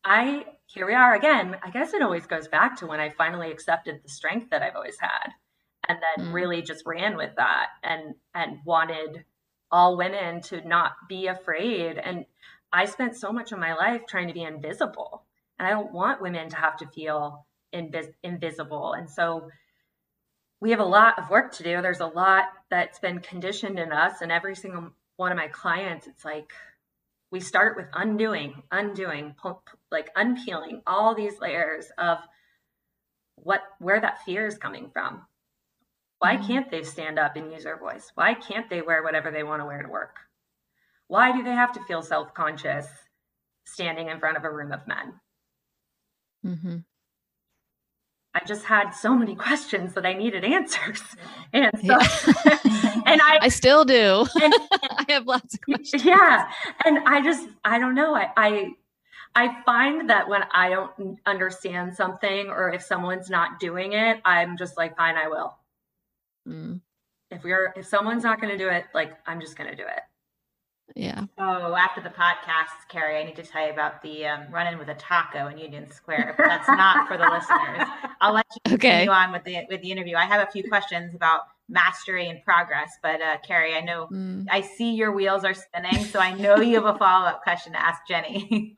i 0.04 0.46
here 0.66 0.88
we 0.88 0.94
are 0.94 1.14
again. 1.14 1.56
I 1.64 1.70
guess 1.70 1.94
it 1.94 2.02
always 2.02 2.26
goes 2.26 2.48
back 2.48 2.78
to 2.80 2.88
when 2.88 3.00
i 3.00 3.10
finally 3.10 3.52
accepted 3.52 4.02
the 4.04 4.10
strength 4.10 4.50
that 4.50 4.62
i've 4.62 4.76
always 4.76 5.00
had 5.00 5.34
and 5.88 6.00
then 6.00 6.28
mm. 6.28 6.34
really 6.34 6.62
just 6.62 6.86
ran 6.86 7.18
with 7.18 7.32
that 7.38 7.68
and 7.84 8.16
and 8.34 8.60
wanted 8.66 9.26
all 9.74 9.98
women 9.98 10.40
to 10.40 10.66
not 10.68 10.92
be 11.10 11.28
afraid. 11.28 11.98
And 11.98 12.26
I 12.72 12.86
spent 12.86 13.18
so 13.18 13.34
much 13.34 13.52
of 13.52 13.60
my 13.60 13.74
life 13.74 14.02
trying 14.08 14.28
to 14.28 14.34
be 14.34 14.44
invisible. 14.44 15.24
And 15.58 15.68
I 15.68 15.72
don't 15.72 15.92
want 15.92 16.22
women 16.22 16.50
to 16.50 16.56
have 16.56 16.78
to 16.78 16.88
feel 16.88 17.48
invis- 17.74 18.14
invisible. 18.22 18.94
And 18.94 19.10
so 19.10 19.50
we 20.62 20.70
have 20.72 20.80
a 20.80 20.86
lot 20.86 21.18
of 21.18 21.32
work 21.32 21.54
to 21.54 21.64
do. 21.64 21.82
There's 21.82 22.02
a 22.02 22.06
lot 22.06 22.46
that's 22.70 23.00
been 23.00 23.20
conditioned 23.20 23.80
in 23.80 23.92
us. 23.92 24.22
And 24.22 24.32
every 24.32 24.56
single 24.56 24.92
one 25.18 25.32
of 25.32 25.38
my 25.38 25.48
clients, 25.48 26.06
it's 26.06 26.24
like 26.24 26.54
we 27.32 27.40
start 27.40 27.76
with 27.76 27.88
undoing, 27.94 28.62
undoing, 28.72 29.34
like 29.92 30.12
unpeeling 30.16 30.84
all 30.86 31.16
these 31.16 31.40
layers 31.40 31.88
of 31.98 32.20
what 33.38 33.62
where 33.80 34.00
that 34.00 34.24
fear 34.24 34.46
is 34.46 34.58
coming 34.60 34.92
from 34.94 35.26
why 36.24 36.38
mm-hmm. 36.38 36.48
can't 36.48 36.72
they 36.72 36.84
stand 36.84 37.20
up 37.20 37.36
and 37.36 37.52
use 37.52 37.66
their 37.66 37.78
voice? 37.78 38.10
Why 38.16 38.34
can't 38.34 38.70
they 38.70 38.82
wear 38.82 39.04
whatever 39.04 39.30
they 39.30 39.44
want 39.44 39.62
to 39.62 39.66
wear 39.66 39.84
to 39.84 39.90
work? 39.90 40.16
Why 41.08 41.34
do 41.34 41.44
they 41.44 41.52
have 41.52 41.74
to 41.74 41.84
feel 41.84 42.02
self 42.02 42.34
conscious 42.34 42.88
standing 43.66 44.08
in 44.08 44.22
front 44.22 44.38
of 44.38 44.46
a 44.46 44.50
room 44.50 44.72
of 44.72 44.88
men? 44.88 45.20
Mm-hmm. 46.46 46.78
I 48.34 48.42
just 48.48 48.64
had 48.64 48.92
so 48.92 49.14
many 49.14 49.36
questions 49.48 49.96
that 49.96 50.06
I 50.06 50.14
needed 50.14 50.46
answers. 50.46 51.02
And 51.52 51.72
so, 51.76 51.88
yeah. 51.88 52.08
and 53.06 53.22
I, 53.22 53.40
I 53.42 53.50
still 53.50 53.84
do. 53.84 54.26
And, 54.42 54.54
I 54.72 55.06
have 55.10 55.28
lots 55.28 55.56
of 55.56 55.62
questions. 55.62 56.06
Yeah. 56.06 56.50
And 56.86 57.00
I 57.06 57.22
just, 57.22 57.46
I 57.66 57.80
don't 57.80 57.96
know. 57.96 58.16
I, 58.16 58.30
I, 58.38 58.72
I 59.36 59.62
find 59.66 60.10
that 60.10 60.30
when 60.30 60.44
I 60.54 60.70
don't 60.70 61.20
understand 61.26 61.94
something 61.96 62.48
or 62.48 62.72
if 62.72 62.82
someone's 62.82 63.30
not 63.30 63.60
doing 63.60 63.92
it, 63.92 64.22
I'm 64.24 64.56
just 64.56 64.78
like, 64.78 64.96
fine, 64.96 65.18
I 65.18 65.28
will. 65.28 65.58
Mm. 66.48 66.82
If 67.32 67.44
we're 67.44 67.74
if 67.76 67.86
someone's 67.86 68.24
not 68.24 68.40
going 68.40 68.52
to 68.52 68.58
do 68.58 68.70
it, 68.70 68.86
like 68.94 69.14
I'm 69.26 69.42
just 69.42 69.58
going 69.58 69.70
to 69.70 69.76
do 69.76 69.84
it. 69.84 70.02
Yeah. 70.96 71.26
Oh, 71.38 71.76
after 71.76 72.02
the 72.02 72.10
podcast, 72.10 72.88
Carey, 72.90 73.20
I 73.20 73.24
need 73.24 73.36
to 73.38 73.44
tell 73.44 73.66
you 73.66 73.72
about 73.72 74.02
the 74.04 74.28
um, 74.28 74.46
run-in 74.52 74.78
with 74.78 74.90
a 74.90 74.96
taco 74.96 75.48
in 75.48 75.58
Union 75.58 75.90
Square. 75.90 76.36
But 76.38 76.48
that's 76.48 76.68
not 76.68 77.08
for 77.08 77.18
the 77.18 77.24
listeners. 77.24 77.88
I'll 78.22 78.34
let 78.34 78.46
you 78.66 78.74
okay. 78.76 78.90
continue 78.90 79.12
on 79.12 79.32
with 79.32 79.44
the 79.44 79.66
with 79.70 79.82
the 79.82 79.92
interview. 79.92 80.16
I 80.16 80.26
have 80.26 80.48
a 80.48 80.52
few 80.52 80.68
questions 80.68 81.16
about 81.16 81.42
mastery 81.70 82.30
and 82.30 82.44
progress, 82.44 82.92
but 83.02 83.22
uh, 83.22 83.38
Carey, 83.46 83.74
I 83.74 83.82
know 83.82 84.08
mm. 84.12 84.46
I 84.52 84.62
see 84.62 84.94
your 84.94 85.12
wheels 85.12 85.44
are 85.44 85.54
spinning, 85.54 86.04
so 86.06 86.20
I 86.20 86.34
know 86.34 86.58
you 86.58 86.76
have 86.76 86.96
a 86.96 86.98
follow-up 86.98 87.42
question 87.42 87.74
to 87.74 87.82
ask 87.82 88.02
Jenny. 88.08 88.78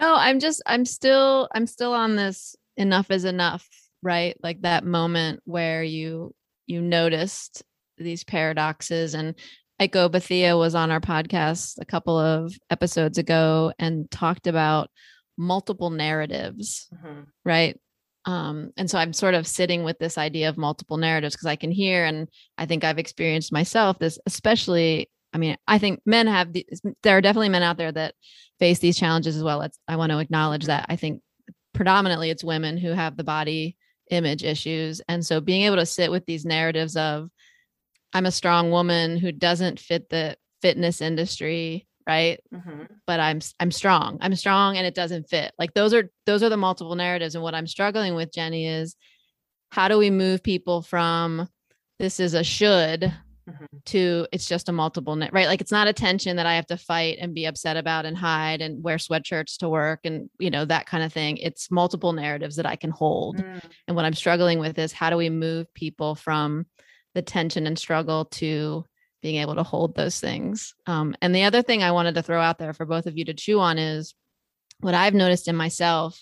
no, 0.00 0.14
I'm 0.16 0.40
just 0.40 0.62
I'm 0.64 0.86
still 0.86 1.48
I'm 1.54 1.66
still 1.66 1.92
on 1.92 2.16
this 2.16 2.56
enough 2.76 3.10
is 3.10 3.24
enough, 3.24 3.68
right? 4.02 4.36
Like 4.42 4.62
that 4.62 4.84
moment 4.84 5.40
where 5.44 5.82
you 5.82 6.34
you 6.70 6.80
noticed 6.80 7.62
these 7.98 8.24
paradoxes 8.24 9.14
and 9.14 9.34
Iko 9.80 10.10
Bethia 10.10 10.58
was 10.58 10.74
on 10.74 10.90
our 10.90 11.00
podcast 11.00 11.76
a 11.80 11.86
couple 11.86 12.18
of 12.18 12.54
episodes 12.70 13.18
ago 13.18 13.72
and 13.78 14.10
talked 14.10 14.46
about 14.46 14.90
multiple 15.38 15.90
narratives, 15.90 16.88
mm-hmm. 16.94 17.22
right? 17.44 17.80
Um, 18.26 18.72
and 18.76 18.90
so 18.90 18.98
I'm 18.98 19.14
sort 19.14 19.34
of 19.34 19.46
sitting 19.46 19.82
with 19.82 19.98
this 19.98 20.18
idea 20.18 20.50
of 20.50 20.58
multiple 20.58 20.98
narratives 20.98 21.34
because 21.34 21.46
I 21.46 21.56
can 21.56 21.70
hear, 21.70 22.04
and 22.04 22.28
I 22.58 22.66
think 22.66 22.84
I've 22.84 22.98
experienced 22.98 23.52
myself 23.52 23.98
this, 23.98 24.18
especially. 24.26 25.08
I 25.32 25.38
mean, 25.38 25.56
I 25.66 25.78
think 25.78 26.00
men 26.04 26.26
have 26.26 26.52
the, 26.52 26.66
there 27.02 27.16
are 27.16 27.20
definitely 27.20 27.50
men 27.50 27.62
out 27.62 27.78
there 27.78 27.92
that 27.92 28.14
face 28.58 28.80
these 28.80 28.98
challenges 28.98 29.36
as 29.36 29.44
well. 29.44 29.62
It's, 29.62 29.78
I 29.88 29.96
want 29.96 30.10
to 30.10 30.18
acknowledge 30.18 30.66
that. 30.66 30.86
I 30.88 30.96
think 30.96 31.22
predominantly 31.72 32.30
it's 32.30 32.44
women 32.44 32.76
who 32.76 32.90
have 32.90 33.16
the 33.16 33.24
body 33.24 33.76
image 34.10 34.44
issues. 34.44 35.00
And 35.08 35.24
so 35.24 35.40
being 35.40 35.62
able 35.62 35.76
to 35.76 35.86
sit 35.86 36.10
with 36.10 36.26
these 36.26 36.44
narratives 36.44 36.96
of 36.96 37.30
I'm 38.12 38.26
a 38.26 38.32
strong 38.32 38.70
woman 38.70 39.16
who 39.16 39.32
doesn't 39.32 39.78
fit 39.78 40.10
the 40.10 40.36
fitness 40.62 41.00
industry, 41.00 41.86
right? 42.06 42.40
Mm-hmm. 42.52 42.84
But 43.06 43.20
I'm 43.20 43.40
I'm 43.58 43.70
strong. 43.70 44.18
I'm 44.20 44.34
strong 44.34 44.76
and 44.76 44.86
it 44.86 44.94
doesn't 44.94 45.28
fit. 45.28 45.52
Like 45.58 45.74
those 45.74 45.94
are 45.94 46.10
those 46.26 46.42
are 46.42 46.48
the 46.48 46.56
multiple 46.56 46.96
narratives 46.96 47.34
and 47.34 47.44
what 47.44 47.54
I'm 47.54 47.66
struggling 47.66 48.14
with 48.14 48.32
Jenny 48.32 48.66
is 48.66 48.96
how 49.70 49.88
do 49.88 49.96
we 49.96 50.10
move 50.10 50.42
people 50.42 50.82
from 50.82 51.48
this 51.98 52.18
is 52.18 52.34
a 52.34 52.42
should 52.42 53.12
mm-hmm. 53.48 53.64
to 53.86 54.26
it's 54.32 54.46
just 54.46 54.68
a 54.68 54.72
multiple 54.72 55.16
net 55.16 55.32
right? 55.32 55.46
Like 55.46 55.60
it's 55.60 55.72
not 55.72 55.88
a 55.88 55.92
tension 55.92 56.36
that 56.36 56.46
i 56.46 56.54
have 56.54 56.66
to 56.66 56.76
fight 56.76 57.18
and 57.20 57.34
be 57.34 57.46
upset 57.46 57.76
about 57.76 58.06
and 58.06 58.16
hide 58.16 58.60
and 58.60 58.82
wear 58.82 58.96
sweatshirts 58.96 59.58
to 59.58 59.68
work 59.68 60.00
and 60.04 60.30
you 60.38 60.50
know 60.50 60.64
that 60.64 60.86
kind 60.86 61.04
of 61.04 61.12
thing. 61.12 61.36
It's 61.36 61.70
multiple 61.70 62.12
narratives 62.12 62.56
that 62.56 62.66
i 62.66 62.76
can 62.76 62.90
hold. 62.90 63.38
Mm. 63.38 63.62
and 63.86 63.96
what 63.96 64.04
i'm 64.04 64.14
struggling 64.14 64.58
with 64.58 64.78
is 64.78 64.92
how 64.92 65.10
do 65.10 65.16
we 65.16 65.30
move 65.30 65.72
people 65.74 66.14
from 66.14 66.66
the 67.14 67.22
tension 67.22 67.66
and 67.66 67.78
struggle 67.78 68.26
to 68.26 68.84
being 69.22 69.36
able 69.36 69.56
to 69.56 69.62
hold 69.62 69.94
those 69.94 70.18
things? 70.18 70.74
Um, 70.86 71.14
and 71.20 71.34
the 71.34 71.44
other 71.44 71.62
thing 71.62 71.82
i 71.82 71.92
wanted 71.92 72.14
to 72.14 72.22
throw 72.22 72.40
out 72.40 72.58
there 72.58 72.72
for 72.72 72.86
both 72.86 73.06
of 73.06 73.16
you 73.16 73.24
to 73.26 73.34
chew 73.34 73.60
on 73.60 73.78
is 73.78 74.14
what 74.80 74.94
i've 74.94 75.14
noticed 75.14 75.48
in 75.48 75.56
myself 75.56 76.18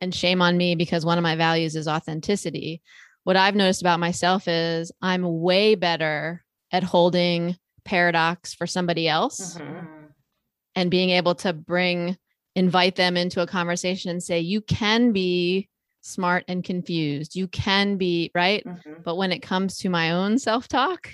and 0.00 0.14
shame 0.14 0.42
on 0.42 0.56
me 0.56 0.74
because 0.74 1.04
one 1.04 1.18
of 1.18 1.22
my 1.22 1.36
values 1.36 1.76
is 1.76 1.88
authenticity. 1.88 2.82
What 3.24 3.36
I've 3.36 3.56
noticed 3.56 3.80
about 3.80 4.00
myself 4.00 4.46
is 4.46 4.92
I'm 5.02 5.40
way 5.40 5.74
better 5.74 6.44
at 6.72 6.82
holding 6.82 7.56
paradox 7.84 8.54
for 8.54 8.66
somebody 8.66 9.08
else 9.08 9.56
mm-hmm. 9.56 9.86
and 10.74 10.90
being 10.90 11.10
able 11.10 11.34
to 11.34 11.52
bring 11.52 12.16
invite 12.54 12.96
them 12.96 13.16
into 13.16 13.42
a 13.42 13.46
conversation 13.46 14.10
and 14.10 14.22
say 14.22 14.40
you 14.40 14.60
can 14.60 15.12
be 15.12 15.68
smart 16.00 16.44
and 16.48 16.64
confused 16.64 17.34
you 17.34 17.48
can 17.48 17.96
be 17.96 18.30
right 18.34 18.64
mm-hmm. 18.64 18.94
but 19.04 19.16
when 19.16 19.32
it 19.32 19.40
comes 19.40 19.78
to 19.78 19.88
my 19.88 20.12
own 20.12 20.38
self-talk 20.38 21.10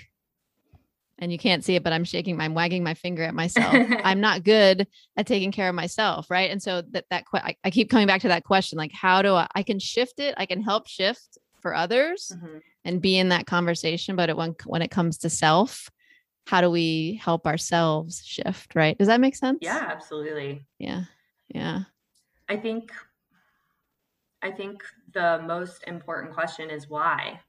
and 1.18 1.32
you 1.32 1.38
can't 1.38 1.64
see 1.64 1.74
it 1.74 1.82
but 1.82 1.92
i'm 1.92 2.04
shaking 2.04 2.38
i'm 2.40 2.54
wagging 2.54 2.84
my 2.84 2.94
finger 2.94 3.22
at 3.22 3.34
myself 3.34 3.74
i'm 4.04 4.20
not 4.20 4.44
good 4.44 4.86
at 5.16 5.26
taking 5.26 5.52
care 5.52 5.68
of 5.68 5.74
myself 5.74 6.30
right 6.30 6.50
and 6.50 6.62
so 6.62 6.82
that 6.90 7.04
that 7.10 7.24
I, 7.34 7.56
I 7.64 7.70
keep 7.70 7.90
coming 7.90 8.06
back 8.06 8.20
to 8.22 8.28
that 8.28 8.44
question 8.44 8.76
like 8.76 8.92
how 8.92 9.22
do 9.22 9.34
i 9.34 9.48
i 9.54 9.62
can 9.62 9.78
shift 9.78 10.20
it 10.20 10.34
i 10.36 10.46
can 10.46 10.62
help 10.62 10.88
shift 10.88 11.38
for 11.62 11.74
others 11.74 12.32
mm-hmm. 12.34 12.58
and 12.84 13.00
be 13.00 13.16
in 13.16 13.30
that 13.30 13.46
conversation 13.46 14.16
but 14.16 14.28
it, 14.28 14.36
when 14.36 14.54
when 14.66 14.82
it 14.82 14.90
comes 14.90 15.16
to 15.18 15.30
self 15.30 15.88
how 16.46 16.60
do 16.60 16.70
we 16.70 17.20
help 17.22 17.46
ourselves 17.46 18.22
shift 18.24 18.74
right? 18.74 18.98
Does 18.98 19.08
that 19.08 19.20
make 19.20 19.36
sense? 19.36 19.58
Yeah 19.62 19.88
absolutely. 19.90 20.66
Yeah 20.78 21.04
yeah. 21.48 21.80
I 22.48 22.56
think 22.56 22.92
i 24.42 24.50
think 24.50 24.82
the 25.12 25.40
most 25.46 25.84
important 25.86 26.34
question 26.34 26.70
is 26.70 26.88
why. 26.88 27.40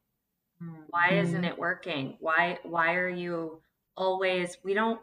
Why 0.89 1.09
mm. 1.11 1.23
isn't 1.23 1.43
it 1.43 1.57
working? 1.57 2.17
Why 2.19 2.59
why 2.63 2.95
are 2.95 3.09
you 3.09 3.61
always 3.97 4.57
we 4.63 4.73
don't 4.73 4.99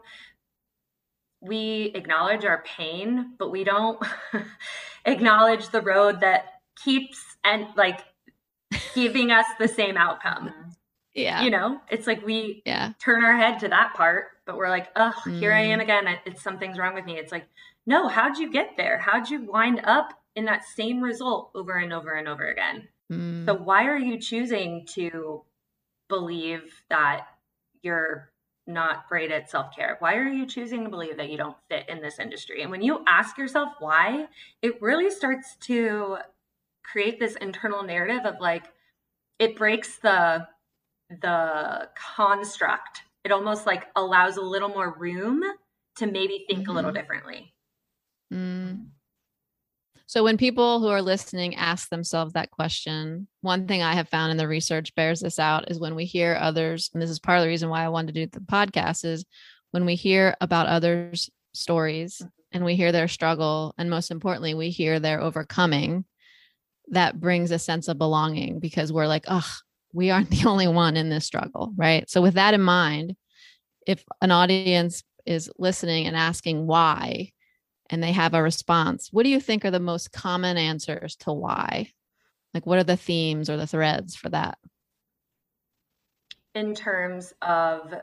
we 1.39 1.91
acknowledge 1.95 2.45
our 2.45 2.63
pain 2.63 3.33
but 3.39 3.51
we 3.51 3.63
don't 3.63 3.99
acknowledge 5.05 5.69
the 5.69 5.81
road 5.81 6.19
that 6.19 6.45
keeps 6.75 7.19
and 7.43 7.67
like 7.75 8.01
giving 8.93 9.31
us 9.31 9.45
the 9.59 9.67
same 9.67 9.97
outcome. 9.97 10.51
Yeah. 11.13 11.41
You 11.41 11.49
know, 11.49 11.81
it's 11.89 12.07
like 12.07 12.25
we 12.25 12.63
Yeah. 12.65 12.93
turn 12.99 13.23
our 13.23 13.35
head 13.35 13.59
to 13.59 13.67
that 13.67 13.93
part, 13.95 14.27
but 14.45 14.55
we're 14.55 14.69
like, 14.69 14.87
oh, 14.95 15.11
here 15.39 15.51
I 15.51 15.61
am 15.61 15.79
Mm. 15.79 15.83
again. 15.83 16.19
It's 16.25 16.41
something's 16.41 16.77
wrong 16.77 16.93
with 16.93 17.05
me. 17.05 17.17
It's 17.17 17.31
like, 17.31 17.47
no, 17.85 18.07
how'd 18.07 18.37
you 18.37 18.49
get 18.49 18.77
there? 18.77 18.97
How'd 18.99 19.29
you 19.29 19.41
wind 19.41 19.81
up 19.83 20.13
in 20.35 20.45
that 20.45 20.63
same 20.63 21.01
result 21.01 21.51
over 21.53 21.73
and 21.73 21.91
over 21.91 22.13
and 22.13 22.27
over 22.27 22.47
again? 22.47 22.87
Mm. 23.11 23.45
So 23.45 23.53
why 23.55 23.85
are 23.87 23.97
you 23.97 24.17
choosing 24.19 24.85
to 24.91 25.43
believe 26.07 26.83
that 26.89 27.27
you're 27.81 28.31
not 28.67 29.09
great 29.09 29.31
at 29.31 29.49
self-care? 29.49 29.97
Why 29.99 30.15
are 30.15 30.29
you 30.29 30.45
choosing 30.45 30.83
to 30.85 30.89
believe 30.89 31.17
that 31.17 31.29
you 31.29 31.37
don't 31.37 31.57
fit 31.67 31.89
in 31.89 32.01
this 32.01 32.19
industry? 32.19 32.61
And 32.61 32.71
when 32.71 32.81
you 32.81 33.03
ask 33.07 33.37
yourself 33.37 33.73
why, 33.79 34.27
it 34.61 34.81
really 34.81 35.09
starts 35.09 35.57
to 35.61 36.19
create 36.83 37.19
this 37.19 37.35
internal 37.37 37.83
narrative 37.83 38.25
of 38.25 38.39
like 38.39 38.65
it 39.41 39.57
breaks 39.57 39.97
the 39.97 40.47
the 41.09 41.89
construct. 42.15 43.01
It 43.25 43.33
almost 43.33 43.65
like 43.65 43.87
allows 43.97 44.37
a 44.37 44.41
little 44.41 44.69
more 44.69 44.95
room 44.97 45.43
to 45.97 46.05
maybe 46.05 46.45
think 46.47 46.69
a 46.69 46.71
little 46.71 46.91
Mhm. 46.91 46.95
differently. 46.95 47.53
Mm. 48.31 48.91
So 50.07 50.23
when 50.23 50.37
people 50.37 50.79
who 50.79 50.87
are 50.87 51.01
listening 51.01 51.55
ask 51.55 51.89
themselves 51.89 52.33
that 52.33 52.51
question, 52.51 53.27
one 53.41 53.67
thing 53.67 53.81
I 53.81 53.93
have 53.93 54.09
found 54.09 54.31
in 54.31 54.37
the 54.37 54.47
research 54.47 54.93
bears 54.95 55.21
this 55.21 55.39
out 55.39 55.69
is 55.71 55.79
when 55.79 55.95
we 55.95 56.05
hear 56.05 56.37
others, 56.39 56.89
and 56.93 57.01
this 57.01 57.09
is 57.09 57.19
part 57.19 57.37
of 57.39 57.43
the 57.43 57.49
reason 57.49 57.69
why 57.69 57.83
I 57.83 57.89
wanted 57.89 58.13
to 58.13 58.25
do 58.25 58.31
the 58.31 58.45
podcast, 58.45 59.03
is 59.05 59.25
when 59.71 59.85
we 59.85 59.95
hear 59.95 60.35
about 60.39 60.67
others' 60.67 61.29
stories 61.53 62.21
and 62.51 62.63
we 62.63 62.75
hear 62.75 62.91
their 62.91 63.07
struggle, 63.07 63.73
and 63.77 63.89
most 63.89 64.11
importantly, 64.11 64.53
we 64.53 64.69
hear 64.69 64.99
their 64.99 65.21
overcoming, 65.21 66.05
that 66.91 67.19
brings 67.19 67.51
a 67.51 67.59
sense 67.59 67.87
of 67.87 67.97
belonging 67.97 68.59
because 68.59 68.93
we're 68.93 69.07
like, 69.07 69.25
oh, 69.27 69.49
we 69.93 70.11
aren't 70.11 70.29
the 70.31 70.47
only 70.47 70.67
one 70.67 70.95
in 70.97 71.09
this 71.09 71.25
struggle, 71.25 71.73
right? 71.75 72.09
So 72.09 72.21
with 72.21 72.35
that 72.35 72.53
in 72.53 72.61
mind, 72.61 73.15
if 73.87 74.03
an 74.21 74.31
audience 74.31 75.03
is 75.25 75.51
listening 75.57 76.07
and 76.07 76.15
asking 76.15 76.67
why, 76.67 77.31
and 77.89 78.01
they 78.01 78.13
have 78.13 78.33
a 78.33 78.41
response, 78.41 79.09
what 79.11 79.23
do 79.23 79.29
you 79.29 79.39
think 79.41 79.65
are 79.65 79.71
the 79.71 79.79
most 79.79 80.13
common 80.13 80.55
answers 80.57 81.17
to 81.17 81.33
why? 81.33 81.91
Like, 82.53 82.65
what 82.65 82.79
are 82.79 82.85
the 82.85 82.97
themes 82.97 83.49
or 83.49 83.57
the 83.57 83.67
threads 83.67 84.15
for 84.15 84.29
that? 84.29 84.57
In 86.55 86.73
terms 86.73 87.33
of 87.41 87.93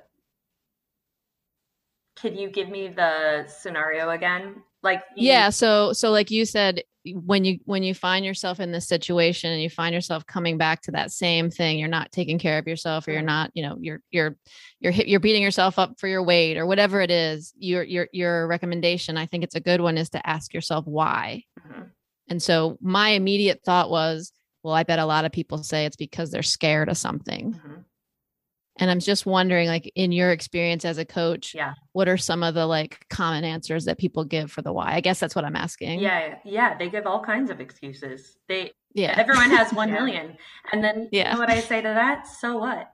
can 2.16 2.36
you 2.36 2.50
give 2.50 2.68
me 2.68 2.88
the 2.88 3.46
scenario 3.46 4.10
again? 4.10 4.62
Like 4.82 5.02
you- 5.16 5.28
Yeah. 5.28 5.50
So, 5.50 5.92
so 5.92 6.10
like 6.10 6.30
you 6.30 6.44
said, 6.44 6.82
when 7.14 7.44
you 7.44 7.58
when 7.64 7.82
you 7.82 7.94
find 7.94 8.24
yourself 8.24 8.60
in 8.60 8.70
this 8.70 8.86
situation 8.86 9.50
and 9.50 9.62
you 9.62 9.70
find 9.70 9.94
yourself 9.94 10.26
coming 10.26 10.58
back 10.58 10.82
to 10.82 10.90
that 10.90 11.10
same 11.10 11.48
thing, 11.50 11.78
you're 11.78 11.88
not 11.88 12.12
taking 12.12 12.38
care 12.38 12.58
of 12.58 12.66
yourself, 12.66 13.08
or 13.08 13.12
you're 13.12 13.22
not, 13.22 13.50
you 13.54 13.62
know, 13.62 13.78
you're 13.80 14.00
you're 14.10 14.36
you're 14.78 14.92
hit- 14.92 15.08
you're 15.08 15.20
beating 15.20 15.42
yourself 15.42 15.78
up 15.78 15.98
for 15.98 16.06
your 16.06 16.22
weight 16.22 16.58
or 16.58 16.66
whatever 16.66 17.00
it 17.00 17.10
is. 17.10 17.54
Your 17.56 17.82
your 17.82 18.08
your 18.12 18.46
recommendation, 18.46 19.16
I 19.16 19.24
think 19.26 19.42
it's 19.42 19.54
a 19.54 19.60
good 19.60 19.80
one, 19.80 19.96
is 19.96 20.10
to 20.10 20.28
ask 20.28 20.52
yourself 20.52 20.86
why. 20.86 21.44
Mhm. 21.66 21.90
And 22.28 22.42
so 22.42 22.76
my 22.82 23.10
immediate 23.10 23.62
thought 23.64 23.88
was, 23.90 24.32
well, 24.62 24.74
I 24.74 24.82
bet 24.82 24.98
a 24.98 25.06
lot 25.06 25.24
of 25.24 25.32
people 25.32 25.62
say 25.62 25.86
it's 25.86 25.96
because 25.96 26.30
they're 26.30 26.42
scared 26.42 26.90
of 26.90 26.98
something. 26.98 27.54
Mhm. 27.54 27.84
And 28.78 28.90
I'm 28.90 29.00
just 29.00 29.26
wondering, 29.26 29.68
like, 29.68 29.90
in 29.94 30.12
your 30.12 30.30
experience 30.30 30.84
as 30.84 30.98
a 30.98 31.04
coach, 31.04 31.54
Yeah. 31.54 31.74
what 31.92 32.08
are 32.08 32.16
some 32.16 32.42
of 32.42 32.54
the 32.54 32.66
like 32.66 33.04
common 33.10 33.44
answers 33.44 33.84
that 33.86 33.98
people 33.98 34.24
give 34.24 34.50
for 34.52 34.62
the 34.62 34.72
why? 34.72 34.92
I 34.94 35.00
guess 35.00 35.18
that's 35.18 35.34
what 35.34 35.44
I'm 35.44 35.56
asking. 35.56 36.00
Yeah, 36.00 36.36
yeah, 36.44 36.76
they 36.78 36.88
give 36.88 37.06
all 37.06 37.22
kinds 37.22 37.50
of 37.50 37.60
excuses. 37.60 38.36
They 38.48 38.72
Yeah. 38.94 39.14
everyone 39.16 39.50
has 39.50 39.72
one 39.74 39.88
Yeah. 39.88 39.94
million, 39.94 40.36
and 40.72 40.82
then 40.84 41.08
you 41.12 41.20
Yeah. 41.20 41.32
know 41.34 41.38
what 41.40 41.50
I 41.50 41.60
say 41.60 41.80
to 41.82 41.88
that? 41.88 42.26
So 42.26 42.58
what? 42.58 42.92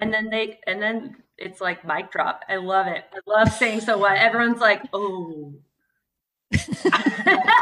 And 0.00 0.12
then 0.12 0.30
they 0.30 0.58
and 0.66 0.80
then 0.82 1.16
it's 1.38 1.60
like 1.60 1.84
mic 1.84 2.10
drop. 2.10 2.42
I 2.48 2.56
love 2.56 2.86
it. 2.86 3.04
I 3.12 3.18
love 3.30 3.52
saying 3.52 3.80
so 3.80 3.98
what. 3.98 4.16
Everyone's 4.16 4.60
like, 4.60 4.82
oh. 4.92 5.54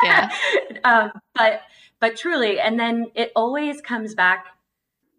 Yeah. 0.03 0.31
um, 0.85 1.13
but 1.35 1.63
but 2.01 2.17
truly, 2.17 2.59
and 2.61 2.79
then 2.79 3.11
it 3.15 3.33
always 3.37 3.81
comes 3.81 4.15
back. 4.15 4.47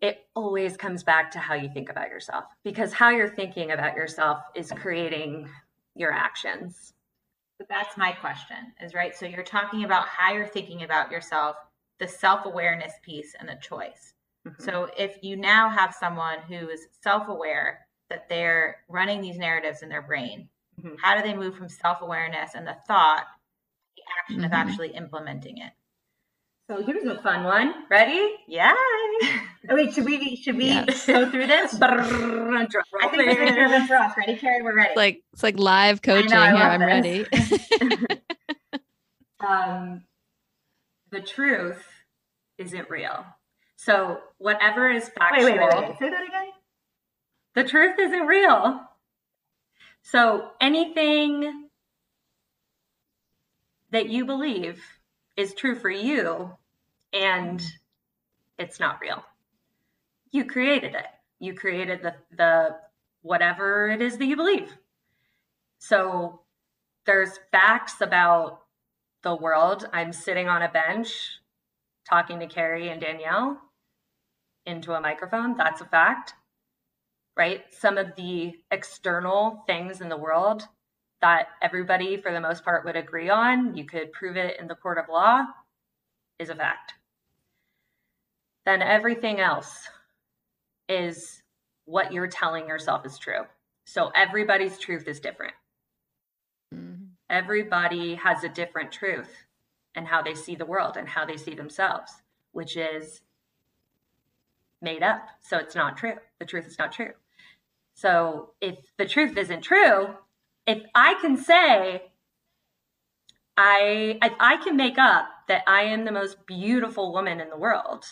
It 0.04 0.28
always 0.36 0.76
comes 0.76 1.02
back 1.02 1.32
to 1.32 1.40
how 1.40 1.54
you 1.54 1.70
think 1.70 1.90
about 1.90 2.10
yourself 2.10 2.44
because 2.66 2.92
how 2.92 3.10
you're 3.10 3.34
thinking 3.34 3.72
about 3.72 3.96
yourself 3.96 4.44
is 4.54 4.70
creating 4.76 5.50
your 5.96 6.12
actions. 6.12 6.92
But 7.58 7.70
that's 7.70 7.96
my 7.96 8.12
question 8.12 8.58
is 8.82 8.94
right. 8.94 9.16
So 9.16 9.26
you're 9.26 9.44
talking 9.44 9.86
about 9.86 10.10
how 10.10 10.34
you're 10.34 10.46
thinking 10.46 10.84
about 10.84 11.10
yourself, 11.10 11.56
the 12.00 12.08
self 12.10 12.46
awareness 12.46 12.92
piece, 13.02 13.34
and 13.40 13.48
the 13.48 13.56
choice. 13.62 14.14
Mhm. 14.46 14.62
So 14.62 14.90
if 14.98 15.24
you 15.24 15.38
now 15.38 15.70
have 15.70 15.96
someone 15.96 16.40
who 16.42 16.68
is 16.68 16.90
self 17.00 17.30
aware 17.30 17.88
that 18.10 18.28
they're 18.28 18.84
running 18.90 19.22
these 19.22 19.38
narratives 19.38 19.84
in 19.84 19.88
their 19.88 20.02
brain, 20.02 20.50
Mhm. 20.82 20.98
how 21.02 21.16
do 21.16 21.22
they 21.22 21.34
move 21.34 21.56
from 21.56 21.70
self 21.70 22.02
awareness 22.02 22.56
and 22.56 22.68
the 22.68 22.76
thought 22.88 23.26
to 23.26 23.96
the 23.96 24.04
action 24.20 24.44
of 24.44 24.52
Mhm. 24.52 24.56
actually 24.56 24.90
implementing 24.96 25.60
it? 25.60 25.72
So 26.70 26.82
here's 26.84 27.06
a 27.06 27.22
fun 27.22 27.44
one. 27.44 27.74
Ready? 27.90 28.36
Yeah. 28.48 28.74
Oh, 29.70 29.76
wait, 29.76 29.94
should 29.94 30.04
we 30.04 30.36
should 30.36 30.58
we 30.58 30.66
Yes. 30.66 31.06
go 31.08 31.32
through 31.32 31.48
this? 31.48 31.74
I 31.82 32.04
think 32.04 32.74
roll, 32.94 33.12
this 33.12 33.14
is 33.14 33.14
please. 33.14 33.54
driven 33.56 33.88
for 33.88 33.96
us. 33.96 34.12
Ready, 34.18 34.36
Karen? 34.36 34.62
We're 34.66 34.76
ready. 34.76 34.90
It's 34.90 34.98
like 34.98 35.24
it's 35.32 35.42
like 35.44 35.58
live 35.58 36.02
coaching 36.02 36.34
I 36.34 36.54
here. 36.54 36.66
I'm 36.66 36.82
ready. 36.82 37.26
um, 39.40 40.04
the 41.12 41.22
truth 41.22 41.82
isn't 42.58 42.90
real. 42.90 43.26
So 43.78 44.20
whatever 44.38 44.90
is 44.90 45.06
wait, 45.06 45.14
factual, 45.18 45.46
wait, 45.46 45.60
wait, 45.60 45.90
wait. 45.90 45.98
Say 46.00 46.10
that 46.10 46.24
again. 46.28 46.52
the 47.56 47.64
truth 47.64 47.98
isn't 48.00 48.28
real. 48.28 48.82
So 50.02 50.50
anything 50.60 51.70
that 53.92 54.10
you 54.10 54.26
believe 54.26 54.84
is 55.36 55.54
true 55.54 55.76
for 55.76 55.90
you, 55.90 56.52
and 57.12 57.62
it's 58.58 58.80
not 58.80 59.00
real. 59.02 59.24
You 60.32 60.46
created 60.46 60.96
it. 60.96 61.06
You 61.40 61.54
created 61.54 62.02
the 62.02 62.16
the 62.36 62.76
whatever 63.22 63.90
it 63.90 64.02
is 64.02 64.18
that 64.18 64.26
you 64.26 64.36
believe. 64.36 64.76
So 65.80 66.42
there's 67.06 67.40
facts 67.52 68.02
about 68.02 68.62
the 69.24 69.36
world. 69.36 69.88
I'm 69.92 70.14
sitting 70.14 70.48
on 70.48 70.62
a 70.62 70.70
bench 70.70 71.40
talking 72.08 72.40
to 72.40 72.48
Carey 72.48 72.90
and 72.90 73.02
Danielle 73.02 73.60
into 74.66 74.94
a 74.94 75.02
microphone. 75.02 75.58
That's 75.58 75.82
a 75.82 75.86
fact, 75.86 76.34
right? 77.36 77.62
Some 77.72 77.98
of 77.98 78.16
the 78.16 78.54
external 78.72 79.64
things 79.68 80.02
in 80.02 80.10
the 80.10 80.18
world 80.18 80.64
that 81.24 81.50
everybody, 81.64 82.18
for 82.22 82.34
the 82.34 82.42
most 82.42 82.66
part, 82.66 82.86
would 82.86 82.98
agree 82.98 83.32
on, 83.32 83.76
you 83.78 83.86
could 83.86 84.14
prove 84.14 84.38
it 84.38 84.60
in 84.62 84.68
the 84.68 84.76
court 84.76 85.00
of 85.00 85.10
law, 85.10 85.46
is 86.40 86.50
a 86.52 86.56
fact. 86.56 86.94
Then 88.66 88.84
everything 88.84 89.42
else 89.42 89.90
is 90.90 91.44
what 91.86 92.14
you're 92.14 92.28
telling 92.28 92.68
yourself 92.68 93.06
is 93.08 93.20
true. 93.20 93.44
So 93.86 94.12
everybody's 94.16 94.80
truth 94.80 95.08
is 95.08 95.22
different 95.22 95.54
Mm-hmm. 96.76 97.06
everybody 97.30 98.16
has 98.16 98.44
a 98.44 98.50
different 98.50 98.92
truth 98.92 99.30
and 99.96 100.08
how 100.08 100.22
they 100.24 100.36
see 100.36 100.56
the 100.56 100.66
world 100.66 100.98
and 100.98 101.10
how 101.10 101.26
they 101.26 101.38
see 101.38 101.56
themselves, 101.56 102.14
which 102.54 102.78
is 102.78 103.22
made 104.82 105.04
up. 105.04 105.28
So 105.42 105.58
it's 105.58 105.76
not 105.76 105.98
true. 105.98 106.16
The 106.40 106.46
truth 106.46 106.68
is 106.68 106.80
not 106.80 106.94
true. 106.94 107.14
So 107.96 108.52
if 108.62 108.78
the 108.98 109.06
truth 109.06 109.38
isn't 109.38 109.62
true, 109.64 110.16
if 110.66 110.84
I 110.96 111.16
can 111.22 111.38
say, 111.38 112.12
I 113.58 114.18
if 114.22 114.34
I 114.40 114.58
can 114.58 114.76
make 114.76 114.98
up 114.98 115.28
that 115.48 115.64
I 115.68 115.84
am 115.84 116.06
the 116.06 116.12
most 116.12 116.46
beautiful 116.46 117.14
woman 117.14 117.40
in 117.40 117.50
the 117.50 117.58
world, 117.58 118.06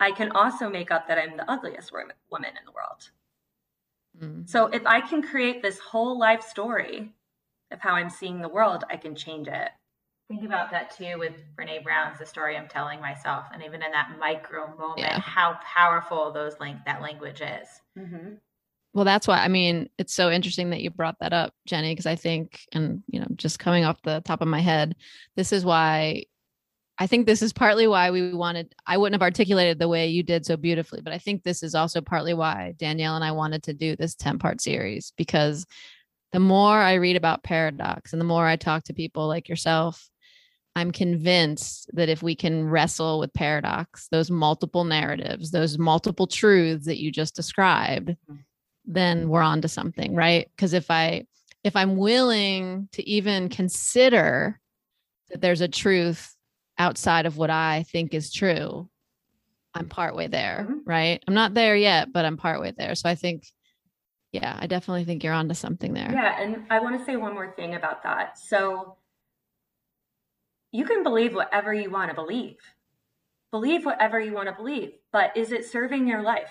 I 0.00 0.12
can 0.12 0.32
also 0.32 0.68
make 0.68 0.90
up 0.90 1.06
that 1.08 1.18
I'm 1.18 1.36
the 1.36 1.48
ugliest 1.50 1.92
woman 1.92 2.16
woman 2.30 2.50
in 2.50 2.64
the 2.64 2.72
world. 2.72 3.10
Mhm. 4.18 4.48
So 4.48 4.66
if 4.66 4.84
I 4.86 5.00
can 5.00 5.22
create 5.22 5.62
this 5.62 5.78
whole 5.78 6.18
life 6.18 6.42
story 6.42 7.14
of 7.70 7.80
how 7.80 7.94
I'm 7.94 8.10
seeing 8.10 8.40
the 8.40 8.48
world, 8.48 8.84
I 8.90 8.96
can 8.96 9.14
change 9.14 9.46
it. 9.46 9.70
Think 10.26 10.44
about 10.44 10.70
that 10.70 10.90
too 10.90 11.18
with 11.18 11.34
Brene 11.56 11.82
Brown's 11.82 12.18
The 12.18 12.26
Story 12.26 12.56
I'm 12.56 12.68
Telling 12.68 13.00
Myself. 13.00 13.46
And 13.52 13.62
even 13.62 13.82
in 13.82 13.90
that 13.92 14.16
micro 14.18 14.68
moment, 14.76 14.98
Yeah. 15.00 15.20
how 15.20 15.54
powerful 15.62 16.30
those 16.32 16.58
lang- 16.60 16.82
that 16.86 17.00
language 17.02 17.40
is. 17.40 17.82
Mm-hmm. 17.96 18.34
Well, 18.92 19.04
that's 19.04 19.28
why 19.28 19.38
I 19.38 19.48
mean 19.48 19.88
it's 19.98 20.14
so 20.14 20.30
interesting 20.30 20.70
that 20.70 20.80
you 20.80 20.90
brought 20.90 21.18
that 21.20 21.32
up, 21.32 21.54
Jenny, 21.66 21.92
because 21.92 22.06
I 22.06 22.16
think, 22.16 22.60
and 22.72 23.02
you 23.06 23.20
know, 23.20 23.26
just 23.36 23.58
coming 23.58 23.84
off 23.84 24.02
the 24.02 24.20
top 24.24 24.40
of 24.40 24.48
my 24.48 24.60
head, 24.60 24.96
this 25.36 25.52
is 25.52 25.64
why 25.64 26.24
I 27.00 27.06
think 27.06 27.24
this 27.24 27.40
is 27.40 27.54
partly 27.54 27.86
why 27.86 28.10
we 28.10 28.34
wanted, 28.34 28.74
I 28.86 28.98
wouldn't 28.98 29.14
have 29.14 29.26
articulated 29.26 29.78
the 29.78 29.88
way 29.88 30.08
you 30.08 30.22
did 30.22 30.44
so 30.44 30.58
beautifully, 30.58 31.00
but 31.00 31.14
I 31.14 31.18
think 31.18 31.42
this 31.42 31.62
is 31.62 31.74
also 31.74 32.02
partly 32.02 32.34
why 32.34 32.74
Danielle 32.76 33.16
and 33.16 33.24
I 33.24 33.32
wanted 33.32 33.62
to 33.64 33.72
do 33.72 33.96
this 33.96 34.14
10 34.14 34.38
part 34.38 34.60
series 34.60 35.14
because 35.16 35.64
the 36.32 36.40
more 36.40 36.78
I 36.78 36.94
read 36.94 37.16
about 37.16 37.42
paradox 37.42 38.12
and 38.12 38.20
the 38.20 38.26
more 38.26 38.46
I 38.46 38.56
talk 38.56 38.84
to 38.84 38.92
people 38.92 39.26
like 39.28 39.48
yourself, 39.48 40.10
I'm 40.76 40.90
convinced 40.90 41.88
that 41.94 42.10
if 42.10 42.22
we 42.22 42.34
can 42.34 42.68
wrestle 42.68 43.18
with 43.18 43.32
paradox, 43.32 44.08
those 44.08 44.30
multiple 44.30 44.84
narratives, 44.84 45.50
those 45.50 45.78
multiple 45.78 46.26
truths 46.26 46.84
that 46.84 47.00
you 47.00 47.10
just 47.10 47.34
described, 47.34 48.10
mm-hmm. 48.10 48.36
Then 48.84 49.28
we're 49.28 49.42
on 49.42 49.62
to 49.62 49.68
something, 49.68 50.14
right? 50.14 50.50
Because 50.56 50.72
if 50.72 50.90
I 50.90 51.26
if 51.62 51.76
I'm 51.76 51.96
willing 51.96 52.88
to 52.92 53.06
even 53.06 53.48
consider 53.50 54.58
that 55.28 55.42
there's 55.42 55.60
a 55.60 55.68
truth 55.68 56.34
outside 56.78 57.26
of 57.26 57.36
what 57.36 57.50
I 57.50 57.84
think 57.92 58.14
is 58.14 58.32
true, 58.32 58.88
I'm 59.74 59.86
partway 59.86 60.26
there, 60.26 60.66
Mhm. 60.68 60.80
right? 60.86 61.22
I'm 61.28 61.34
not 61.34 61.52
there 61.52 61.76
yet, 61.76 62.12
but 62.12 62.24
I'm 62.24 62.38
partway 62.38 62.72
there. 62.72 62.94
So 62.94 63.08
I 63.10 63.14
think, 63.14 63.46
yeah, 64.32 64.56
I 64.58 64.66
definitely 64.66 65.04
think 65.04 65.22
you're 65.22 65.34
onto 65.34 65.54
something 65.54 65.92
there. 65.92 66.10
Yeah, 66.10 66.40
and 66.40 66.64
I 66.70 66.80
want 66.80 66.98
to 66.98 67.04
say 67.04 67.16
one 67.16 67.34
more 67.34 67.52
thing 67.52 67.74
about 67.74 68.02
that. 68.04 68.38
So 68.38 68.96
you 70.72 70.84
can 70.86 71.02
believe 71.02 71.34
whatever 71.34 71.74
you 71.74 71.90
want 71.90 72.10
to 72.10 72.14
believe. 72.14 72.56
Believe 73.50 73.84
whatever 73.84 74.18
you 74.18 74.32
want 74.32 74.48
to 74.48 74.54
believe, 74.54 74.92
but 75.12 75.36
is 75.36 75.52
it 75.52 75.66
serving 75.66 76.08
your 76.08 76.22
life? 76.22 76.50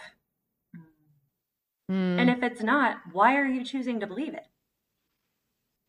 Mm, 1.90 2.20
And 2.20 2.30
if 2.30 2.44
it's 2.44 2.62
not, 2.62 2.98
why 3.12 3.36
are 3.36 3.48
you 3.48 3.64
choosing 3.64 4.00
to 4.00 4.08
believe 4.08 4.34
it? 4.34 4.48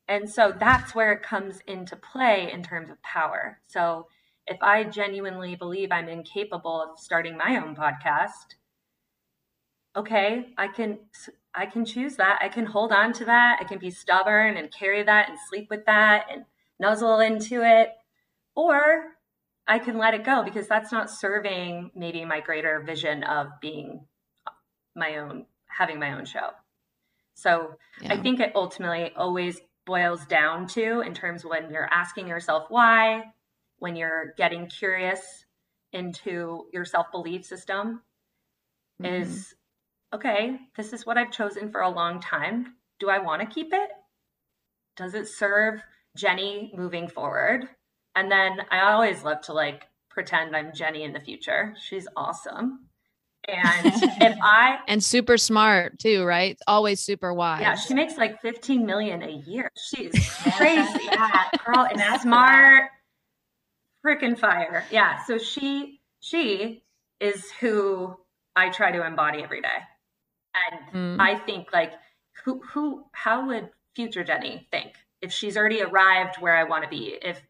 And 0.08 0.28
so 0.28 0.52
that's 0.52 0.94
where 0.94 1.12
it 1.12 1.22
comes 1.22 1.60
into 1.66 1.94
play 1.96 2.50
in 2.52 2.62
terms 2.62 2.90
of 2.90 3.00
power. 3.02 3.60
So 3.68 4.08
if 4.46 4.60
I 4.62 4.84
genuinely 4.84 5.54
believe 5.54 5.92
I'm 5.92 6.08
incapable 6.08 6.82
of 6.82 6.98
starting 6.98 7.36
my 7.36 7.56
own 7.56 7.76
podcast, 7.76 8.56
okay, 9.94 10.52
I 10.56 10.68
can 10.68 10.98
I 11.54 11.66
can 11.66 11.84
choose 11.84 12.16
that. 12.16 12.38
I 12.42 12.48
can 12.48 12.66
hold 12.66 12.92
on 12.92 13.12
to 13.14 13.24
that. 13.26 13.58
I 13.60 13.64
can 13.64 13.78
be 13.78 13.90
stubborn 13.90 14.56
and 14.56 14.72
carry 14.72 15.02
that 15.02 15.28
and 15.28 15.38
sleep 15.48 15.68
with 15.70 15.84
that 15.86 16.26
and 16.32 16.44
nuzzle 16.78 17.20
into 17.20 17.62
it. 17.62 17.90
Or 18.54 19.04
I 19.66 19.78
can 19.78 19.98
let 19.98 20.14
it 20.14 20.24
go 20.24 20.42
because 20.42 20.68
that's 20.68 20.92
not 20.92 21.10
serving 21.10 21.90
maybe 21.94 22.24
my 22.24 22.40
greater 22.40 22.80
vision 22.80 23.22
of 23.24 23.48
being 23.60 24.06
my 24.96 25.18
own 25.18 25.46
having 25.76 25.98
my 25.98 26.12
own 26.12 26.24
show. 26.24 26.50
So 27.34 27.74
I 28.08 28.16
think 28.18 28.40
it 28.40 28.52
ultimately 28.54 29.12
always 29.16 29.60
boils 29.86 30.26
down 30.26 30.66
to, 30.68 31.00
in 31.00 31.14
terms 31.14 31.44
of 31.44 31.50
when 31.50 31.70
you're 31.70 31.88
asking 31.90 32.28
yourself 32.28 32.66
why, 32.68 33.32
when 33.78 33.96
you're 33.96 34.34
getting 34.36 34.66
curious 34.66 35.44
into 35.92 36.66
your 36.72 36.84
self 36.84 37.10
belief 37.10 37.44
system, 37.44 38.02
Mhm. 39.00 39.06
is 39.20 39.54
okay, 40.12 40.60
this 40.76 40.92
is 40.92 41.06
what 41.06 41.16
I've 41.16 41.30
chosen 41.30 41.70
for 41.70 41.80
a 41.80 41.88
long 41.88 42.20
time. 42.20 42.76
Do 42.98 43.08
I 43.08 43.18
want 43.18 43.40
to 43.40 43.46
keep 43.46 43.72
it? 43.72 43.90
Does 44.96 45.14
it 45.14 45.28
serve 45.28 45.82
Jenny 46.16 46.72
moving 46.76 47.08
forward? 47.08 47.68
And 48.14 48.30
then 48.30 48.66
I 48.70 48.80
always 48.92 49.22
love 49.24 49.40
to 49.42 49.52
like 49.52 49.88
pretend 50.10 50.54
I'm 50.54 50.74
Jenny 50.74 51.04
in 51.04 51.12
the 51.12 51.20
future. 51.20 51.74
She's 51.80 52.08
awesome. 52.16 52.89
And 53.48 53.86
if 54.20 54.38
I 54.42 54.78
and 54.86 55.02
super 55.02 55.38
smart 55.38 55.98
too, 55.98 56.24
right? 56.24 56.58
Always 56.66 57.00
super 57.00 57.32
wise. 57.32 57.62
Yeah, 57.62 57.74
she 57.74 57.94
makes 57.94 58.16
like 58.16 58.40
15 58.42 58.84
million 58.84 59.22
a 59.22 59.30
year. 59.30 59.70
She's 59.76 60.12
crazy. 60.56 61.06
that. 61.10 61.50
Girl 61.64 61.86
And 61.90 61.98
that's 61.98 62.22
smart. 62.22 62.90
Freaking 64.06 64.38
fire. 64.38 64.84
Yeah. 64.90 65.22
So 65.24 65.38
she 65.38 66.00
she 66.20 66.82
is 67.20 67.50
who 67.60 68.16
I 68.56 68.70
try 68.70 68.92
to 68.92 69.06
embody 69.06 69.42
every 69.42 69.60
day. 69.60 69.68
And 70.72 71.18
Mm. 71.18 71.20
I 71.20 71.36
think 71.36 71.72
like 71.72 71.92
who 72.44 72.60
who 72.72 73.04
how 73.12 73.46
would 73.46 73.70
future 73.94 74.24
Jenny 74.24 74.66
think 74.70 74.94
if 75.22 75.32
she's 75.32 75.56
already 75.56 75.82
arrived 75.82 76.36
where 76.40 76.56
I 76.56 76.64
want 76.64 76.84
to 76.84 76.90
be? 76.90 77.18
If 77.22 77.40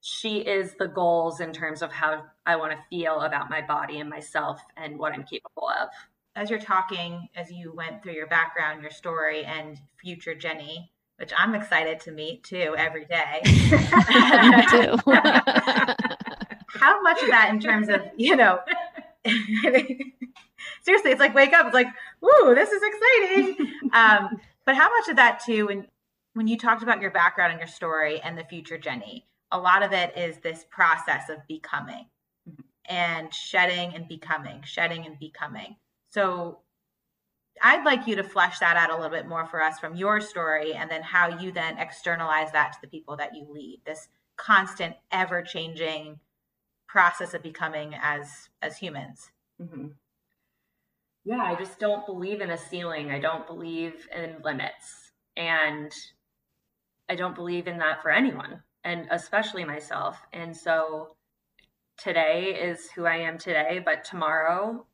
she 0.00 0.38
is 0.38 0.74
the 0.78 0.88
goals 0.88 1.40
in 1.40 1.52
terms 1.52 1.82
of 1.82 1.92
how 1.92 2.24
I 2.50 2.56
want 2.56 2.72
to 2.72 2.78
feel 2.90 3.20
about 3.20 3.48
my 3.48 3.60
body 3.60 4.00
and 4.00 4.10
myself 4.10 4.60
and 4.76 4.98
what 4.98 5.12
I'm 5.12 5.22
capable 5.22 5.68
of. 5.68 5.88
as 6.34 6.50
you're 6.50 6.58
talking, 6.58 7.28
as 7.36 7.50
you 7.50 7.72
went 7.72 8.02
through 8.02 8.14
your 8.14 8.26
background, 8.26 8.82
your 8.82 8.90
story, 8.90 9.44
and 9.44 9.78
future 10.00 10.34
Jenny, 10.34 10.90
which 11.16 11.32
I'm 11.36 11.54
excited 11.54 12.00
to 12.00 12.12
meet 12.12 12.42
too 12.44 12.74
every 12.76 13.04
day. 13.04 13.40
Me 13.44 14.66
too. 14.68 14.96
How 16.68 17.00
much 17.02 17.22
of 17.22 17.28
that, 17.28 17.48
in 17.50 17.60
terms 17.60 17.88
of 17.88 18.00
you 18.16 18.34
know, 18.36 18.60
seriously, 19.24 21.10
it's 21.10 21.20
like 21.20 21.34
wake 21.34 21.52
up. 21.52 21.66
It's 21.66 21.74
like, 21.74 21.88
woo, 22.20 22.54
this 22.54 22.70
is 22.70 22.82
exciting. 22.82 23.72
Um, 23.92 24.40
but 24.64 24.76
how 24.76 24.88
much 24.98 25.08
of 25.08 25.16
that 25.16 25.40
too, 25.44 25.66
when 25.66 25.86
when 26.34 26.48
you 26.48 26.56
talked 26.56 26.82
about 26.82 27.00
your 27.00 27.10
background 27.10 27.52
and 27.52 27.60
your 27.60 27.68
story 27.68 28.20
and 28.20 28.38
the 28.38 28.44
future 28.44 28.78
Jenny, 28.78 29.26
a 29.52 29.58
lot 29.58 29.82
of 29.82 29.92
it 29.92 30.16
is 30.16 30.38
this 30.38 30.64
process 30.70 31.28
of 31.28 31.38
becoming 31.48 32.06
and 32.90 33.32
shedding 33.32 33.94
and 33.94 34.08
becoming, 34.08 34.62
shedding 34.64 35.06
and 35.06 35.18
becoming. 35.18 35.76
So 36.10 36.60
I'd 37.62 37.84
like 37.84 38.06
you 38.06 38.16
to 38.16 38.24
flesh 38.24 38.58
that 38.58 38.76
out 38.76 38.90
a 38.90 38.96
little 38.96 39.10
bit 39.10 39.28
more 39.28 39.46
for 39.46 39.62
us 39.62 39.78
from 39.78 39.96
your 39.96 40.20
story 40.20 40.74
and 40.74 40.90
then 40.90 41.02
how 41.02 41.38
you 41.38 41.52
then 41.52 41.78
externalize 41.78 42.52
that 42.52 42.72
to 42.72 42.78
the 42.82 42.88
people 42.88 43.16
that 43.16 43.34
you 43.34 43.46
lead. 43.50 43.80
This 43.86 44.08
constant 44.36 44.96
ever 45.12 45.42
changing 45.42 46.18
process 46.88 47.34
of 47.34 47.42
becoming 47.42 47.94
as 48.02 48.48
as 48.62 48.78
humans. 48.78 49.30
hmm 49.58 49.88
Yeah, 51.24 51.42
I 51.42 51.54
just 51.54 51.78
don't 51.78 52.06
believe 52.06 52.40
in 52.40 52.50
a 52.50 52.58
ceiling. 52.58 53.10
I 53.10 53.20
don't 53.20 53.46
believe 53.46 54.08
in 54.14 54.36
limits. 54.42 55.12
And 55.36 55.92
I 57.08 57.14
don't 57.14 57.34
believe 57.34 57.66
in 57.66 57.78
that 57.78 58.02
for 58.02 58.10
anyone, 58.10 58.62
and 58.84 59.06
especially 59.10 59.64
myself. 59.64 60.18
And 60.32 60.56
so 60.56 61.16
today 62.02 62.58
is 62.60 62.90
who 62.90 63.06
I 63.06 63.16
am 63.16 63.38
today, 63.38 63.80
but 63.84 64.04
tomorrow 64.04 64.86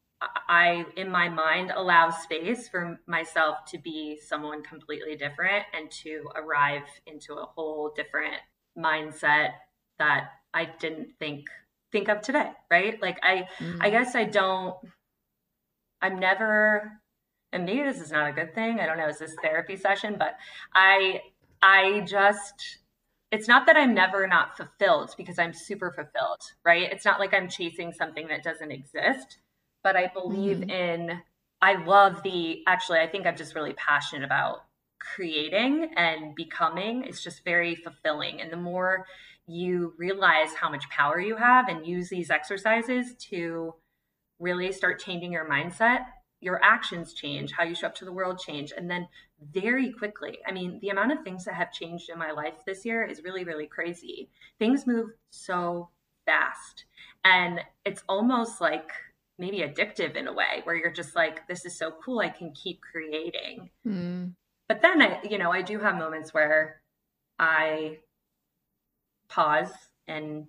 I, 0.49 0.85
in 0.97 1.11
my 1.11 1.29
mind, 1.29 1.73
allow 1.75 2.11
space 2.11 2.69
for 2.69 2.99
myself 3.07 3.59
to 3.69 3.79
be 3.79 4.19
someone 4.19 4.63
completely 4.63 5.15
different 5.17 5.65
and 5.75 5.91
to 6.03 6.25
arrive 6.35 6.85
into 7.07 7.35
a 7.35 7.45
whole 7.45 7.93
different 7.95 8.35
mindset 8.77 9.51
that 9.99 10.31
I 10.55 10.67
didn't 10.79 11.09
think 11.19 11.47
think 11.93 12.09
of 12.09 12.21
today, 12.21 12.51
right? 12.71 13.01
Like 13.01 13.19
I 13.23 13.49
Mm. 13.61 13.79
I 13.81 13.91
guess 13.91 14.15
I 14.15 14.25
don't, 14.25 14.75
I'm 16.03 16.19
never, 16.19 16.93
and 17.53 17.65
maybe 17.65 17.83
this 17.85 18.01
is 18.01 18.11
not 18.11 18.29
a 18.29 18.33
good 18.33 18.55
thing. 18.55 18.81
I 18.81 18.87
don't 18.87 18.99
know. 18.99 19.09
Is 19.09 19.19
this 19.19 19.35
therapy 19.43 19.77
session? 19.77 20.17
But 20.19 20.37
I, 20.75 21.23
I 21.63 22.01
just, 22.01 22.79
it's 23.31 23.49
not 23.49 23.67
that 23.67 23.77
I'm 23.77 23.95
never 23.95 24.27
not 24.27 24.57
fulfilled 24.57 25.15
because 25.17 25.39
I'm 25.39 25.53
super 25.53 25.91
fulfilled, 25.91 26.41
right? 26.65 26.91
It's 26.91 27.05
not 27.05 27.19
like 27.19 27.35
I'm 27.35 27.49
chasing 27.49 27.93
something 27.93 28.29
that 28.29 28.45
doesn't 28.45 28.71
exist, 28.71 29.39
but 29.83 29.97
I 29.97 30.11
believe 30.13 30.59
mm-hmm. 30.59 30.71
in, 30.71 31.23
I 31.61 31.85
love 31.85 32.23
the, 32.23 32.63
actually, 32.67 33.01
I 33.01 33.09
think 33.09 33.27
I'm 33.27 33.37
just 33.37 33.55
really 33.55 33.75
passionate 33.75 34.25
about 34.25 34.65
creating 34.99 35.91
and 35.97 36.35
becoming. 36.35 37.05
It's 37.05 37.23
just 37.23 37.45
very 37.45 37.75
fulfilling. 37.75 38.41
And 38.41 38.53
the 38.53 38.57
more 38.57 39.07
you 39.47 39.95
realize 39.99 40.55
how 40.55 40.71
much 40.71 40.89
power 40.89 41.21
you 41.21 41.37
have 41.37 41.69
and 41.69 41.87
use 41.87 42.09
these 42.09 42.31
exercises 42.31 43.15
to 43.31 43.75
really 44.39 44.73
start 44.73 45.01
changing 45.01 45.33
your 45.33 45.49
mindset, 45.49 46.05
your 46.47 46.61
actions 46.65 47.13
change, 47.13 47.53
how 47.53 47.65
you 47.65 47.75
show 47.75 47.89
up 47.89 47.95
to 47.97 48.05
the 48.07 48.13
world 48.13 48.39
change. 48.39 48.73
And 48.75 48.89
then 48.89 49.09
very 49.53 49.93
quickly, 49.93 50.39
I 50.49 50.53
mean, 50.53 50.79
the 50.81 50.89
amount 50.91 51.13
of 51.13 51.23
things 51.23 51.45
that 51.45 51.55
have 51.55 51.73
changed 51.73 52.09
in 52.09 52.19
my 52.19 52.31
life 52.31 52.65
this 52.65 52.85
year 52.87 53.05
is 53.05 53.23
really, 53.25 53.45
really 53.45 53.67
crazy. 53.67 54.31
Things 54.59 54.87
move 54.87 55.11
so 55.31 55.91
fast. 56.25 56.85
And 57.25 57.61
it's 57.85 58.03
almost 58.09 58.61
like 58.61 58.89
maybe 59.39 59.59
addictive 59.59 60.17
in 60.17 60.29
a 60.29 60.33
way 60.33 60.63
where 60.65 60.77
you're 60.77 60.93
just 61.03 61.15
like, 61.15 61.47
this 61.49 61.67
is 61.67 61.77
so 61.77 61.93
cool. 62.03 62.21
I 62.21 62.31
can 62.31 62.53
keep 62.53 62.81
creating 62.81 63.71
Mm. 63.87 64.35
but 64.69 64.81
then 64.83 65.03
I, 65.03 65.21
you 65.29 65.39
know, 65.39 65.53
I 65.53 65.63
do 65.63 65.79
have 65.81 65.97
moments 65.97 66.33
where 66.33 66.81
I 67.39 67.99
pause 69.29 69.73
and 70.07 70.47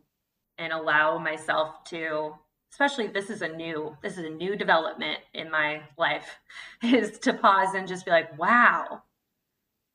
and 0.59 0.73
allow 0.73 1.17
myself 1.19 1.83
to, 1.85 2.33
especially 2.71 3.07
this 3.07 3.29
is 3.29 3.41
a 3.41 3.47
new, 3.47 3.95
this 4.01 4.17
is 4.17 4.25
a 4.25 4.29
new 4.29 4.55
development 4.55 5.19
in 5.33 5.49
my 5.49 5.81
life, 5.97 6.27
is 6.83 7.19
to 7.19 7.33
pause 7.33 7.73
and 7.75 7.87
just 7.87 8.05
be 8.05 8.11
like, 8.11 8.37
wow, 8.37 9.03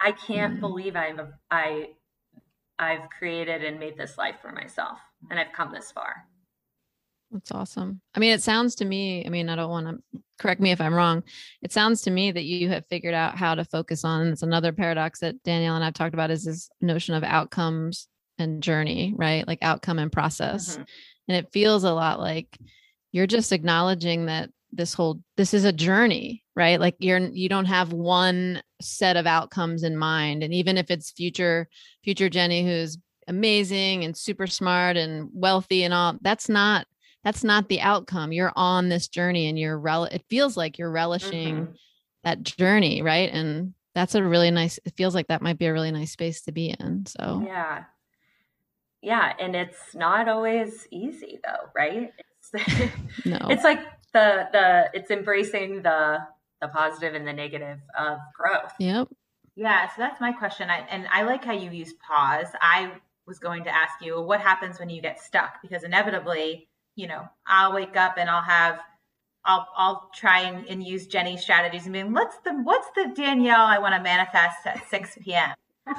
I 0.00 0.12
can't 0.12 0.56
Mhm. 0.56 0.60
believe 0.60 0.96
I'm 0.96 1.20
a, 1.20 1.32
I 1.50 1.90
I've 2.78 3.08
created 3.10 3.62
and 3.62 3.78
made 3.78 3.96
this 3.96 4.18
life 4.18 4.40
for 4.40 4.50
myself, 4.50 4.98
and 5.30 5.38
I've 5.38 5.52
come 5.52 5.72
this 5.72 5.92
far. 5.92 6.26
That's 7.30 7.52
awesome. 7.52 8.00
I 8.14 8.18
mean, 8.18 8.32
it 8.32 8.42
sounds 8.42 8.74
to 8.76 8.84
me, 8.84 9.24
I 9.24 9.28
mean, 9.30 9.48
I 9.48 9.56
don't 9.56 9.70
want 9.70 9.86
to 9.86 10.20
correct 10.38 10.60
me 10.60 10.70
if 10.72 10.80
I'm 10.80 10.92
wrong. 10.92 11.22
It 11.62 11.72
sounds 11.72 12.02
to 12.02 12.10
me 12.10 12.30
that 12.32 12.44
you 12.44 12.68
have 12.68 12.84
figured 12.86 13.14
out 13.14 13.36
how 13.38 13.54
to 13.54 13.64
focus 13.64 14.04
on 14.04 14.26
it's 14.26 14.42
another 14.42 14.72
paradox 14.72 15.20
that 15.20 15.42
Danielle 15.42 15.76
and 15.76 15.84
I've 15.84 15.94
talked 15.94 16.12
about 16.14 16.30
is 16.30 16.44
this 16.44 16.68
notion 16.80 17.14
of 17.14 17.22
outcomes 17.24 18.08
and 18.38 18.62
journey, 18.62 19.14
right? 19.16 19.46
Like 19.46 19.60
outcome 19.62 19.98
and 19.98 20.12
process. 20.12 20.76
Mhm. 20.76 20.86
And 21.28 21.36
it 21.36 21.52
feels 21.52 21.84
a 21.84 21.92
lot 21.92 22.20
like 22.20 22.58
you're 23.12 23.26
just 23.26 23.52
acknowledging 23.52 24.26
that 24.26 24.50
this 24.72 24.94
whole 24.94 25.20
this 25.36 25.52
is 25.54 25.64
a 25.64 25.72
journey, 25.72 26.42
right? 26.56 26.80
Like 26.80 26.96
you're 26.98 27.18
you 27.18 27.48
don't 27.48 27.66
have 27.66 27.92
one 27.92 28.62
set 28.80 29.16
of 29.16 29.26
outcomes 29.26 29.82
in 29.82 29.96
mind. 29.96 30.42
And 30.42 30.52
even 30.54 30.78
if 30.78 30.90
it's 30.90 31.10
future 31.12 31.68
future 32.02 32.28
Jenny 32.28 32.64
who's 32.64 32.98
amazing 33.28 34.04
and 34.04 34.16
super 34.16 34.46
smart 34.46 34.96
and 34.96 35.28
wealthy 35.32 35.84
and 35.84 35.94
all. 35.94 36.16
That's 36.22 36.48
not 36.48 36.86
that's 37.24 37.44
not 37.44 37.68
the 37.68 37.80
outcome. 37.80 38.32
You're 38.32 38.52
on 38.56 38.88
this 38.88 39.08
journey 39.08 39.46
and 39.48 39.58
you're 39.58 39.78
rel 39.78 40.04
it 40.04 40.24
feels 40.28 40.56
like 40.56 40.78
you're 40.78 40.90
relishing 40.90 41.66
Mhm. 41.66 41.76
that 42.24 42.42
journey, 42.42 43.02
right? 43.02 43.30
And 43.32 43.74
that's 43.94 44.14
a 44.14 44.22
really 44.22 44.50
nice 44.50 44.78
it 44.84 44.94
feels 44.96 45.14
like 45.14 45.28
that 45.28 45.42
might 45.42 45.58
be 45.58 45.66
a 45.66 45.72
really 45.72 45.92
nice 45.92 46.12
space 46.12 46.42
to 46.42 46.52
be 46.52 46.74
in. 46.78 47.04
So 47.06 47.42
Yeah. 47.44 47.84
Yeah, 49.02 49.32
and 49.38 49.56
it's 49.56 49.94
not 49.94 50.28
always 50.28 50.86
easy 50.90 51.40
though, 51.44 51.68
right? 51.74 52.12
It's 52.18 52.86
no. 53.26 53.38
it's 53.50 53.64
like 53.64 53.80
the 54.12 54.48
the 54.52 54.90
it's 54.94 55.10
embracing 55.10 55.82
the 55.82 56.18
the 56.60 56.68
positive 56.68 57.14
and 57.14 57.26
the 57.26 57.32
negative 57.32 57.80
of 57.98 58.18
growth. 58.34 58.72
Yep. 58.78 59.08
Yeah, 59.54 59.88
so 59.88 59.94
that's 59.98 60.20
my 60.20 60.32
question. 60.32 60.70
I, 60.70 60.78
and 60.90 61.06
I 61.12 61.24
like 61.24 61.44
how 61.44 61.52
you 61.52 61.70
use 61.70 61.92
pause. 61.94 62.46
I 62.62 62.92
was 63.26 63.38
going 63.38 63.64
to 63.64 63.74
ask 63.74 64.00
you, 64.00 64.20
what 64.20 64.40
happens 64.40 64.78
when 64.78 64.88
you 64.88 65.02
get 65.02 65.20
stuck? 65.20 65.60
Because 65.60 65.84
inevitably, 65.84 66.68
you 66.94 67.06
know, 67.06 67.28
I'll 67.46 67.74
wake 67.74 67.96
up 67.96 68.16
and 68.16 68.30
I'll 68.30 68.42
have, 68.42 68.80
I'll, 69.44 69.68
I'll 69.76 70.10
try 70.14 70.40
and, 70.40 70.66
and 70.68 70.82
use 70.82 71.06
Jenny's 71.06 71.42
strategies 71.42 71.84
and 71.84 71.92
mean, 71.92 72.12
what's 72.12 72.38
the, 72.44 72.52
what's 72.62 72.88
the 72.94 73.12
Danielle 73.14 73.66
I 73.66 73.78
want 73.78 73.94
to 73.94 74.00
manifest 74.00 74.64
at 74.64 74.88
6 74.88 75.18
p.m. 75.22 75.50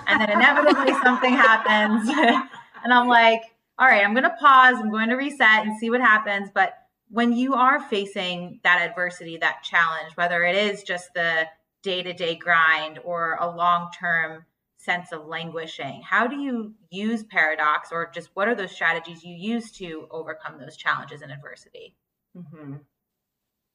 And 0.08 0.22
then 0.22 0.32
inevitably 0.32 0.93
something 1.04 1.34
happens, 1.34 2.10
and 2.84 2.94
I'm 2.94 3.08
like, 3.08 3.42
all 3.80 3.88
right, 3.88 4.06
I'm 4.06 4.14
going 4.14 4.24
to 4.24 4.36
pause. 4.40 4.76
I'm 4.78 4.92
going 4.92 5.10
to 5.10 5.16
reset 5.16 5.66
and 5.66 5.78
see 5.78 5.90
what 5.90 6.02
happens. 6.02 6.50
But 6.54 6.78
when 7.10 7.34
you 7.34 7.54
are 7.54 7.80
facing 7.80 8.60
that 8.64 8.82
adversity, 8.82 9.38
that 9.38 9.64
challenge, 9.64 10.16
whether 10.16 10.44
it 10.44 10.56
is 10.56 10.84
just 10.84 11.14
the 11.14 11.48
day 11.82 12.04
to 12.04 12.14
day 12.14 12.36
grind 12.36 13.00
or 13.04 13.38
a 13.40 13.50
long 13.50 13.90
term 13.98 14.46
sense 14.78 15.12
of 15.12 15.26
languishing, 15.26 16.02
how 16.02 16.28
do 16.28 16.38
you 16.38 16.74
use 16.90 17.24
paradox 17.24 17.90
or 17.92 18.12
just 18.14 18.30
what 18.34 18.48
are 18.48 18.56
those 18.56 18.72
strategies 18.72 19.24
you 19.24 19.36
use 19.36 19.72
to 19.72 20.08
overcome 20.12 20.60
those 20.60 20.78
challenges 20.78 21.22
and 21.22 21.32
adversity? 21.32 21.96
hmm 22.36 22.76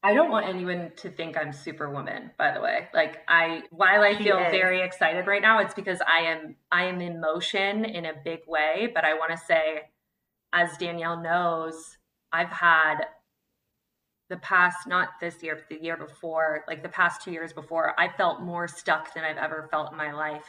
I 0.02 0.14
don't 0.14 0.30
want 0.30 0.46
anyone 0.46 0.92
to 0.98 1.10
think 1.10 1.36
I'm 1.36 1.52
superwoman, 1.52 2.30
by 2.38 2.52
the 2.52 2.60
way. 2.60 2.88
Like 2.94 3.18
I 3.26 3.62
while 3.70 4.02
I 4.02 4.16
She 4.16 4.24
feel 4.24 4.38
is. 4.38 4.50
very 4.52 4.80
excited 4.80 5.26
right 5.26 5.42
now, 5.42 5.58
it's 5.58 5.74
because 5.74 6.00
I 6.06 6.20
am 6.20 6.56
I 6.70 6.84
am 6.84 7.00
in 7.00 7.20
motion 7.20 7.84
in 7.84 8.06
a 8.06 8.12
big 8.24 8.40
way, 8.46 8.90
but 8.94 9.04
I 9.04 9.14
want 9.14 9.32
to 9.32 9.36
say 9.36 9.90
as 10.52 10.76
Danielle 10.76 11.20
knows, 11.20 11.98
I've 12.32 12.48
had 12.48 13.06
the 14.30 14.36
past 14.36 14.86
not 14.86 15.08
this 15.20 15.42
year, 15.42 15.56
but 15.56 15.68
the 15.68 15.82
year 15.82 15.96
before, 15.96 16.64
like 16.68 16.82
the 16.82 16.88
past 16.88 17.22
2 17.24 17.32
years 17.32 17.52
before, 17.52 17.98
I 17.98 18.08
felt 18.08 18.40
more 18.40 18.68
stuck 18.68 19.14
than 19.14 19.24
I've 19.24 19.36
ever 19.36 19.68
felt 19.70 19.90
in 19.90 19.98
my 19.98 20.12
life. 20.12 20.46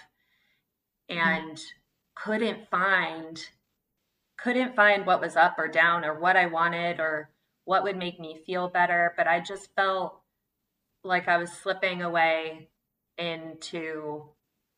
Mm-hmm. 1.10 1.20
And 1.28 1.62
couldn't 2.16 2.70
find 2.70 3.44
couldn't 4.38 4.76
find 4.76 5.06
what 5.06 5.22
was 5.22 5.36
up 5.36 5.56
or 5.58 5.68
down 5.68 6.06
or 6.06 6.20
what 6.20 6.38
I 6.38 6.46
wanted 6.46 7.00
or 7.00 7.30
what 7.70 7.84
would 7.84 7.98
make 7.98 8.20
me 8.20 8.36
feel 8.48 8.68
better, 8.68 9.14
but 9.16 9.28
I 9.28 9.40
just 9.40 9.70
felt 9.76 10.20
like 11.04 11.28
I 11.28 11.38
was 11.38 11.52
slipping 11.52 12.02
away 12.02 12.68
into 13.20 14.24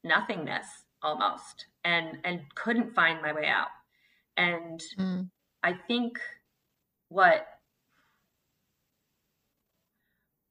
nothingness 0.03 0.65
almost 1.01 1.67
and 1.85 2.17
and 2.25 2.41
couldn't 2.53 2.93
find 2.93 3.21
my 3.21 3.31
way 3.31 3.47
out. 3.47 3.69
And 4.35 4.81
Mm. 4.99 5.29
I 5.63 5.71
think 5.87 6.19
what 7.07 7.47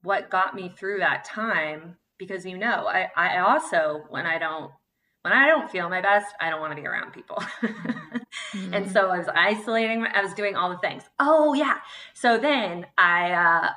what 0.01 0.31
got 0.31 0.55
me 0.55 0.73
through 0.79 1.01
that 1.01 1.25
time 1.27 1.99
because 2.17 2.47
you 2.47 2.57
know 2.57 2.87
I, 2.89 3.11
I 3.15 3.41
also 3.41 4.05
when 4.09 4.25
I 4.25 4.39
don't 4.39 4.73
when 5.21 5.35
I 5.35 5.47
don't 5.47 5.71
feel 5.71 5.91
my 5.91 6.01
best, 6.01 6.35
I 6.41 6.49
don't 6.49 6.63
want 6.63 6.75
to 6.75 6.81
be 6.81 6.89
around 6.89 7.13
people. 7.13 7.43
And 8.53 8.87
Mm. 8.87 8.93
so 8.93 9.11
I 9.11 9.19
was 9.19 9.29
isolating, 9.29 10.05
I 10.13 10.23
was 10.23 10.35
doing 10.35 10.57
all 10.57 10.71
the 10.71 10.79
things. 10.79 11.05
Oh, 11.19 11.55
yeah. 11.55 11.79
So 12.15 12.39
then 12.39 12.87
I, 12.99 13.33
uh, 13.33 13.71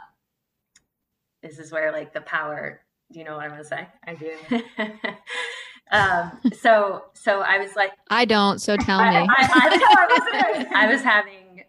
this 1.42 1.60
is 1.60 1.72
where 1.72 1.92
like 1.92 2.14
the 2.14 2.22
power, 2.22 2.82
do 3.12 3.20
you 3.20 3.26
know 3.26 3.36
what 3.36 3.46
I'm 3.46 3.52
going 3.52 3.62
to 3.62 3.68
say? 3.68 3.88
I 4.08 4.16
do. 4.16 4.32
um, 5.92 6.40
so, 6.54 7.04
so 7.14 7.42
I 7.42 7.58
was 7.60 7.76
like, 7.76 7.92
I 8.10 8.26
don't, 8.26 8.60
so 8.60 8.78
tell 8.78 9.00
me. 9.00 9.06
I, 9.06 9.28
I, 9.30 9.48
I, 10.34 10.66
I 10.76 10.88
was 10.88 11.02
having, 11.02 11.66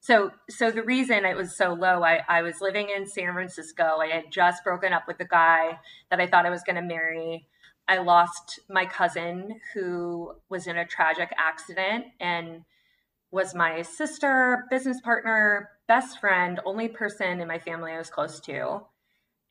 so, 0.00 0.30
so 0.48 0.70
the 0.70 0.82
reason 0.82 1.24
it 1.24 1.36
was 1.36 1.56
so 1.56 1.74
low, 1.74 2.04
I, 2.04 2.20
I 2.28 2.42
was 2.42 2.60
living 2.60 2.88
in 2.96 3.06
San 3.06 3.32
Francisco. 3.34 3.98
I 4.00 4.06
had 4.06 4.30
just 4.30 4.62
broken 4.62 4.92
up 4.92 5.08
with 5.08 5.18
the 5.18 5.24
guy 5.24 5.78
that 6.10 6.20
I 6.20 6.26
thought 6.26 6.46
I 6.46 6.50
was 6.50 6.62
going 6.62 6.76
to 6.76 6.82
marry. 6.82 7.48
I 7.88 7.98
lost 7.98 8.60
my 8.68 8.84
cousin 8.84 9.60
who 9.72 10.32
was 10.48 10.66
in 10.66 10.76
a 10.76 10.86
tragic 10.86 11.32
accident 11.38 12.06
and 12.20 12.64
was 13.30 13.54
my 13.54 13.82
sister, 13.82 14.64
business 14.70 15.00
partner, 15.00 15.70
best 15.86 16.20
friend, 16.20 16.60
only 16.64 16.88
person 16.88 17.40
in 17.40 17.46
my 17.46 17.58
family 17.58 17.92
I 17.92 17.98
was 17.98 18.10
close 18.10 18.40
to. 18.40 18.82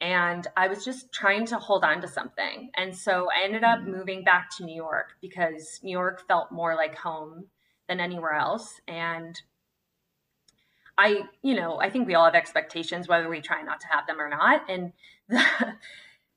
And 0.01 0.45
I 0.57 0.67
was 0.67 0.83
just 0.83 1.13
trying 1.13 1.45
to 1.47 1.57
hold 1.57 1.85
on 1.85 2.01
to 2.01 2.07
something. 2.07 2.71
And 2.75 2.95
so 2.95 3.27
I 3.29 3.45
ended 3.45 3.63
up 3.63 3.79
mm. 3.79 3.87
moving 3.87 4.23
back 4.23 4.49
to 4.57 4.65
New 4.65 4.75
York 4.75 5.13
because 5.21 5.79
New 5.83 5.91
York 5.91 6.27
felt 6.27 6.51
more 6.51 6.75
like 6.75 6.97
home 6.97 7.45
than 7.87 8.01
anywhere 8.01 8.33
else. 8.33 8.81
And 8.87 9.39
I, 10.97 11.23
you 11.41 11.55
know, 11.55 11.79
I 11.79 11.89
think 11.89 12.07
we 12.07 12.15
all 12.15 12.25
have 12.25 12.35
expectations, 12.35 13.07
whether 13.07 13.29
we 13.29 13.39
try 13.39 13.61
not 13.61 13.79
to 13.81 13.87
have 13.87 14.05
them 14.05 14.19
or 14.19 14.29
not. 14.29 14.69
And 14.69 14.91
the 15.29 15.45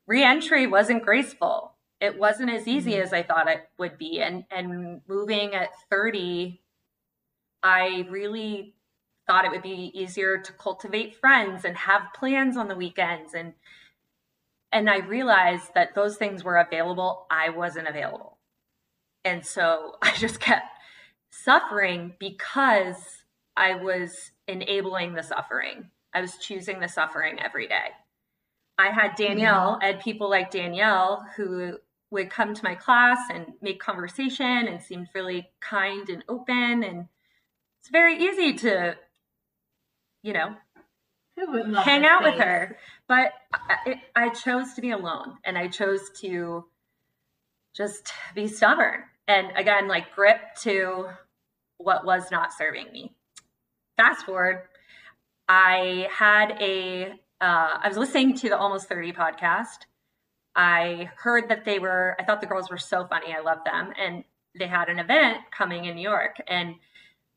reentry 0.07 0.69
wasn't 0.69 1.05
graceful 1.05 1.75
it 2.01 2.19
wasn't 2.19 2.51
as 2.51 2.69
easy 2.69 2.93
Mhm. 2.93 3.03
as 3.03 3.13
I 3.13 3.23
thought 3.23 3.49
it 3.49 3.69
would 3.79 3.99
be. 3.99 4.21
And 4.21 4.45
and 4.51 5.03
moving 5.09 5.55
at 5.55 5.71
30, 5.91 6.63
I 7.63 8.07
really 8.11 8.75
thought 9.27 9.45
it 9.45 9.51
would 9.51 9.63
be 9.63 9.91
easier 9.95 10.39
to 10.39 10.53
cultivate 10.53 11.17
friends 11.17 11.65
and 11.65 11.77
have 11.77 12.13
plans 12.15 12.57
on 12.57 12.69
the 12.69 12.77
weekends 12.77 13.35
and 13.35 13.55
and 14.73 14.91
I 14.91 14.99
realized 14.99 15.73
that 15.75 15.95
those 15.95 16.17
things 16.19 16.45
were 16.45 16.59
available, 16.59 17.27
I 17.31 17.49
wasn't 17.51 17.89
available. 17.89 18.39
And 19.25 19.45
so 19.45 19.97
I 20.03 20.13
just 20.15 20.41
kept 20.41 20.67
suffering 21.31 22.15
because 22.19 23.25
I 23.57 23.75
was 23.75 24.33
enabling 24.47 25.15
the 25.15 25.23
suffering. 25.23 25.91
I 26.15 26.21
was 26.21 26.39
choosing 26.39 26.81
the 26.81 26.89
suffering 26.89 27.41
every 27.41 27.67
day. 27.69 27.91
I 28.79 28.91
had 28.91 29.17
Danielle, 29.17 29.79
I 29.83 29.87
had 29.89 30.01
people 30.01 30.31
like 30.31 30.51
Danielle 30.51 31.27
who 31.37 31.79
would 32.11 32.31
come 32.31 32.55
to 32.55 32.65
my 32.65 32.75
class 32.75 33.19
and 33.33 33.53
make 33.61 33.81
conversation 33.81 34.67
and 34.67 34.83
seemed 34.83 35.09
really 35.15 35.51
kind 35.61 36.09
and 36.09 36.25
open. 36.29 36.83
And 36.83 37.07
it's 37.81 37.91
very 37.91 38.17
easy 38.17 38.55
to, 38.55 38.97
you 40.23 40.33
know, 40.33 40.55
Who 41.37 41.51
would 41.53 41.69
love 41.69 41.85
hang 41.85 42.07
out 42.07 42.23
with 42.23 42.37
her. 42.37 42.79
But 43.07 43.33
I, 43.53 44.03
I 44.17 44.29
chose 44.31 44.75
to 44.75 44.81
be 44.81 44.91
alone 44.91 45.37
and 45.45 45.59
I 45.59 45.69
chose 45.69 46.11
to 46.21 46.65
just 47.75 48.11
be 48.35 48.49
stubborn 48.49 49.05
and 49.29 49.53
again, 49.57 49.87
like 49.87 50.15
grip 50.15 50.41
to 50.63 51.11
what 51.77 52.05
was 52.05 52.31
not 52.33 52.53
serving 52.53 52.91
me. 52.93 53.13
Fast 53.97 54.25
forward, 54.25 54.63
I 55.47 56.09
had 56.11 56.53
a, 56.61 57.13
uh, 57.41 57.79
I 57.83 57.87
was 57.87 57.99
listening 57.99 58.35
to 58.39 58.49
the 58.49 58.57
Almost 58.57 58.89
30 58.89 59.13
podcast. 59.13 59.85
I 60.59 61.09
heard 61.15 61.49
that 61.51 61.65
they 61.65 61.79
were, 61.79 62.17
I 62.19 62.25
thought 62.25 62.41
the 62.41 62.49
girls 62.49 62.69
were 62.69 62.79
so 62.79 63.07
funny. 63.07 63.33
I 63.33 63.41
loved 63.41 63.65
them. 63.65 63.93
And 63.97 64.25
they 64.59 64.67
had 64.67 64.89
an 64.89 64.99
event 64.99 65.39
coming 65.57 65.85
in 65.85 65.95
New 65.95 66.03
York. 66.03 66.39
And 66.49 66.75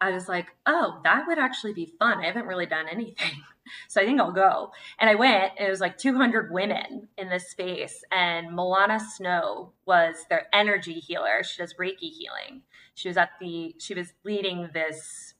I 0.01 0.09
was 0.09 0.28
like, 0.28 0.47
oh, 0.65 0.99
that 1.03 1.26
would 1.28 1.38
actually 1.38 1.74
be 1.74 1.93
fun. 1.99 2.17
I 2.17 2.26
haven't 2.26 2.47
really 2.47 2.65
done 2.65 2.88
anything. 2.91 3.32
So 3.88 4.01
I 4.01 4.05
think 4.05 4.19
I'll 4.19 4.34
go. 4.34 4.72
And 4.99 5.07
I 5.07 5.15
went, 5.15 5.53
and 5.57 5.67
it 5.67 5.69
was 5.69 5.80
like 5.80 5.97
200 5.97 6.51
women 6.51 7.07
in 7.15 7.30
this 7.30 7.51
space. 7.51 8.03
And 8.11 8.49
Milana 8.49 8.99
Snow 8.99 9.72
was 9.86 10.26
their 10.30 10.47
energy 10.51 10.95
healer. 10.95 11.43
She 11.43 11.61
does 11.61 11.76
Reiki 11.76 12.09
healing. 12.11 12.63
She 12.95 13.07
was 13.07 13.17
at 13.17 13.30
the, 13.39 13.76
she 13.78 13.93
was 13.93 14.13
leading 14.26 14.72
this 14.74 15.36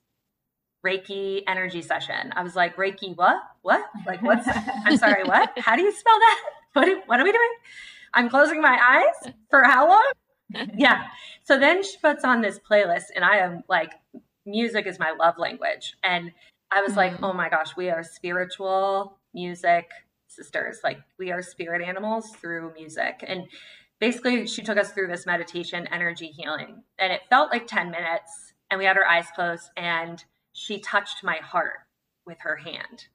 Reiki 0.86 1.42
energy 1.48 1.82
session. 1.82 2.32
I 2.36 2.44
was 2.44 2.56
like, 2.56 2.78
Reiki, 2.78 3.18
what? 3.18 3.38
What? 3.64 3.90
Like, 4.06 4.22
what's, 4.22 4.48
I'm 4.86 4.98
sorry, 4.98 5.24
what? 5.24 5.52
How 5.58 5.76
do 5.76 5.82
you 5.82 5.92
spell 5.92 6.20
that? 6.20 6.44
What, 6.76 6.88
are- 6.90 7.02
what 7.06 7.20
are 7.20 7.24
we 7.24 7.32
doing? 7.32 7.50
I'm 8.14 8.30
closing 8.30 8.62
my 8.62 8.78
eyes 8.82 9.34
for 9.50 9.64
how 9.64 9.90
long? 9.90 10.12
yeah. 10.78 11.04
So 11.44 11.60
then 11.60 11.84
she 11.84 11.98
puts 12.02 12.24
on 12.24 12.42
this 12.42 12.60
playlist, 12.60 13.06
and 13.16 13.24
I 13.26 13.38
am 13.38 13.64
like, 13.70 13.94
music 14.46 14.86
is 14.88 15.00
my 15.00 15.12
love 15.12 15.36
language. 15.38 15.96
And 16.04 16.32
I 16.72 16.82
was 16.82 16.96
like, 16.96 17.14
Mhm. 17.14 17.24
oh 17.24 17.34
my 17.34 17.50
gosh, 17.50 17.76
we 17.76 17.90
are 17.90 18.04
spiritual 18.04 19.18
music 19.34 19.90
sisters. 20.28 20.80
Like, 20.84 21.00
we 21.20 21.32
are 21.32 21.42
spirit 21.42 21.82
animals 21.82 22.32
through 22.32 22.74
music. 22.74 23.24
And 23.28 23.48
basically, 24.00 24.48
she 24.48 24.62
took 24.64 24.78
us 24.78 24.92
through 24.92 25.08
this 25.08 25.26
meditation, 25.26 25.88
energy 25.92 26.28
healing. 26.28 26.84
And 27.00 27.12
it 27.14 27.22
felt 27.30 27.52
like 27.52 27.68
10 27.68 27.92
minutes, 27.92 28.54
and 28.70 28.80
we 28.80 28.86
had 28.86 28.98
our 28.98 29.06
eyes 29.06 29.28
closed, 29.36 29.70
and 29.78 30.24
she 30.54 30.80
touched 30.80 31.24
my 31.24 31.38
heart 31.38 31.80
with 32.26 32.38
her 32.42 32.56
hand. 32.58 33.08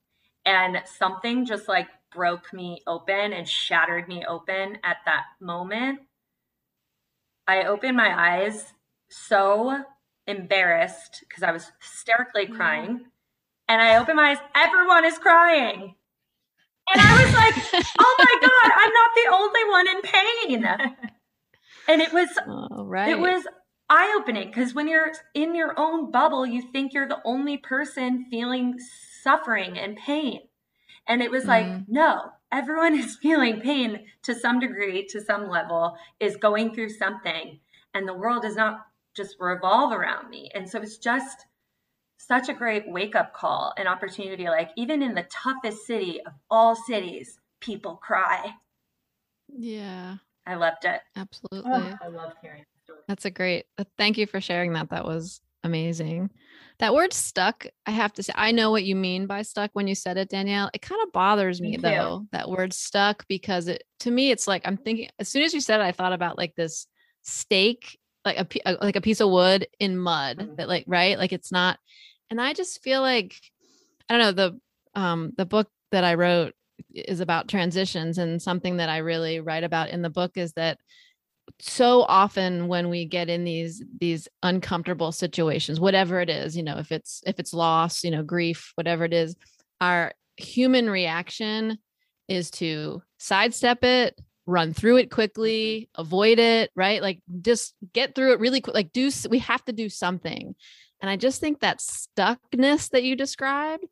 And 0.44 0.82
something 0.86 1.44
just 1.46 1.68
like 1.68 1.88
broke 2.12 2.52
me 2.52 2.82
open 2.86 3.32
and 3.32 3.48
shattered 3.48 4.08
me 4.08 4.24
open 4.26 4.78
at 4.82 4.98
that 5.06 5.24
moment. 5.40 6.00
I 7.46 7.64
opened 7.64 7.96
my 7.96 8.40
eyes 8.42 8.72
so 9.08 9.84
embarrassed 10.26 11.24
because 11.28 11.42
I 11.42 11.52
was 11.52 11.70
hysterically 11.80 12.46
mm-hmm. 12.46 12.56
crying. 12.56 13.04
And 13.68 13.82
I 13.82 13.96
opened 13.96 14.16
my 14.16 14.30
eyes, 14.30 14.38
everyone 14.54 15.04
is 15.04 15.18
crying. 15.18 15.94
And 16.92 17.00
I 17.00 17.24
was 17.24 17.34
like, 17.34 17.84
oh 17.98 18.16
my 18.18 18.48
God, 18.48 18.72
I'm 18.76 18.92
not 18.92 19.10
the 19.14 19.30
only 19.32 19.70
one 19.70 19.88
in 19.88 20.02
pain. 20.02 20.64
And 21.88 22.02
it 22.02 22.12
was 22.12 22.28
right. 22.70 23.10
it 23.10 23.18
was 23.18 23.46
eye 23.88 24.16
opening 24.18 24.48
because 24.48 24.74
when 24.74 24.88
you're 24.88 25.12
in 25.34 25.54
your 25.54 25.78
own 25.78 26.10
bubble, 26.10 26.46
you 26.46 26.62
think 26.72 26.92
you're 26.92 27.08
the 27.08 27.22
only 27.24 27.58
person 27.58 28.26
feeling 28.30 28.78
suffering 29.22 29.78
and 29.78 29.96
pain. 29.96 30.40
And 31.08 31.22
it 31.22 31.30
was 31.30 31.44
like, 31.46 31.66
Mhm. 31.66 31.84
no, 31.88 32.32
everyone 32.52 32.94
is 32.98 33.16
feeling 33.16 33.60
pain 33.60 34.06
to 34.22 34.34
some 34.34 34.58
degree, 34.60 35.06
to 35.08 35.20
some 35.20 35.48
level, 35.48 35.96
is 36.20 36.36
going 36.36 36.74
through 36.74 36.90
something. 36.90 37.60
And 37.94 38.06
the 38.08 38.14
world 38.14 38.42
does 38.42 38.56
not 38.56 38.86
just 39.14 39.36
revolve 39.40 39.92
around 39.92 40.28
me. 40.30 40.50
And 40.54 40.68
so 40.68 40.80
it's 40.80 40.98
just 40.98 41.46
such 42.18 42.48
a 42.48 42.54
great 42.54 42.88
wake 42.88 43.14
up 43.14 43.32
call, 43.32 43.72
an 43.76 43.86
opportunity 43.86 44.44
like, 44.46 44.70
even 44.76 45.00
in 45.02 45.14
the 45.14 45.22
toughest 45.30 45.86
city 45.86 46.20
of 46.26 46.32
all 46.50 46.74
cities, 46.74 47.38
people 47.60 47.96
cry. 47.96 48.54
yeah, 49.48 50.16
I 50.46 50.54
loved 50.56 50.84
it. 50.84 51.00
absolutely. 51.16 51.70
Oh, 51.72 51.98
I 52.02 52.08
love 52.08 52.34
hearing 52.42 52.60
that 52.62 52.84
story. 52.84 53.00
That's 53.08 53.24
a 53.24 53.30
great. 53.30 53.66
uh, 53.78 53.84
Thank 53.96 54.18
you 54.18 54.26
for 54.26 54.40
sharing 54.40 54.72
that. 54.74 54.90
That 54.90 55.04
was 55.04 55.40
amazing. 55.64 56.30
That 56.78 56.94
word 56.94 57.12
stuck, 57.12 57.66
I 57.86 57.90
have 57.90 58.12
to 58.14 58.22
say, 58.22 58.32
I 58.36 58.52
know 58.52 58.70
what 58.70 58.84
you 58.84 58.94
mean 58.96 59.26
by 59.26 59.42
stuck 59.42 59.70
when 59.72 59.88
you 59.88 59.94
said 59.94 60.18
it, 60.18 60.28
Danielle. 60.28 60.70
It 60.74 60.82
kind 60.82 61.00
of 61.02 61.12
bothers 61.12 61.60
Me 61.60 61.70
me 61.70 61.76
too. 61.78 61.82
though, 61.82 62.26
that 62.32 62.50
word 62.50 62.72
stuck, 62.72 63.26
because 63.28 63.66
it 63.68 63.82
to 64.00 64.10
me, 64.10 64.30
it's 64.30 64.46
like 64.46 64.62
I'm 64.66 64.76
thinking 64.76 65.08
as 65.18 65.28
soon 65.28 65.42
as 65.42 65.54
you 65.54 65.60
said 65.60 65.80
it, 65.80 65.84
I 65.84 65.92
thought 65.92 66.12
about 66.12 66.36
like 66.36 66.54
this 66.54 66.86
stake, 67.22 67.98
like 68.24 68.36
a 68.38 68.68
uh, 68.68 68.76
like 68.82 68.96
a 68.96 69.00
piece 69.00 69.20
of 69.20 69.30
wood 69.30 69.66
in 69.80 69.96
mud 69.96 70.38
Mhm. 70.38 70.56
that 70.56 70.68
like 70.68 70.84
right, 70.86 71.18
like 71.18 71.32
it's 71.32 71.50
not. 71.50 71.78
And 72.30 72.40
I 72.40 72.52
just 72.52 72.82
feel 72.82 73.00
like 73.00 73.34
I 74.08 74.18
don't 74.18 74.36
know 74.36 74.60
the 74.94 75.00
um 75.00 75.32
the 75.36 75.46
book 75.46 75.68
that 75.92 76.04
I 76.04 76.14
wrote 76.14 76.52
is 76.94 77.20
about 77.20 77.48
transitions 77.48 78.18
and 78.18 78.40
something 78.42 78.76
that 78.76 78.90
I 78.90 78.98
really 78.98 79.40
write 79.40 79.64
about 79.64 79.88
in 79.88 80.02
the 80.02 80.10
book 80.10 80.32
is 80.36 80.52
that 80.54 80.78
so 81.58 82.02
often 82.02 82.68
when 82.68 82.88
we 82.90 83.04
get 83.04 83.28
in 83.28 83.44
these 83.44 83.82
these 84.00 84.28
uncomfortable 84.42 85.12
situations 85.12 85.80
whatever 85.80 86.20
it 86.20 86.28
is 86.28 86.56
you 86.56 86.62
know 86.62 86.78
if 86.78 86.92
it's 86.92 87.22
if 87.26 87.38
it's 87.38 87.54
loss 87.54 88.04
you 88.04 88.10
know 88.10 88.22
grief 88.22 88.72
whatever 88.74 89.04
it 89.04 89.12
is 89.12 89.36
our 89.80 90.12
human 90.36 90.90
reaction 90.90 91.78
is 92.28 92.50
to 92.50 93.02
sidestep 93.18 93.84
it 93.84 94.20
run 94.46 94.72
through 94.72 94.96
it 94.96 95.10
quickly 95.10 95.88
avoid 95.96 96.38
it 96.38 96.70
right? 96.76 97.02
Like 97.02 97.20
just 97.40 97.74
get 97.92 98.14
through 98.14 98.32
it 98.32 98.40
really 98.40 98.60
quick 98.60 98.74
like 98.74 98.92
do 98.92 99.10
we 99.30 99.38
have 99.40 99.64
to 99.64 99.72
do 99.72 99.88
something. 99.88 100.54
And 101.00 101.10
i 101.10 101.16
just 101.16 101.40
think 101.40 101.60
that 101.60 101.78
stuckness 101.80 102.90
that 102.90 103.02
you 103.04 103.16
described 103.16 103.84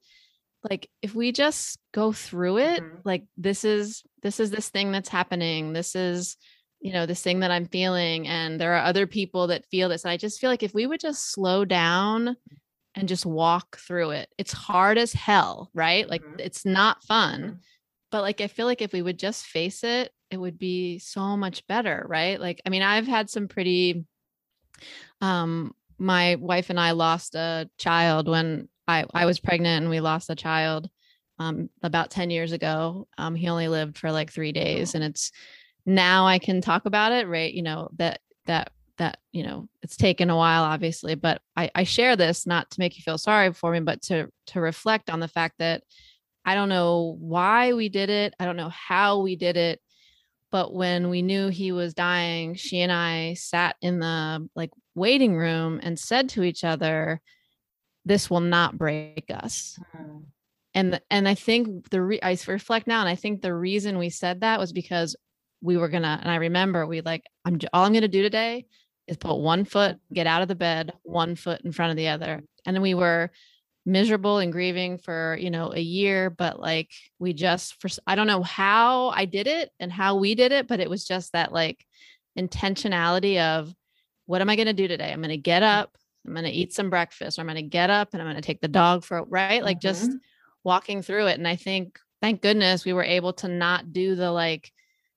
like 0.68 0.88
if 1.02 1.14
we 1.14 1.32
just 1.32 1.78
go 1.92 2.12
through 2.12 2.58
it 2.58 2.82
Mhm. 2.82 3.00
like 3.04 3.24
this 3.36 3.64
is 3.64 4.02
this 4.22 4.40
is 4.40 4.50
this 4.50 4.70
thing 4.70 4.90
that's 4.92 5.10
happening. 5.10 5.72
This 5.74 5.94
is 5.94 6.36
you 6.84 6.92
know 6.92 7.06
this 7.06 7.22
thing 7.22 7.40
that 7.40 7.50
i'm 7.50 7.66
feeling 7.66 8.28
and 8.28 8.60
there 8.60 8.74
are 8.74 8.84
other 8.84 9.08
people 9.08 9.48
that 9.48 9.66
feel 9.66 9.88
this 9.90 10.04
and 10.04 10.12
i 10.12 10.18
just 10.18 10.40
feel 10.40 10.50
like 10.50 10.62
if 10.62 10.74
we 10.74 10.86
would 10.86 11.00
just 11.00 11.32
slow 11.32 11.64
down 11.64 12.36
and 12.94 13.08
just 13.08 13.26
walk 13.26 13.78
through 13.78 14.10
it 14.10 14.28
it's 14.38 14.52
hard 14.52 14.98
as 14.98 15.12
hell 15.12 15.70
right 15.74 16.08
like 16.10 16.22
Mhm. 16.22 16.40
it's 16.40 16.64
not 16.66 17.02
fun 17.04 17.42
Mhm. 17.42 17.58
but 18.12 18.22
like 18.22 18.40
i 18.42 18.48
feel 18.48 18.66
like 18.66 18.82
if 18.82 18.92
we 18.92 19.02
would 19.02 19.18
just 19.18 19.46
face 19.46 19.84
it 19.84 20.12
it 20.30 20.38
would 20.38 20.58
be 20.58 20.98
so 21.00 21.36
much 21.36 21.66
better 21.68 22.04
right 22.08 22.40
like 22.40 22.62
i 22.66 22.70
mean 22.70 22.82
i've 22.82 23.08
had 23.08 23.30
some 23.30 23.48
pretty 23.48 24.04
um 25.20 25.74
my 25.98 26.36
wife 26.36 26.70
and 26.70 26.80
i 26.80 26.90
lost 26.92 27.34
a 27.34 27.68
child 27.78 28.28
when 28.28 28.68
i 28.88 29.04
i 29.14 29.26
was 29.26 29.40
pregnant 29.40 29.82
and 29.82 29.90
we 29.90 30.00
lost 30.00 30.30
a 30.30 30.36
child 30.36 30.88
um 31.38 31.68
about 31.82 32.10
10 32.10 32.30
years 32.30 32.52
ago 32.52 33.06
um 33.18 33.34
he 33.34 33.48
only 33.48 33.68
lived 33.68 33.98
for 33.98 34.12
like 34.12 34.32
3 34.32 34.52
days 34.52 34.94
and 34.94 35.04
it's 35.04 35.30
now 35.86 36.26
i 36.26 36.38
can 36.38 36.60
talk 36.60 36.86
about 36.86 37.12
it 37.12 37.28
right? 37.28 37.52
You 37.52 37.62
know 37.62 37.90
that 37.98 38.20
that 38.46 38.70
that 38.98 39.18
you 39.32 39.42
know 39.42 39.68
it's 39.82 39.96
taken 39.96 40.30
a 40.30 40.36
while 40.36 40.62
obviously 40.62 41.14
but 41.14 41.42
i 41.56 41.70
i 41.74 41.84
share 41.84 42.16
this 42.16 42.46
not 42.46 42.70
to 42.70 42.80
make 42.80 42.96
you 42.96 43.02
feel 43.02 43.18
sorry 43.18 43.52
for 43.52 43.72
me 43.72 43.80
but 43.80 44.00
to 44.02 44.28
to 44.46 44.60
reflect 44.60 45.10
on 45.10 45.20
the 45.20 45.28
fact 45.28 45.56
that 45.58 45.82
i 46.44 46.54
don't 46.54 46.68
know 46.68 47.16
why 47.18 47.72
we 47.72 47.88
did 47.88 48.10
it. 48.10 48.34
I 48.38 48.44
don't 48.44 48.56
know 48.56 48.68
how 48.70 49.20
we 49.20 49.36
did 49.36 49.56
it. 49.56 49.80
But 50.50 50.72
when 50.72 51.10
we 51.10 51.22
knew 51.22 51.48
he 51.48 51.72
was 51.72 51.94
dying 51.94 52.54
she 52.54 52.80
and 52.80 52.92
i 52.92 53.34
sat 53.34 53.76
in 53.82 53.98
the 53.98 54.48
like 54.54 54.70
waiting 54.94 55.34
room 55.36 55.80
and 55.82 55.98
said 55.98 56.28
to 56.30 56.44
each 56.44 56.62
other 56.62 57.20
this 58.04 58.30
will 58.30 58.40
not 58.40 58.78
break 58.78 59.24
us. 59.30 59.78
Mm. 59.96 60.24
and 60.74 61.00
and 61.10 61.28
i 61.28 61.34
think 61.34 61.90
the 61.90 62.00
re- 62.00 62.22
i 62.22 62.38
reflect 62.46 62.86
now 62.86 63.00
and 63.00 63.08
i 63.08 63.16
think 63.16 63.42
the 63.42 63.54
reason 63.54 63.98
we 63.98 64.10
said 64.10 64.42
that 64.42 64.60
was 64.60 64.72
because 64.72 65.16
we 65.64 65.76
were 65.78 65.88
gonna 65.88 66.18
and 66.20 66.30
i 66.30 66.36
remember 66.36 66.86
we 66.86 67.00
like 67.00 67.24
i'm 67.44 67.58
all 67.72 67.84
i'm 67.84 67.92
gonna 67.92 68.06
do 68.06 68.22
today 68.22 68.66
is 69.08 69.16
put 69.16 69.36
one 69.36 69.64
foot 69.64 69.98
get 70.12 70.26
out 70.26 70.42
of 70.42 70.48
the 70.48 70.54
bed 70.54 70.92
one 71.02 71.34
foot 71.36 71.60
in 71.62 71.72
front 71.72 71.90
of 71.90 71.96
the 71.96 72.08
other. 72.08 72.42
And 72.66 72.74
then 72.74 72.82
we 72.82 72.94
were 72.94 73.30
miserable 73.86 74.38
and 74.38 74.50
grieving 74.52 74.96
for 74.96 75.36
you 75.38 75.50
know 75.50 75.70
a 75.74 75.80
year 75.80 76.30
but 76.30 76.58
like 76.58 76.90
we 77.18 77.34
just 77.34 77.78
for 77.80 77.90
i 78.06 78.14
don't 78.14 78.26
know 78.26 78.42
how 78.42 79.08
i 79.10 79.26
did 79.26 79.46
it 79.46 79.70
and 79.78 79.92
how 79.92 80.16
we 80.16 80.34
did 80.34 80.52
it 80.52 80.66
but 80.66 80.80
it 80.80 80.88
was 80.88 81.04
just 81.04 81.32
that 81.32 81.52
like 81.52 81.84
intentionality 82.38 83.38
of 83.38 83.74
what 84.26 84.40
am 84.40 84.48
i 84.48 84.56
going 84.56 84.66
to 84.66 84.72
do 84.72 84.88
today? 84.88 85.12
I'm 85.12 85.20
going 85.20 85.28
to 85.28 85.36
get 85.36 85.62
up 85.62 85.96
i'm 86.26 86.32
going 86.32 86.44
to 86.44 86.50
eat 86.50 86.72
some 86.72 86.88
breakfast 86.88 87.38
or 87.38 87.42
i'm 87.42 87.46
going 87.46 87.56
to 87.56 87.62
get 87.62 87.90
up 87.90 88.10
and 88.12 88.22
i'm 88.22 88.26
going 88.26 88.40
to 88.40 88.46
take 88.46 88.62
the 88.62 88.68
dog 88.68 89.04
for 89.04 89.18
a 89.18 89.24
right? 89.24 89.62
Like 89.62 89.80
just 89.80 90.10
Mhm. 90.10 90.18
walking 90.64 91.02
through 91.02 91.26
it. 91.26 91.36
And 91.38 91.46
i 91.46 91.56
think 91.56 91.98
thank 92.22 92.40
goodness 92.40 92.86
we 92.86 92.94
were 92.94 93.04
able 93.04 93.34
to 93.34 93.48
not 93.48 93.92
do 93.92 94.14
the 94.14 94.30
like 94.30 94.72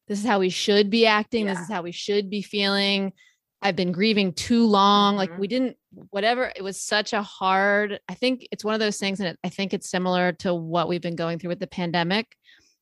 this 0.07 0.19
is 0.19 0.25
how 0.25 0.39
we 0.39 0.49
should 0.49 0.89
be 0.89 1.05
acting. 1.05 1.45
This 1.47 1.59
is 1.59 1.69
how 1.69 1.81
we 1.81 1.91
should 1.91 2.29
be 2.29 2.41
feeling. 2.41 3.13
I've 3.61 3.75
been 3.75 3.91
grieving 3.91 4.33
too 4.33 4.65
long. 4.65 5.15
Like 5.15 5.31
Mhm. 5.31 5.39
we 5.39 5.47
didn't 5.47 5.77
whatever 6.11 6.51
it 6.55 6.61
was 6.63 6.79
such 6.79 7.11
a 7.13 7.23
hard 7.23 7.99
i 8.07 8.13
think 8.13 8.47
it's 8.51 8.63
one 8.63 8.75
of 8.75 8.79
those 8.79 8.97
things 8.99 9.19
and 9.19 9.29
it, 9.29 9.39
i 9.43 9.49
think 9.49 9.73
it's 9.73 9.89
similar 9.89 10.31
to 10.31 10.53
what 10.53 10.87
we've 10.87 11.01
been 11.01 11.15
going 11.15 11.39
through 11.39 11.47
with 11.49 11.59
the 11.59 11.65
pandemic. 11.65 12.27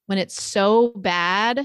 When 0.07 0.17
it's 0.17 0.41
so 0.41 0.89
bad 0.89 1.61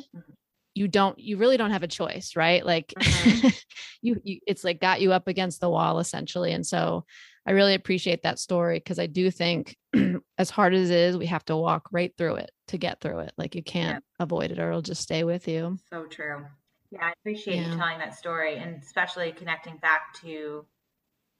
you 0.75 0.87
don't 0.87 1.19
you 1.19 1.37
really 1.39 1.57
don't 1.57 1.73
have 1.73 1.83
a 1.83 1.89
choice 1.89 2.37
right? 2.37 2.65
Like 2.65 2.95
Mhm. 2.97 3.65
you, 4.03 4.21
you 4.23 4.39
it's 4.47 4.63
like 4.63 4.81
got 4.81 5.01
you 5.01 5.13
up 5.13 5.27
against 5.29 5.61
the 5.61 5.69
wall 5.71 5.99
essentially. 5.99 6.53
And 6.53 6.65
so 6.65 7.05
i 7.51 7.53
really 7.53 7.75
appreciate 7.75 8.23
that 8.23 8.39
story 8.39 8.79
because 8.79 9.01
i 9.01 9.07
do 9.07 9.31
think 9.31 9.77
as 10.39 10.49
hard 10.51 10.73
as 10.73 10.89
it 10.89 10.97
is 10.97 11.17
we 11.19 11.27
have 11.27 11.45
to 11.45 11.57
walk 11.57 11.89
right 11.91 12.15
through 12.17 12.37
it 12.37 12.51
to 12.69 12.79
get 12.79 13.01
through 13.01 13.19
it 13.19 13.33
like 13.37 13.57
you 13.57 13.63
can't 13.63 14.05
avoid 14.21 14.53
it 14.53 14.59
or 14.61 14.69
it'll 14.69 14.81
just 14.81 15.03
stay 15.03 15.25
with 15.25 15.49
you 15.49 15.77
So 15.91 16.07
true. 16.07 16.47
Yeah, 16.93 17.07
I 17.07 17.13
appreciate 17.21 17.57
Yeah. 17.57 17.73
you 17.73 17.77
telling 17.77 17.99
that 17.99 18.17
story 18.17 18.57
and 18.57 18.81
especially 18.81 19.33
connecting 19.33 19.77
back 19.79 20.15
to 20.23 20.65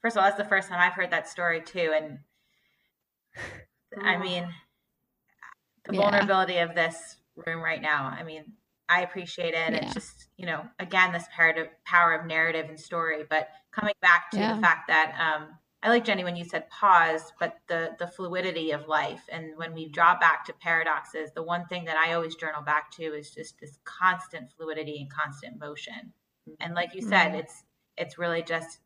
first 0.01 0.17
of 0.17 0.21
all, 0.21 0.29
that's 0.29 0.41
the 0.41 0.49
first 0.49 0.67
time 0.67 0.79
I've 0.79 0.93
heard 0.93 1.11
that 1.11 1.29
story 1.29 1.61
too. 1.61 1.93
And 1.95 2.19
I 4.03 4.17
mean 4.21 4.53
the 5.85 5.93
Yeah. 5.93 6.01
vulnerability 6.01 6.57
of 6.57 6.75
this 6.75 7.17
room 7.45 7.61
right 7.61 7.81
now. 7.81 8.05
I 8.05 8.23
mean, 8.23 8.53
I 8.89 9.01
appreciate 9.01 9.53
it. 9.53 9.73
Yeah. 9.73 9.77
It's 9.77 9.93
just, 9.93 10.27
you 10.37 10.45
know, 10.45 10.67
again, 10.79 11.13
this 11.13 11.25
power 11.35 11.51
of 11.51 11.67
power 11.85 12.13
of 12.13 12.25
narrative 12.25 12.67
and 12.69 12.79
story. 12.79 13.23
But 13.29 13.49
coming 13.71 13.93
back 14.01 14.31
to 14.31 14.37
Yeah. 14.39 14.55
the 14.55 14.61
fact 14.61 14.87
that 14.89 15.15
um 15.17 15.57
I 15.83 15.89
like 15.89 16.05
Jenny 16.05 16.23
when 16.23 16.35
you 16.35 16.45
said 16.45 16.69
pause, 16.69 17.33
but 17.39 17.57
the 17.67 17.95
the 17.97 18.07
fluidity 18.07 18.71
of 18.71 18.87
life 18.87 19.23
and 19.29 19.57
when 19.57 19.73
we 19.73 19.87
draw 19.89 20.17
back 20.19 20.45
to 20.45 20.53
paradoxes, 20.53 21.31
the 21.33 21.41
one 21.43 21.65
thing 21.67 21.85
that 21.85 21.97
I 21.97 22.13
always 22.13 22.35
journal 22.35 22.61
back 22.61 22.91
to 22.91 23.03
is 23.03 23.31
just 23.31 23.59
this 23.59 23.79
constant 23.83 24.51
fluidity 24.51 25.01
and 25.01 25.11
constant 25.11 25.59
motion. 25.59 26.13
And 26.59 26.75
like 26.75 26.93
you 26.93 27.01
said, 27.01 27.33
Mhm. 27.33 27.39
it's 27.39 27.63
it's 27.97 28.17
really 28.19 28.43
just 28.43 28.79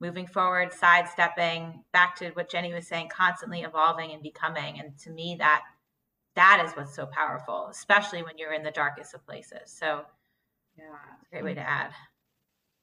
moving 0.00 0.26
forward, 0.26 0.72
sidestepping, 0.72 1.84
back 1.92 2.16
to 2.16 2.30
what 2.32 2.50
Jenny 2.50 2.74
was 2.74 2.86
saying, 2.86 3.08
constantly 3.08 3.62
evolving 3.62 4.12
and 4.12 4.22
becoming. 4.22 4.80
And 4.80 4.98
to 4.98 5.10
me, 5.10 5.36
that 5.38 5.62
that 6.34 6.62
is 6.66 6.72
what's 6.76 6.94
so 6.94 7.06
powerful, 7.06 7.68
especially 7.68 8.22
when 8.22 8.38
you're 8.38 8.52
in 8.52 8.62
the 8.62 8.70
darkest 8.70 9.14
of 9.14 9.24
places. 9.24 9.70
So 9.70 10.04
Yeah. 10.76 10.96
it's 11.14 11.26
a 11.28 11.30
great 11.30 11.44
way 11.44 11.54
to 11.54 11.60
add. 11.60 11.92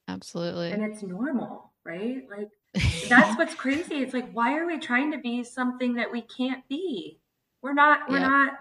absolutely 0.07 0.71
And 0.71 0.83
it's 0.83 1.03
normal, 1.03 1.73
right? 1.83 2.27
Like 2.29 2.49
that's 2.73 3.37
what's 3.37 3.55
crazy. 3.55 3.95
It's 3.95 4.13
like, 4.13 4.31
why 4.31 4.57
are 4.57 4.65
we 4.65 4.77
trying 4.79 5.11
to 5.11 5.17
be 5.17 5.43
something 5.43 5.95
that 5.95 6.11
we 6.11 6.21
can't 6.21 6.67
be? 6.67 7.19
We're 7.61 7.73
not, 7.73 8.09
we're 8.09 8.19
Yeah. 8.19 8.27
not, 8.29 8.53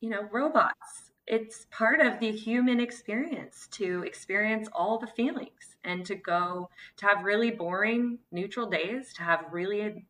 you 0.00 0.10
know, 0.10 0.28
robots. 0.32 1.10
It's 1.26 1.66
part 1.70 2.00
of 2.00 2.20
the 2.20 2.30
human 2.30 2.80
experience 2.80 3.66
to 3.72 4.02
experience 4.04 4.68
all 4.74 4.98
the 4.98 5.06
feelings 5.06 5.76
and 5.82 6.04
to 6.06 6.14
go 6.14 6.68
to 6.98 7.06
have 7.06 7.24
really 7.24 7.50
boring 7.50 8.18
neutral 8.30 8.68
days, 8.68 9.14
to 9.14 9.22
have 9.22 9.46
really 9.50 10.06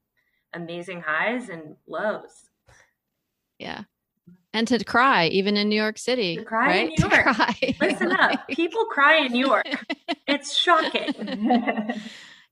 amazing 0.54 1.00
highs 1.00 1.48
and 1.48 1.76
lows. 1.86 2.50
yeah 3.58 3.82
and 4.52 4.66
to 4.68 4.82
cry 4.84 5.26
even 5.28 5.56
in 5.56 5.68
New 5.68 5.74
York 5.76 5.98
City. 5.98 6.36
To 6.36 6.44
cry 6.44 6.72
in 6.76 6.86
right? 6.88 6.98
New 6.98 7.08
To 7.08 7.16
York. 7.16 7.36
cry. 7.36 7.74
Listen 7.80 8.12
up. 8.12 8.46
People 8.48 8.84
cry 8.84 9.16
in 9.24 9.32
New 9.32 9.46
York. 9.46 9.66
It's 10.28 10.56
shocking. 10.56 11.12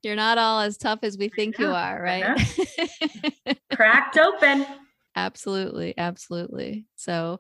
You're 0.02 0.16
not 0.16 0.38
all 0.38 0.60
as 0.60 0.76
tough 0.76 1.00
as 1.02 1.16
we 1.16 1.28
think 1.28 1.58
you 1.58 1.68
are, 1.68 2.02
right? 2.02 2.24
Cracked 3.74 4.18
open. 4.18 4.66
absolutely, 5.14 5.94
absolutely. 5.96 6.86
So 6.96 7.38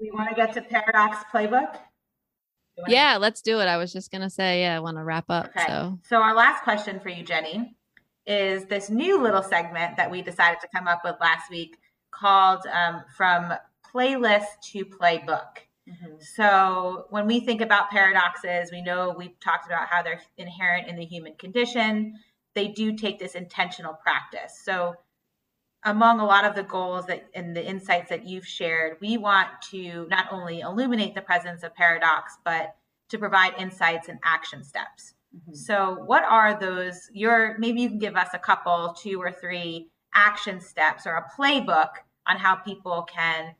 we 0.00 0.10
want 0.12 0.28
to 0.28 0.34
get 0.34 0.52
to 0.54 0.62
Paradox 0.62 1.18
Playbook. 1.32 1.78
Yeah, 2.88 3.16
let's 3.16 3.40
do 3.40 3.60
it. 3.60 3.64
I 3.66 3.78
was 3.78 3.92
just 3.92 4.10
gonna 4.10 4.30
say, 4.30 4.60
yeah, 4.62 4.76
I 4.76 4.80
want 4.80 4.98
to 4.98 5.02
wrap 5.04 5.24
up. 5.30 5.46
Okay. 5.56 5.64
So 5.66 5.98
So 6.04 6.16
our 6.22 6.34
last 6.34 6.62
question 6.62 7.00
for 7.00 7.08
you, 7.08 7.22
Jenny, 7.24 7.74
is 8.26 8.66
this 8.66 8.90
new 8.90 9.20
little 9.20 9.42
segment 9.42 9.96
that 9.96 10.10
we 10.10 10.20
decided 10.22 10.60
to 10.60 10.68
come 10.74 10.86
up 10.86 11.00
with 11.02 11.16
last 11.20 11.50
week 11.50 11.78
called 12.10 12.66
um, 12.66 13.02
"From 13.16 13.54
Playlist 13.94 14.60
to 14.72 14.84
Playbook." 14.84 15.65
Mm-hmm. 15.88 16.14
So 16.20 17.06
when 17.10 17.26
we 17.26 17.40
think 17.40 17.60
about 17.60 17.90
paradoxes, 17.90 18.70
we 18.72 18.82
know 18.82 19.14
we've 19.16 19.38
talked 19.40 19.66
about 19.66 19.88
how 19.88 20.02
they're 20.02 20.20
inherent 20.36 20.88
in 20.88 20.96
the 20.96 21.04
human 21.04 21.34
condition. 21.34 22.14
They 22.54 22.68
do 22.68 22.96
take 22.96 23.18
this 23.18 23.34
intentional 23.34 23.94
practice. 23.94 24.60
So 24.64 24.96
among 25.84 26.18
a 26.18 26.24
lot 26.24 26.44
of 26.44 26.54
the 26.54 26.64
goals 26.64 27.06
that 27.06 27.28
and 27.34 27.56
the 27.56 27.64
insights 27.64 28.10
that 28.10 28.26
you've 28.26 28.46
shared, 28.46 28.96
we 29.00 29.16
want 29.16 29.48
to 29.70 30.06
not 30.10 30.26
only 30.32 30.60
illuminate 30.60 31.14
the 31.14 31.22
presence 31.22 31.62
of 31.62 31.74
paradox, 31.74 32.36
but 32.44 32.74
to 33.10 33.18
provide 33.18 33.54
insights 33.58 34.08
and 34.08 34.18
action 34.24 34.64
steps. 34.64 35.14
Mm-hmm. 35.34 35.54
So, 35.54 36.02
what 36.06 36.24
are 36.24 36.58
those? 36.58 37.08
Your 37.12 37.56
maybe 37.58 37.82
you 37.82 37.88
can 37.88 37.98
give 37.98 38.16
us 38.16 38.30
a 38.32 38.38
couple, 38.38 38.96
two 39.00 39.20
or 39.20 39.30
three 39.30 39.88
action 40.14 40.60
steps 40.60 41.06
or 41.06 41.14
a 41.14 41.40
playbook 41.40 41.90
on 42.26 42.36
how 42.36 42.56
people 42.56 43.02
can 43.02 43.54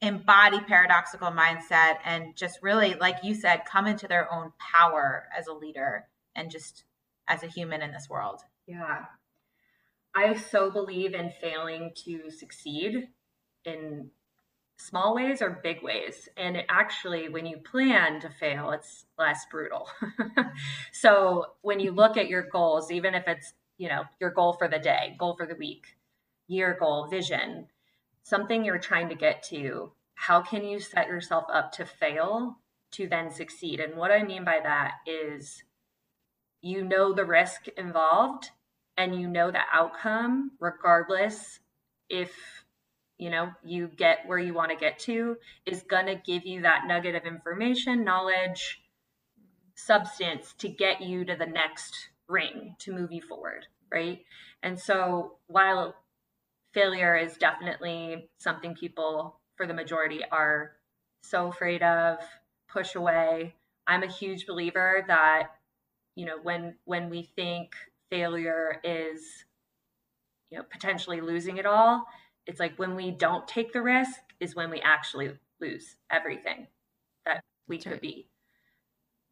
embody 0.00 0.60
paradoxical 0.60 1.30
mindset 1.30 1.96
and 2.04 2.36
just 2.36 2.58
really, 2.62 2.94
like 2.94 3.16
you 3.24 3.34
said, 3.34 3.62
come 3.64 3.86
into 3.86 4.06
their 4.06 4.32
own 4.32 4.52
power 4.58 5.24
as 5.36 5.46
a 5.46 5.52
leader 5.52 6.06
and 6.36 6.50
just 6.50 6.84
as 7.26 7.42
a 7.42 7.48
human 7.48 7.82
in 7.82 7.92
this 7.92 8.08
world. 8.08 8.40
Yeah. 8.66 9.06
I 10.14 10.34
so 10.34 10.70
believe 10.70 11.14
in 11.14 11.30
failing 11.40 11.92
to 12.04 12.30
succeed 12.30 13.08
in 13.64 14.10
small 14.78 15.14
ways 15.14 15.42
or 15.42 15.60
big 15.62 15.82
ways. 15.82 16.28
And 16.36 16.56
it 16.56 16.66
actually, 16.68 17.28
when 17.28 17.46
you 17.46 17.58
plan 17.58 18.20
to 18.20 18.30
fail, 18.30 18.70
it's 18.70 19.04
less 19.18 19.44
brutal. 19.50 19.88
so 20.92 21.46
when 21.62 21.80
you 21.80 21.90
look 21.90 22.16
at 22.16 22.28
your 22.28 22.42
goals, 22.42 22.90
even 22.90 23.14
if 23.14 23.24
it's, 23.26 23.52
you 23.76 23.88
know, 23.88 24.04
your 24.20 24.30
goal 24.30 24.54
for 24.54 24.68
the 24.68 24.78
day, 24.78 25.16
goal 25.18 25.34
for 25.36 25.46
the 25.46 25.56
week, 25.56 25.96
year 26.46 26.76
goal, 26.78 27.06
vision, 27.08 27.66
something 28.28 28.64
you're 28.64 28.78
trying 28.78 29.08
to 29.08 29.14
get 29.14 29.42
to, 29.44 29.92
how 30.14 30.42
can 30.42 30.64
you 30.64 30.80
set 30.80 31.06
yourself 31.08 31.44
up 31.52 31.72
to 31.72 31.84
fail 31.84 32.58
to 32.92 33.08
then 33.08 33.30
succeed? 33.30 33.80
And 33.80 33.96
what 33.96 34.10
I 34.10 34.22
mean 34.22 34.44
by 34.44 34.60
that 34.62 34.94
is 35.06 35.62
you 36.60 36.84
know 36.84 37.12
the 37.12 37.24
risk 37.24 37.68
involved 37.76 38.50
and 38.96 39.18
you 39.18 39.28
know 39.28 39.50
the 39.50 39.60
outcome 39.72 40.50
regardless 40.58 41.60
if 42.08 42.32
you 43.16 43.30
know 43.30 43.52
you 43.64 43.88
get 43.96 44.26
where 44.26 44.38
you 44.38 44.52
want 44.52 44.70
to 44.70 44.76
get 44.76 44.98
to 44.98 45.36
is 45.66 45.82
going 45.82 46.06
to 46.06 46.16
give 46.16 46.44
you 46.44 46.62
that 46.62 46.84
nugget 46.86 47.14
of 47.14 47.24
information 47.24 48.04
knowledge 48.04 48.82
substance 49.76 50.52
to 50.58 50.68
get 50.68 51.00
you 51.00 51.24
to 51.24 51.36
the 51.36 51.46
next 51.46 52.08
ring 52.26 52.74
to 52.80 52.92
move 52.92 53.12
you 53.12 53.22
forward 53.22 53.66
right 53.92 54.24
and 54.62 54.80
so 54.80 55.36
while 55.46 55.94
failure 56.78 57.16
is 57.16 57.36
definitely 57.36 58.30
something 58.38 58.72
people 58.72 59.40
for 59.56 59.66
the 59.66 59.74
majority 59.74 60.20
are 60.30 60.76
so 61.24 61.48
afraid 61.48 61.82
of 61.82 62.18
push 62.68 62.94
away. 62.94 63.56
I'm 63.88 64.04
a 64.04 64.06
huge 64.06 64.46
believer 64.46 65.04
that 65.08 65.48
you 66.14 66.24
know 66.24 66.38
when 66.40 66.76
when 66.84 67.10
we 67.10 67.22
think 67.34 67.74
failure 68.10 68.80
is 68.84 69.44
you 70.50 70.58
know 70.58 70.64
potentially 70.70 71.20
losing 71.20 71.56
it 71.56 71.66
all 71.66 72.06
it's 72.46 72.60
like 72.60 72.78
when 72.78 72.94
we 72.94 73.10
don't 73.10 73.46
take 73.48 73.72
the 73.72 73.82
risk 73.82 74.20
is 74.40 74.54
when 74.54 74.70
we 74.70 74.80
actually 74.80 75.32
lose 75.60 75.96
everything 76.10 76.68
that 77.26 77.42
we 77.66 77.76
That's 77.76 77.84
could 77.84 77.92
right. 77.94 78.00
be. 78.00 78.28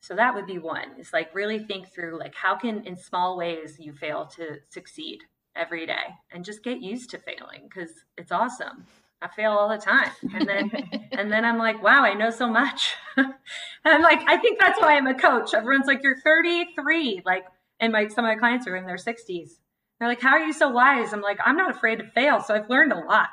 So 0.02 0.16
that 0.16 0.34
would 0.34 0.46
be 0.46 0.58
one. 0.58 0.90
It's 0.98 1.12
like 1.12 1.34
really 1.34 1.60
think 1.60 1.92
through 1.92 2.18
like 2.18 2.34
how 2.34 2.56
can 2.56 2.84
in 2.84 2.96
small 2.96 3.36
ways 3.36 3.78
you 3.78 3.92
fail 3.92 4.26
to 4.36 4.58
succeed 4.68 5.20
every 5.56 5.86
day 5.86 6.14
and 6.30 6.44
just 6.44 6.62
get 6.62 6.80
used 6.80 7.10
to 7.10 7.18
failing 7.18 7.68
because 7.68 7.90
it's 8.16 8.32
awesome. 8.32 8.86
I 9.22 9.28
fail 9.28 9.52
all 9.52 9.68
the 9.68 9.78
time. 9.78 10.10
And 10.34 10.48
then 10.48 10.70
and 11.12 11.32
then 11.32 11.44
i'm 11.44 11.58
like 11.58 11.82
wow 11.82 12.02
i 12.02 12.14
know 12.14 12.30
so 12.30 12.48
much. 12.48 12.94
And 13.16 13.34
i'm 13.84 14.02
like 14.02 14.20
i 14.28 14.36
think 14.36 14.58
that's 14.58 14.80
why 14.80 14.96
i'm 14.96 15.06
a 15.06 15.14
coach. 15.14 15.54
Everyone's 15.54 15.86
like 15.86 16.02
you're 16.02 16.20
33 16.20 17.22
like 17.24 17.44
and 17.80 17.92
my 17.92 18.08
some 18.08 18.24
of 18.24 18.28
my 18.28 18.36
clients 18.36 18.66
are 18.66 18.76
in 18.76 18.86
their 18.86 18.96
60s 18.96 19.50
they're 19.98 20.08
like 20.08 20.20
how 20.20 20.30
are 20.30 20.40
you 20.40 20.52
so 20.52 20.68
wise? 20.68 21.12
I'm 21.12 21.22
like 21.22 21.38
i'm 21.44 21.56
not 21.56 21.70
afraid 21.70 21.98
to 22.00 22.06
fail. 22.06 22.40
So 22.40 22.54
i've 22.54 22.70
learned 22.70 22.92
a 22.92 22.98
lot. 22.98 23.28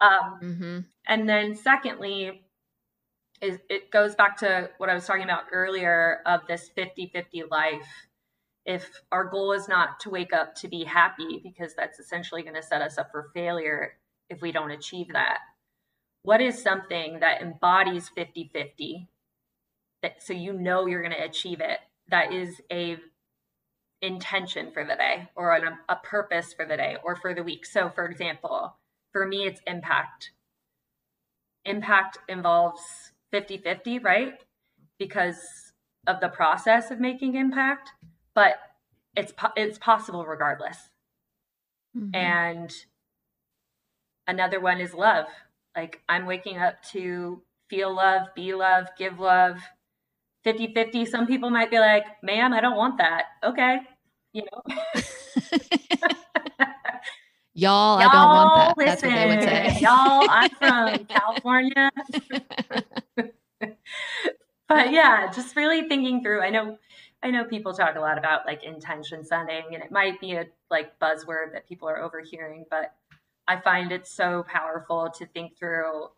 Um, 0.00 0.38
hmm 0.40 0.78
and 1.06 1.28
then 1.28 1.56
secondly 1.56 2.42
is 3.40 3.58
it 3.68 3.90
goes 3.90 4.14
back 4.14 4.36
to 4.38 4.70
what 4.78 4.88
i 4.88 4.94
was 4.94 5.06
talking 5.06 5.24
about 5.24 5.44
earlier 5.52 6.20
of 6.26 6.46
this 6.46 6.70
50-50 6.76 7.50
life 7.50 8.07
if 8.66 9.02
our 9.10 9.24
goal 9.24 9.52
is 9.52 9.68
not 9.68 10.00
to 10.00 10.10
wake 10.10 10.32
up 10.32 10.54
to 10.56 10.68
be 10.68 10.84
happy 10.84 11.40
because 11.42 11.74
that's 11.74 11.98
essentially 11.98 12.42
going 12.42 12.54
to 12.54 12.62
set 12.62 12.82
us 12.82 12.98
up 12.98 13.10
for 13.10 13.30
failure 13.34 13.94
if 14.28 14.40
we 14.40 14.52
don't 14.52 14.70
achieve 14.70 15.08
that. 15.12 15.38
What 16.22 16.40
is 16.40 16.62
something 16.62 17.20
that 17.20 17.40
embodies 17.40 18.10
50-50 18.16 19.06
that 20.02 20.22
so 20.22 20.32
you 20.32 20.52
know 20.52 20.86
you're 20.86 21.02
going 21.02 21.14
to 21.14 21.24
achieve 21.24 21.60
it 21.60 21.78
that 22.10 22.32
is 22.32 22.60
a 22.70 22.98
intention 24.00 24.70
for 24.70 24.84
the 24.84 24.94
day 24.94 25.28
or 25.34 25.54
an, 25.54 25.78
a 25.88 25.96
purpose 25.96 26.52
for 26.52 26.64
the 26.64 26.76
day 26.76 26.96
or 27.02 27.16
for 27.16 27.34
the 27.34 27.42
week? 27.42 27.64
So 27.64 27.88
for 27.88 28.04
example 28.04 28.76
for 29.12 29.26
me 29.26 29.46
it's 29.46 29.62
impact. 29.66 30.32
Impact 31.64 32.18
involves 32.28 32.82
50-50 33.32 34.04
right? 34.04 34.34
Because 34.98 35.72
of 36.06 36.20
the 36.20 36.28
process 36.28 36.90
of 36.90 37.00
making 37.00 37.34
impact 37.34 37.92
but 38.38 38.54
it's 39.16 39.32
po- 39.32 39.56
it's 39.56 39.78
possible 39.78 40.24
regardless. 40.24 40.76
Mm-hmm. 41.96 42.14
and 42.14 42.72
another 44.28 44.60
one 44.60 44.80
is 44.80 44.94
love. 44.94 45.26
Like 45.74 46.02
i'm 46.08 46.24
waking 46.24 46.58
up 46.58 46.80
to 46.92 47.42
feel 47.68 47.92
love 47.96 48.28
be 48.36 48.54
love 48.54 48.86
give 48.96 49.18
love. 49.18 49.58
50-50 50.46 51.08
some 51.08 51.26
people 51.26 51.50
might 51.50 51.68
be 51.68 51.80
like 51.80 52.04
ma'am 52.22 52.52
i 52.52 52.60
don't 52.60 52.76
want 52.76 52.98
that. 52.98 53.24
Okay 53.42 53.78
you 54.32 54.42
know? 54.52 54.62
Y'all, 57.54 57.98
I 57.98 58.02
don't 58.04 58.12
want 58.12 58.76
that. 58.76 58.86
That's 58.86 59.02
what 59.02 59.14
they 59.14 59.26
would 59.26 59.42
say. 59.42 59.78
y'all 59.80 60.26
i'm 60.30 60.50
from 60.50 61.04
california 61.16 61.90
but 64.68 64.92
yeah 64.92 65.30
just 65.32 65.56
really 65.56 65.88
thinking 65.88 66.22
through 66.22 66.42
i 66.42 66.50
know 66.50 66.78
i 67.22 67.30
know 67.30 67.44
people 67.44 67.72
talk 67.72 67.96
a 67.96 68.00
lot 68.00 68.18
about 68.18 68.46
like 68.46 68.62
intention 68.64 69.24
setting 69.24 69.64
and 69.74 69.82
it 69.82 69.90
might 69.90 70.20
be 70.20 70.32
a 70.34 70.46
like 70.70 70.98
buzzword 71.00 71.52
that 71.52 71.68
people 71.68 71.88
are 71.88 72.00
overhearing 72.02 72.64
but 72.70 72.94
i 73.48 73.58
find 73.60 73.90
it 73.92 74.06
so 74.06 74.44
powerful 74.48 75.10
to 75.10 75.26
think 75.26 75.56
through 75.58 76.08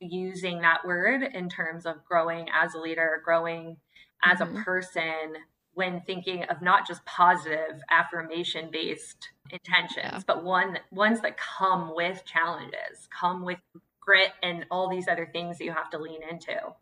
using 0.00 0.60
that 0.60 0.84
word 0.86 1.22
in 1.22 1.48
terms 1.48 1.84
of 1.86 2.04
growing 2.04 2.46
as 2.54 2.74
a 2.74 2.78
leader 2.78 3.20
growing 3.24 3.76
as 4.24 4.38
Mhm. 4.38 4.60
a 4.60 4.64
person 4.64 5.36
when 5.74 6.00
thinking 6.02 6.42
of 6.44 6.60
not 6.62 6.86
just 6.86 7.04
positive 7.04 7.80
affirmation 7.90 8.68
based 8.70 9.30
intentions 9.50 9.96
Yeah. 10.04 10.20
but 10.26 10.42
one 10.44 10.78
ones 10.90 11.20
that 11.20 11.36
come 11.36 11.94
with 11.94 12.24
challenges 12.24 13.08
come 13.10 13.44
with 13.44 13.58
grit 14.00 14.32
and 14.42 14.66
all 14.70 14.88
these 14.88 15.08
other 15.08 15.26
things 15.26 15.58
that 15.58 15.64
you 15.64 15.72
have 15.72 15.90
to 15.90 15.98
lean 15.98 16.22
into 16.22 16.74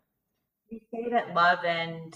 You 0.69 0.79
say 0.93 1.09
that 1.11 1.33
love 1.33 1.59
and 1.65 2.13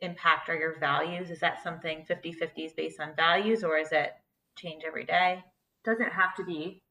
impact 0.00 0.48
are 0.48 0.56
your 0.56 0.78
values. 0.78 1.30
Is 1.30 1.40
that 1.40 1.62
something 1.62 2.04
50 2.06 2.32
50 2.32 2.62
is 2.62 2.72
based 2.72 3.00
on 3.00 3.14
values 3.16 3.62
or 3.62 3.76
is 3.76 3.92
it 3.92 4.12
change 4.56 4.82
every 4.86 5.04
day? 5.04 5.42
doesn't 5.84 6.12
have 6.12 6.34
to 6.36 6.44
be 6.44 6.82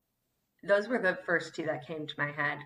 those 0.63 0.89
were 0.89 0.99
the 0.99 1.17
first 1.25 1.55
two 1.55 1.63
that 1.65 1.87
came 1.87 2.05
to 2.05 2.13
my 2.17 2.31
head 2.31 2.57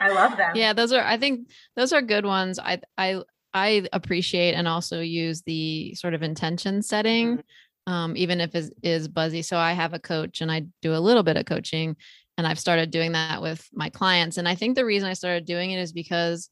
I 0.00 0.10
love 0.10 0.36
them. 0.36 0.54
yeah 0.54 0.72
those 0.72 0.92
are 0.92 1.04
i 1.04 1.16
think 1.16 1.48
those 1.76 1.92
are 1.92 2.02
good 2.02 2.26
ones 2.26 2.58
i 2.58 2.80
i 2.98 3.22
i 3.54 3.86
appreciate 3.92 4.54
and 4.54 4.68
also 4.68 5.00
use 5.00 5.42
the 5.42 5.94
sort 5.94 6.14
of 6.14 6.22
intention 6.22 6.82
setting 6.82 7.42
um, 7.86 8.16
even 8.16 8.40
if 8.40 8.54
it 8.54 8.72
is 8.82 9.08
buzzy 9.08 9.42
so 9.42 9.56
i 9.56 9.72
have 9.72 9.94
a 9.94 9.98
coach 9.98 10.40
and 10.40 10.52
i 10.52 10.62
do 10.82 10.94
a 10.94 11.00
little 11.00 11.22
bit 11.22 11.36
of 11.36 11.46
coaching 11.46 11.96
and 12.36 12.46
i've 12.46 12.60
started 12.60 12.90
doing 12.90 13.12
that 13.12 13.40
with 13.40 13.66
my 13.72 13.88
clients 13.88 14.36
and 14.36 14.48
i 14.48 14.54
think 14.54 14.76
the 14.76 14.84
reason 14.84 15.08
i 15.08 15.14
started 15.14 15.46
doing 15.46 15.70
it 15.70 15.78
is 15.78 15.92
because 15.92 16.50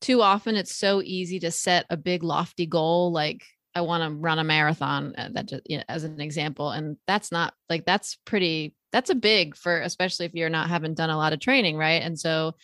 too 0.00 0.22
often 0.22 0.56
it's 0.56 0.74
so 0.74 1.02
easy 1.02 1.38
to 1.40 1.50
set 1.50 1.86
a 1.90 1.96
big 1.96 2.22
lofty 2.22 2.66
goal 2.66 3.12
like 3.12 3.44
i 3.74 3.80
want 3.80 4.02
to 4.02 4.10
run 4.18 4.38
a 4.38 4.44
marathon 4.44 5.14
uh, 5.16 5.28
that 5.32 5.46
just 5.46 5.62
you 5.66 5.76
know, 5.78 5.84
as 5.88 6.04
an 6.04 6.20
example 6.20 6.70
and 6.70 6.96
that's 7.06 7.30
not 7.30 7.54
like 7.68 7.84
that's 7.84 8.16
pretty 8.24 8.74
that's 8.92 9.10
a 9.10 9.14
big 9.14 9.56
for 9.56 9.80
especially 9.80 10.26
if 10.26 10.34
you're 10.34 10.48
not 10.48 10.68
haven't 10.68 10.96
done 10.96 11.10
a 11.10 11.16
lot 11.16 11.32
of 11.32 11.40
training, 11.40 11.76
right? 11.76 12.02
And 12.02 12.18
so 12.18 12.54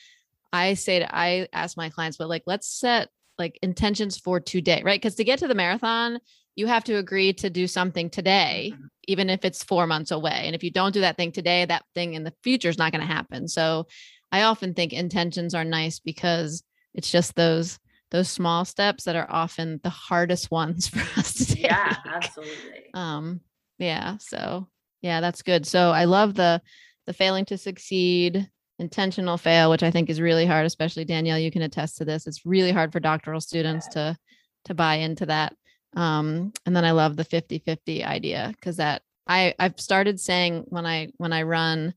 I 0.53 0.75
say 0.75 1.01
to 1.01 1.17
I 1.17 1.49
ask 1.53 1.77
my 1.77 1.91
clients, 1.91 2.17
but 2.17 2.29
like 2.29 2.43
let's 2.47 2.69
set 2.69 3.09
like 3.39 3.59
intentions 3.63 4.19
for 4.19 4.41
today, 4.41 4.83
right? 4.85 5.01
Because 5.01 5.17
to 5.17 5.25
get 5.25 5.39
to 5.41 5.49
the 5.49 5.55
marathon, 5.55 6.19
you 6.55 6.67
have 6.67 6.85
to 6.85 6.97
agree 6.97 7.33
to 7.35 7.51
do 7.51 7.67
something 7.67 8.09
today, 8.09 8.73
Mhm. 8.75 8.89
even 9.07 9.31
if 9.31 9.45
it's 9.45 9.63
four 9.63 9.87
months 9.87 10.11
away. 10.11 10.43
And 10.47 10.55
if 10.55 10.65
you 10.65 10.71
don't 10.71 10.93
do 10.95 11.03
that 11.03 11.17
thing 11.17 11.33
today, 11.33 11.65
that 11.67 11.85
thing 11.95 12.15
in 12.15 12.25
the 12.25 12.33
future 12.43 12.71
is 12.71 12.79
not 12.79 12.93
going 12.93 13.07
to 13.07 13.13
happen. 13.13 13.47
So 13.47 13.87
I 14.33 14.43
often 14.43 14.75
think 14.75 14.93
intentions 14.93 15.55
are 15.55 15.65
nice 15.65 15.99
because 16.01 16.63
it's 16.97 17.11
just 17.11 17.37
those 17.37 17.79
those 18.11 18.29
small 18.29 18.65
steps 18.65 19.05
that 19.05 19.17
are 19.17 19.27
often 19.29 19.81
the 19.83 19.91
hardest 19.91 20.51
ones 20.51 20.89
for 20.89 21.01
us 21.19 21.35
to 21.35 21.47
take. 21.47 21.65
Yeah, 21.65 21.95
absolutely. 22.07 22.91
Um, 22.95 23.41
yeah. 23.79 24.17
So 24.19 24.69
yeah, 25.03 25.21
that's 25.21 25.43
good. 25.43 25.67
So 25.67 25.91
I 25.91 26.07
love 26.07 26.35
the 26.35 26.61
the 27.07 27.13
failing 27.13 27.45
to 27.47 27.59
succeed, 27.59 28.51
intentional 28.81 29.37
fail, 29.37 29.71
which 29.71 29.85
I 29.85 29.93
think 29.93 30.11
is 30.11 30.21
really 30.21 30.47
hard, 30.47 30.67
especially 30.67 31.05
Danielle, 31.05 31.39
you 31.39 31.53
can 31.53 31.63
attest 31.63 31.99
to 31.99 32.05
this. 32.05 32.27
It's 32.27 32.45
really 32.45 32.73
hard 32.73 32.93
for 32.93 32.99
doctoral 32.99 33.41
students 33.41 33.87
to 33.89 34.17
to 34.65 34.75
buy 34.75 34.97
into 34.97 35.27
that. 35.27 35.55
Um, 35.95 36.53
and 36.67 36.75
then 36.75 36.85
I 36.85 36.91
love 36.91 37.17
the 37.17 37.25
50-50 37.25 38.05
idea 38.05 38.53
because 38.57 38.77
that 38.79 39.03
I 39.27 39.55
I've 39.59 39.79
started 39.81 40.19
saying 40.19 40.65
when 40.69 40.87
I 40.87 41.09
when 41.19 41.33
I 41.33 41.43
run 41.43 41.95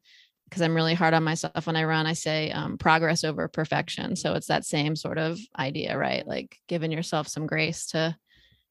because 0.49 0.61
I'm 0.63 0.75
really 0.75 0.95
hard 0.95 1.13
on 1.13 1.23
myself 1.23 1.67
when 1.67 1.75
I 1.75 1.83
run, 1.83 2.05
I 2.07 2.13
say 2.13 2.51
um, 2.51 2.77
progress 2.77 3.23
over 3.23 3.47
perfection. 3.47 4.15
So 4.15 4.33
it's 4.33 4.47
that 4.47 4.65
same 4.65 4.95
sort 4.95 5.17
of 5.19 5.39
idea, 5.57 5.97
right? 5.97 6.25
Like 6.25 6.57
giving 6.67 6.91
yourself 6.91 7.27
some 7.27 7.45
grace 7.45 7.85
to, 7.87 8.15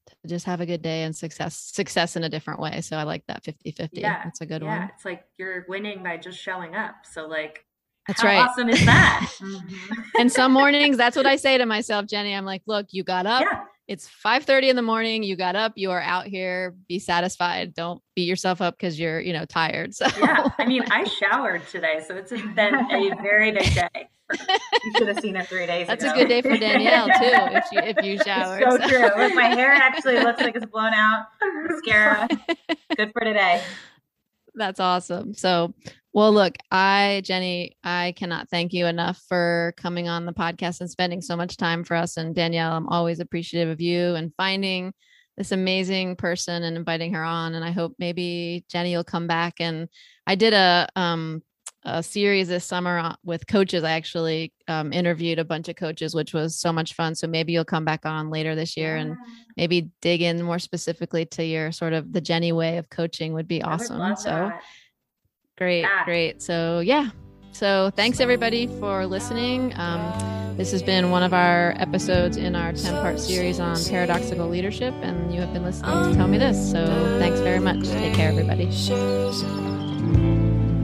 to 0.08 0.28
just 0.28 0.46
have 0.46 0.60
a 0.60 0.66
good 0.66 0.82
day 0.82 1.04
and 1.04 1.14
success, 1.14 1.56
success 1.56 2.16
in 2.16 2.24
a 2.24 2.28
different 2.28 2.60
way. 2.60 2.80
So 2.80 2.96
I 2.96 3.04
like 3.04 3.24
that 3.28 3.44
50 3.44 3.70
50. 3.70 4.00
Yeah, 4.00 4.22
That's 4.24 4.40
a 4.40 4.46
good 4.46 4.62
one. 4.62 4.72
yeah, 4.72 4.78
one. 4.80 4.90
it's 4.94 5.04
like 5.04 5.24
you're 5.38 5.64
winning 5.68 6.02
by 6.02 6.16
just 6.16 6.38
showing 6.40 6.74
up. 6.74 6.96
So 7.04 7.26
like, 7.28 7.64
That's 8.08 8.22
how 8.22 8.28
right. 8.28 8.48
awesome 8.48 8.68
is 8.70 8.84
that? 8.84 9.30
And 10.18 10.32
some 10.32 10.52
mornings, 10.52 10.96
that's 10.96 11.16
what 11.16 11.26
I 11.26 11.36
say 11.36 11.58
to 11.58 11.66
myself, 11.66 12.06
Jenny. 12.06 12.34
I'm 12.34 12.44
like, 12.44 12.62
look, 12.66 12.86
you 12.90 13.04
got 13.04 13.24
up. 13.26 13.42
yeah, 13.42 13.60
It's 13.88 14.06
5 14.06 14.44
30 14.44 14.68
in 14.68 14.76
the 14.76 14.82
morning. 14.82 15.22
You 15.22 15.34
got 15.34 15.56
up. 15.56 15.72
You 15.76 15.90
are 15.92 16.00
out 16.02 16.26
here. 16.26 16.74
Be 16.88 16.98
satisfied. 16.98 17.72
Don't 17.74 18.02
beat 18.14 18.28
yourself 18.28 18.60
up 18.60 18.76
because 18.76 19.00
you're, 19.00 19.18
you 19.18 19.32
know, 19.32 19.46
tired. 19.46 19.94
So 19.94 20.06
yeah. 20.20 20.48
I 20.58 20.66
mean, 20.66 20.84
I 20.90 21.04
showered 21.04 21.66
today, 21.68 22.04
so 22.06 22.14
it's 22.14 22.30
been 22.30 22.74
a 22.74 23.16
very 23.22 23.50
big 23.52 23.74
day. 23.74 23.88
You 24.84 24.92
should 24.98 25.08
have 25.08 25.20
seen 25.20 25.36
it 25.36 25.48
three 25.48 25.64
days 25.66 25.86
that's 25.86 26.04
ago. 26.04 26.12
a 26.12 26.16
good 26.16 26.28
day 26.28 26.42
for 26.42 26.54
Danielle 26.58 27.06
too. 27.06 27.14
If 27.22 27.64
you, 27.72 27.80
if 27.80 28.04
you 28.04 28.18
showered. 28.24 28.62
so 28.62 28.76
So- 28.76 28.88
true. 28.88 28.98
Look, 29.16 29.34
my 29.34 29.46
hair 29.46 29.70
actually 29.72 30.20
looks 30.20 30.42
like 30.42 30.54
it's 30.54 30.66
blown 30.66 30.92
out. 30.92 31.24
Mascara. 31.66 32.28
Good 32.94 33.10
for 33.14 33.22
today. 33.24 33.62
That's 34.54 34.80
awesome. 34.80 35.32
So, 35.32 35.72
well, 36.12 36.32
look, 36.32 36.56
I, 36.70 37.22
Jenny, 37.24 37.76
I 37.84 38.14
cannot 38.16 38.48
thank 38.48 38.72
you 38.72 38.86
enough 38.86 39.22
for 39.28 39.74
coming 39.76 40.08
on 40.08 40.26
the 40.26 40.32
podcast 40.32 40.80
and 40.80 40.90
spending 40.90 41.20
so 41.20 41.36
much 41.36 41.56
time 41.56 41.84
for 41.84 41.94
us. 41.94 42.16
And 42.16 42.34
Danielle, 42.34 42.72
I'm 42.72 42.88
always 42.88 43.20
appreciative 43.20 43.68
of 43.68 43.80
you 43.80 44.14
and 44.14 44.32
finding 44.36 44.92
this 45.36 45.52
amazing 45.52 46.16
person 46.16 46.64
and 46.64 46.76
inviting 46.76 47.14
her 47.14 47.22
on. 47.22 47.54
And 47.54 47.64
I 47.64 47.70
hope 47.70 47.94
maybe 47.98 48.64
Jenny 48.68 48.96
will 48.96 49.04
come 49.04 49.26
back. 49.26 49.54
And 49.60 49.88
I 50.26 50.34
did 50.34 50.54
a, 50.54 50.88
um, 50.96 51.42
a 51.84 52.02
series 52.02 52.48
this 52.48 52.64
summer 52.64 53.14
with 53.22 53.46
coaches. 53.46 53.84
I 53.84 53.92
actually 53.92 54.52
um, 54.66 54.92
interviewed 54.92 55.38
a 55.38 55.44
bunch 55.44 55.68
of 55.68 55.76
coaches, 55.76 56.14
which 56.14 56.34
was 56.34 56.58
so 56.58 56.72
much 56.72 56.94
fun. 56.94 57.14
So 57.14 57.26
maybe 57.26 57.52
you'll 57.52 57.64
come 57.64 57.84
back 57.84 58.04
on 58.04 58.30
later 58.30 58.54
this 58.54 58.76
year 58.76 58.96
and 58.96 59.16
maybe 59.56 59.90
dig 60.02 60.22
in 60.22 60.42
more 60.42 60.58
specifically 60.58 61.24
to 61.26 61.44
your 61.44 61.70
sort 61.70 61.92
of 61.92 62.12
the 62.12 62.20
Jenny 62.20 62.50
way 62.50 62.78
of 62.78 62.90
coaching 62.90 63.32
would 63.34 63.46
be 63.46 63.58
would 63.58 63.66
awesome. 63.66 64.16
So 64.16 64.30
that. 64.30 64.62
Great, 65.58 65.80
Yeah. 65.82 66.04
great. 66.04 66.40
So 66.42 66.80
yeah. 66.80 67.10
So 67.52 67.90
thanks 67.96 68.20
everybody 68.20 68.68
for 68.78 69.04
listening. 69.06 69.72
Um, 69.76 70.54
this 70.56 70.70
has 70.72 70.82
been 70.82 71.10
one 71.10 71.22
of 71.22 71.32
our 71.34 71.74
episodes 71.78 72.36
in 72.36 72.54
our 72.56 72.72
10 72.72 72.94
part 72.94 73.20
series 73.20 73.60
on 73.60 73.76
paradoxical 73.88 74.48
leadership, 74.48 74.94
and 75.02 75.32
you 75.34 75.40
have 75.40 75.52
been 75.52 75.64
listening 75.64 76.10
to 76.12 76.16
Tell 76.16 76.28
Me 76.28 76.38
This. 76.38 76.70
So 76.70 76.84
thanks 77.18 77.40
very 77.40 77.58
much. 77.60 77.82
Take 77.88 78.14
care, 78.14 78.30
everybody. 78.30 78.64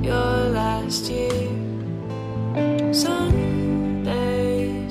Your 0.02 0.50
last 0.50 1.10
year, 1.10 2.92
someday 2.92 4.88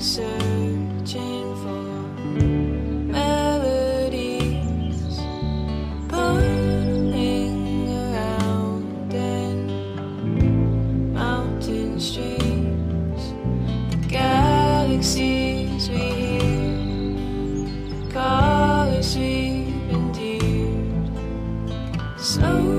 galaxies 15.04 15.90
we 15.90 15.98
hear, 15.98 17.68
colors 18.10 19.16
we've 19.18 19.90
endured. 19.90 21.10
Slow 22.18 22.73